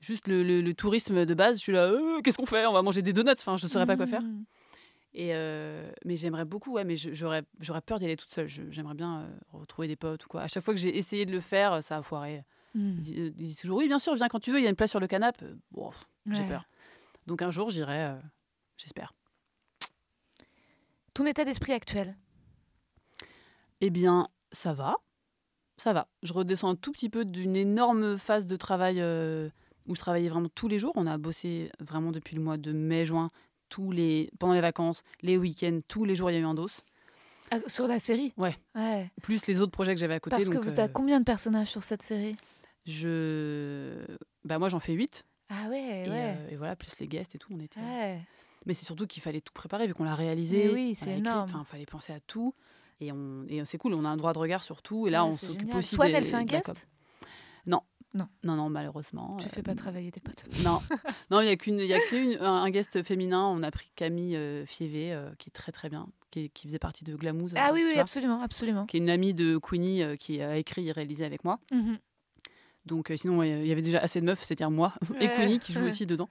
[0.00, 2.66] Juste le, le- le tourisme de base, je suis là, euh, qu'est-ce qu'on fait?
[2.66, 3.30] On va manger des donuts.
[3.32, 4.22] Enfin, je saurais pas quoi faire.
[4.22, 4.44] Mmh.
[5.14, 8.48] Et euh, mais j'aimerais beaucoup, ouais, mais je- j'aurais j'aurais peur d'y aller toute seule.
[8.48, 10.42] Je- J'aimerais bien euh, retrouver des potes ou quoi.
[10.42, 12.42] À chaque fois que j'ai essayé de le faire, ça a foiré.
[12.78, 13.02] Mmh.
[13.04, 14.58] Ils, disent- toujours oui, bien sûr, viens quand tu veux.
[14.60, 15.46] Il y a une place sur le canapé.
[15.72, 15.90] Bon,
[16.30, 16.64] j'ai peur.
[17.26, 18.04] Donc un jour, j'irai.
[18.04, 18.16] euh,
[18.76, 19.12] J'espère.
[21.14, 22.16] Ton état d'esprit actuel?
[23.80, 24.96] Eh bien, ça va.
[25.76, 26.08] Ça va.
[26.22, 29.48] Je redescends un tout petit peu d'une énorme phase de travail euh,
[29.86, 30.92] où je travaillais vraiment tous les jours.
[30.96, 33.30] On a bossé vraiment depuis le mois de mai-juin,
[33.68, 36.54] tous les pendant les vacances, les week-ends, tous les jours il y a eu un
[36.54, 36.68] dos.
[37.50, 38.32] Ah, sur la série?
[38.36, 38.56] Ouais.
[38.74, 39.10] Ouais.
[39.22, 40.36] Plus les autres projets que j'avais à côté.
[40.36, 42.36] Parce que donc, vous avez euh, combien de personnages sur cette série?
[42.88, 43.94] Je...
[44.44, 45.24] bah, moi j'en fais 8.
[45.50, 46.34] Ah ouais, Et, ouais.
[46.38, 47.80] euh, et voilà, plus les guests et tout, on était.
[47.80, 48.20] Ouais.
[48.66, 50.66] Mais c'est surtout qu'il fallait tout préparer vu qu'on l'a réalisé.
[50.66, 51.44] Mais oui, c'est énorme.
[51.44, 52.54] Enfin, fallait penser à tout.
[53.00, 53.44] Et, on...
[53.48, 55.06] et c'est cool, on a un droit de regard sur tout.
[55.06, 56.74] Et là, Ouais, on s'occupe aussi Swan, des- elle fait un de la com.
[56.74, 56.86] guest
[58.14, 59.36] Non, non, malheureusement.
[59.38, 60.46] Tu euh, fais pas travailler tes potes.
[60.64, 60.80] Non,
[61.30, 63.44] non, il y a qu'une, il y a qu'une, un, guest féminin.
[63.46, 66.66] On a pris Camille euh, Fievé, euh, qui est très très bien, qui, est- qui
[66.68, 67.52] faisait partie de Glamouze.
[67.56, 68.86] Ah oui, oui, absolument, absolument.
[68.86, 71.60] qui est une amie de Queenie qui a écrit et réalisé avec moi.
[71.70, 71.98] Mhm.
[72.88, 75.86] Donc sinon, il y avait déjà assez de meufs, c'est-à-dire moi et Connie qui joue
[75.86, 76.28] aussi dedans.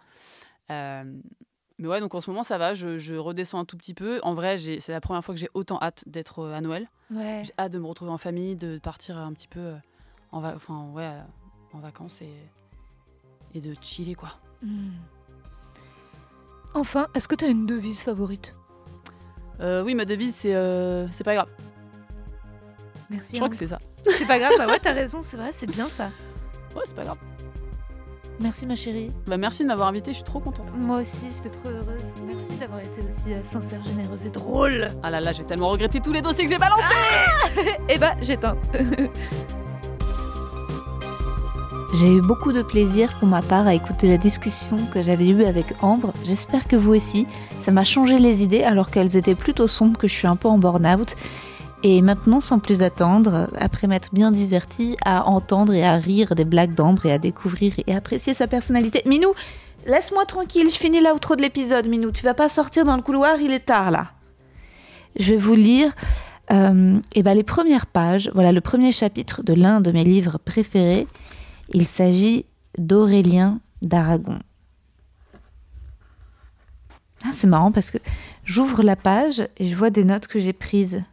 [0.70, 2.74] mais ouais, donc en ce moment, ça va.
[2.74, 4.20] Je, redescends un tout petit peu.
[4.24, 6.90] En vrai, c'est la première fois que j'ai autant hâte d'être à Noël.
[7.12, 9.74] J'ai hâte de me retrouver en famille, de partir un petit peu
[10.32, 11.10] en, enfin, ouais,
[11.74, 12.34] en vacances et,
[13.54, 14.34] et de chiller, quoi.
[14.62, 14.92] Hmm.
[16.74, 18.52] Enfin, est-ce que tu as une devise favorite?
[19.60, 21.50] Euh, Oui, ma devise, c'est euh, c'est pas grave.
[23.10, 23.30] Merci.
[23.32, 23.80] Je crois que c'est ça.
[24.06, 26.12] C'est pas grave, bah ouais, t'as raison, c'est vrai, c'est bien ça.
[26.86, 27.18] C'est pas grave.
[28.42, 29.08] Merci ma chérie.
[29.28, 30.72] Bah merci de m'avoir invité, je suis trop contente.
[30.78, 32.06] Moi aussi, j'étais trop heureuse.
[32.26, 34.88] Merci d'avoir été aussi euh, sincère, généreuse et drôle.
[35.02, 36.84] Ah là là, j'ai tellement regretté tous les dossiers que j'ai balancés.
[37.90, 38.58] Eh bah, j'éteins.
[41.94, 45.46] J'ai eu beaucoup de plaisir pour ma part à écouter la discussion que j'avais eue
[45.46, 46.12] avec Ambre.
[46.26, 47.26] J'espère que vous aussi.
[47.64, 50.50] Ça m'a changé les idées alors qu'elles étaient plutôt sombres, que je suis un peu
[50.50, 51.16] en burn-out.
[51.84, 56.46] Et maintenant, sans plus attendre, après m'être bien divertie à entendre et à rire des
[56.46, 59.04] blagues d'Ambre et à découvrir et apprécier sa personnalité.
[59.06, 59.34] Minou,
[59.86, 62.12] laisse-moi tranquille, je finis l'outro de l'épisode, Minou.
[62.12, 64.12] Tu vas pas sortir dans le couloir, il est tard là.
[65.18, 65.94] Je vais vous lire
[66.52, 70.40] euh, et ben, les premières pages, voilà le premier chapitre de l'un de mes livres
[70.40, 71.08] préférés.
[71.70, 72.46] Il s'agit
[72.78, 74.40] d'Aurélien d'Aragon.
[77.24, 77.98] Ah, c'est marrant parce que
[78.46, 81.04] j'ouvre la page et je vois des notes que j'ai prises.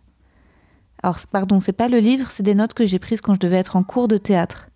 [1.05, 3.59] Alors, pardon, c'est pas le livre, c'est des notes que j'ai prises quand je devais
[3.59, 4.71] être en cours de théâtre.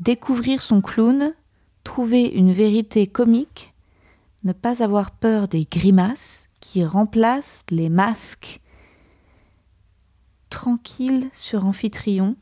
[0.00, 1.34] Découvrir son clown,
[1.84, 3.72] trouver une vérité comique,
[4.42, 8.58] ne pas avoir peur des grimaces qui remplacent les masques.
[10.48, 12.34] Tranquille sur Amphitryon,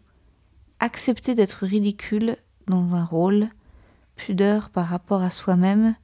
[0.80, 2.38] accepter d'être ridicule
[2.68, 3.48] dans un rôle,
[4.16, 5.94] pudeur par rapport à soi-même,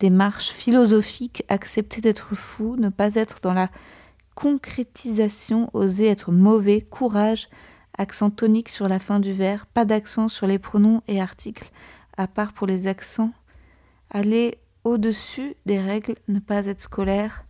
[0.00, 3.70] démarche philosophique, accepter d'être fou, ne pas être dans la
[4.34, 7.48] concrétisation, oser être mauvais, courage,
[7.96, 11.70] accent tonique sur la fin du vers, pas d'accent sur les pronoms et articles,
[12.16, 13.32] à part pour les accents,
[14.10, 17.44] aller au-dessus des règles, ne pas être scolaire.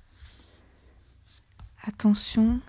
[1.86, 2.61] Attention,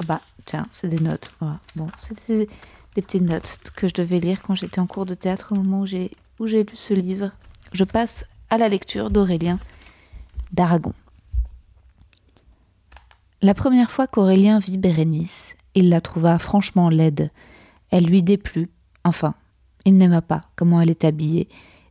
[0.00, 1.30] Ah bah, tiens, c'est des notes.
[1.76, 2.46] Bon, c'était
[2.94, 5.80] des, petites notes que je devais lire quand j'étais en cours de théâtre au moment
[5.80, 7.30] où j'ai lu ce livre.
[7.72, 9.58] Je passe à la lecture d'Aurélien
[10.54, 10.92] d'Aragon.
[13.42, 17.30] La première fois qu'Aurélien vit Bérénice, il la trouva franchement laide.
[17.90, 18.70] Elle lui déplut.
[19.04, 19.34] Enfin,
[19.84, 21.48] il n'aima pas comment elle était habillée.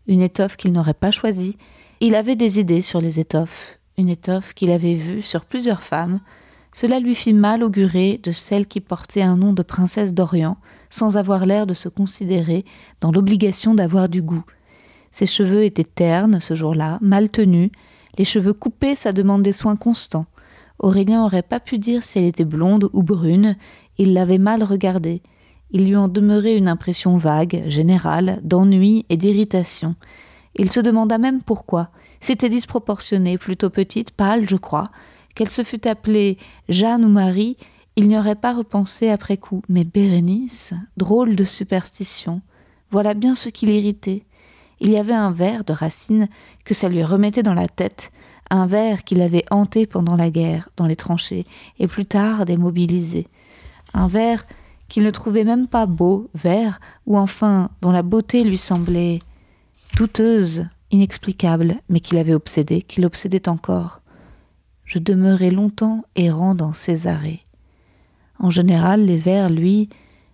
[0.08, 1.58] Une étoffe qu'il n'aurait pas choisie.
[2.00, 3.78] Il avait des idées sur les étoffes.
[3.98, 6.20] Une étoffe qu'il avait vue sur plusieurs femmes,
[6.74, 10.58] cela lui fit mal augurer de celle qui portait un nom de princesse d'Orient,
[10.90, 12.66] sans avoir l'air de se considérer
[13.00, 14.44] dans l'obligation d'avoir du goût.
[15.12, 17.70] Ses cheveux étaient ternes ce jour-là, mal tenus,
[18.18, 20.26] les cheveux coupés, ça demande des soins constants.
[20.80, 23.56] Aurélien n'aurait pas pu dire si elle était blonde ou brune,
[23.98, 25.22] il l'avait mal regardée.
[25.72, 29.96] Il lui en demeurait une impression vague, générale, d'ennui et d'irritation.
[30.56, 31.90] Il se demanda même pourquoi.
[32.20, 34.92] C'était disproportionné, plutôt petite, pâle, je crois,
[35.36, 36.38] qu'elle se fût appelée
[36.70, 37.58] Jeanne ou Marie,
[37.96, 39.62] il n'y aurait pas repensé après coup.
[39.68, 42.42] Mais Bérénice, drôle de superstition,
[42.92, 44.26] voilà bien ce qui l'irritait.
[44.84, 46.28] Il y avait un vers de Racine
[46.64, 48.12] que ça lui remettait dans la tête,
[48.52, 51.46] un vers qu'il avait hanté pendant la guerre, dans les tranchées,
[51.80, 53.26] et plus tard démobilisé.
[53.96, 54.46] Un vers
[54.90, 59.22] qu'il ne trouvait même pas beau, vert, ou enfin dont la beauté lui semblait
[59.98, 64.04] douteuse, inexplicable, mais qu'il avait obsédé, qu'il obsédait encore
[64.86, 67.42] je demeurai longtemps errant dans Césarée.
[68.40, 69.90] En général, les vers, lui,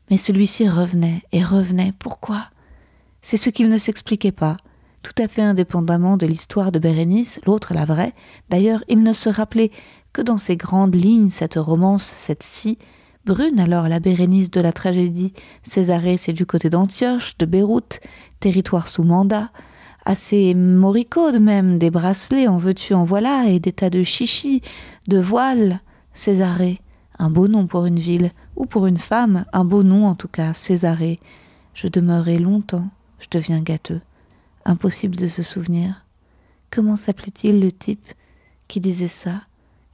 [0.10, 1.94] mais celui-ci revenait et revenait.
[2.00, 2.42] Pourquoi?
[3.22, 4.58] C'est ce qu'il ne s'expliquait pas,
[5.04, 8.14] tout à fait indépendamment de l'histoire de Bérénice, l'autre la vraie.
[8.50, 9.72] D'ailleurs, il ne se rappelait
[10.14, 12.78] que dans ces grandes lignes cette romance, cette scie,
[13.26, 15.34] brune alors la Bérénice de la tragédie.
[15.64, 18.00] Césarée, c'est du côté d'Antioche, de Beyrouth,
[18.40, 19.52] territoire sous mandat,
[20.06, 24.62] assez moricaude même, des bracelets en veux-tu en voilà, et des tas de chichis,
[25.08, 25.82] de voiles.
[26.14, 26.82] Césarée,
[27.18, 30.28] un beau nom pour une ville, ou pour une femme, un beau nom en tout
[30.28, 31.20] cas, Césarée.
[31.74, 32.90] Je demeurai longtemps,
[33.20, 34.02] je deviens gâteux.
[34.66, 36.06] Impossible de se souvenir.
[36.72, 38.14] Comment s'appelait-il le type
[38.68, 39.42] qui disait ça?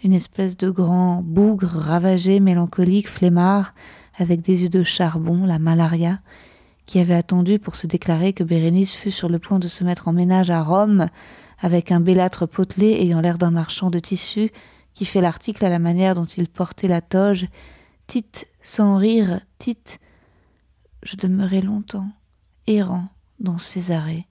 [0.04, 3.74] Une espèce de grand bougre ravagé, mélancolique, flemmard,
[4.18, 6.20] avec des yeux de charbon, la malaria,
[6.86, 10.08] qui avait attendu pour se déclarer que Bérénice fut sur le point de se mettre
[10.08, 11.08] en ménage à Rome,
[11.60, 14.52] avec un bellâtre potelé ayant l'air d'un marchand de tissus,
[14.94, 17.48] qui fait l'article à la manière dont il portait la toge.
[18.08, 20.00] Tite, sans rire, Tite.
[21.04, 22.10] Je demeurai longtemps,
[22.68, 23.08] errant
[23.40, 24.28] dans Césarée.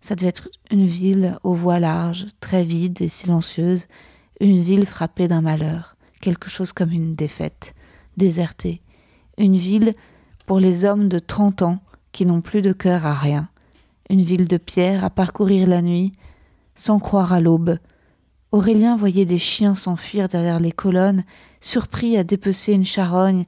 [0.00, 3.86] Ça devait être une ville aux voies larges, très vide et silencieuse,
[4.40, 7.74] une ville frappée d'un malheur, quelque chose comme une défaite,
[8.16, 8.82] désertée,
[9.38, 9.94] Une ville
[10.46, 11.78] pour les hommes de 30 ans
[12.12, 13.48] qui n'ont plus de cœur à rien.
[14.10, 16.12] Une ville de pierre à parcourir la nuit,
[16.74, 17.78] sans croire à l'aube.
[18.52, 21.24] Aurélien voyait des chiens s'enfuir derrière les colonnes,
[21.60, 23.46] surpris à dépecer une charogne,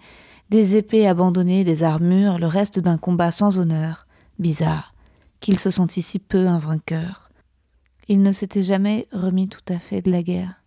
[0.50, 4.05] des épées abandonnées, des armures, le reste d'un combat sans honneur.
[4.38, 4.94] Bizarre
[5.40, 7.30] qu'il se sentît si peu un vainqueur.
[8.08, 10.62] Il ne s'était jamais remis tout à fait de la guerre.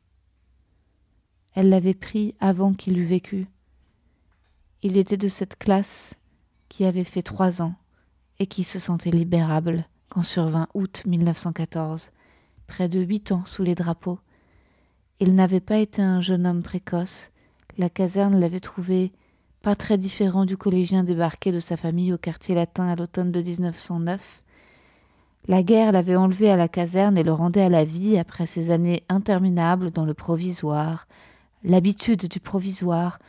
[1.54, 3.48] Elle l'avait pris avant qu'il eût vécu.
[4.82, 6.16] Il était de cette classe
[6.70, 7.76] qui avait fait trois ans
[8.40, 12.12] et qui se sentait libérable quand survint août 1914,
[12.68, 14.20] près de huit ans sous les drapeaux.
[15.20, 17.30] Il n'avait pas été un jeune homme précoce.
[17.78, 19.12] La caserne l'avait trouvé
[19.62, 23.42] pas très différent du collégien débarqué de sa famille au quartier latin à l'automne de
[23.42, 24.44] 1909.
[25.48, 28.72] La guerre l'avait enlevé à la caserne et le rendait à la vie après ces
[28.72, 31.08] années interminables dans le provisoire,
[31.64, 33.20] l'habitude du provisoire,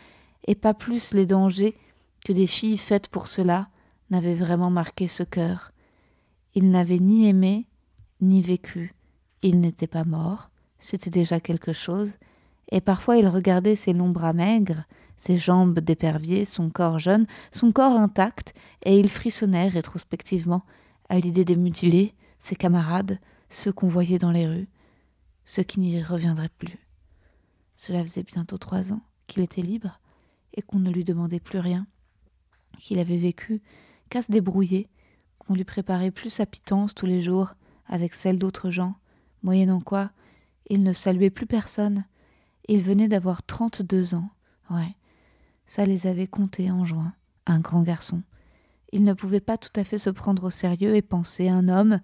[0.46, 1.76] et pas plus les dangers
[2.24, 3.68] que des filles faites pour cela
[4.10, 5.72] n'avaient vraiment marqué ce cœur.
[6.54, 7.66] Il n'avait ni aimé,
[8.20, 8.94] ni vécu.
[9.42, 12.12] Il n'était pas mort, c'était déjà quelque chose,
[12.70, 14.84] et parfois il regardait ses longs bras maigres,
[15.20, 20.64] ses jambes d'épervier, son corps jeune, son corps intact, et il frissonnait rétrospectivement
[21.10, 23.18] à l'idée des mutilés, ses camarades,
[23.50, 24.68] ceux qu'on voyait dans les rues,
[25.44, 26.78] ceux qui n'y reviendraient plus.
[27.76, 30.00] Cela faisait bientôt trois ans qu'il était libre
[30.54, 31.86] et qu'on ne lui demandait plus rien,
[32.78, 33.60] qu'il avait vécu
[34.08, 34.88] qu'à se débrouiller,
[35.38, 37.54] qu'on lui préparait plus sa pitance tous les jours
[37.86, 38.94] avec celle d'autres gens,
[39.42, 40.12] moyennant quoi
[40.70, 42.04] il ne saluait plus personne.
[42.68, 44.30] Il venait d'avoir trente-deux ans.
[44.70, 44.94] Ouais,
[45.70, 47.12] ça les avait comptés en juin,
[47.46, 48.22] un grand garçon.
[48.90, 52.00] Il ne pouvait pas tout à fait se prendre au sérieux et penser un homme.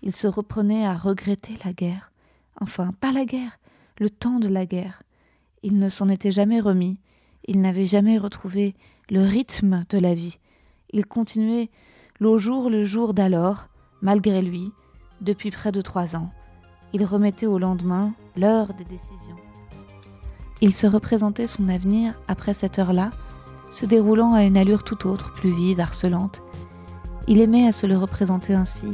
[0.00, 2.10] Il se reprenait à regretter la guerre.
[2.58, 3.58] Enfin, pas la guerre,
[3.98, 5.02] le temps de la guerre.
[5.62, 6.98] Il ne s'en était jamais remis.
[7.46, 8.74] Il n'avait jamais retrouvé
[9.10, 10.38] le rythme de la vie.
[10.94, 11.68] Il continuait
[12.18, 13.68] l'au jour le jour d'alors,
[14.00, 14.72] malgré lui,
[15.20, 16.30] depuis près de trois ans.
[16.94, 19.36] Il remettait au lendemain l'heure des décisions.
[20.62, 23.10] Il se représentait son avenir après cette heure-là,
[23.68, 26.40] se déroulant à une allure tout autre, plus vive, harcelante.
[27.26, 28.86] Il aimait à se le représenter ainsi,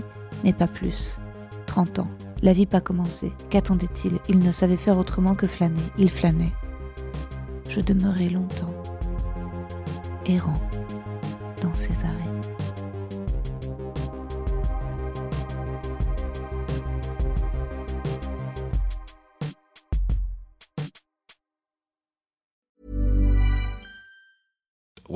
[0.45, 1.19] mais pas plus.
[1.67, 2.09] Trente ans,
[2.43, 3.35] la vie pas commencé.
[3.51, 4.19] Qu'attendait-il?
[4.31, 5.83] Il ne savait faire autrement que flâner.
[5.99, 6.55] Il flânait.
[7.69, 8.75] Je demeurai longtemps,
[10.25, 10.55] errant
[11.63, 12.28] dans ses arrêts.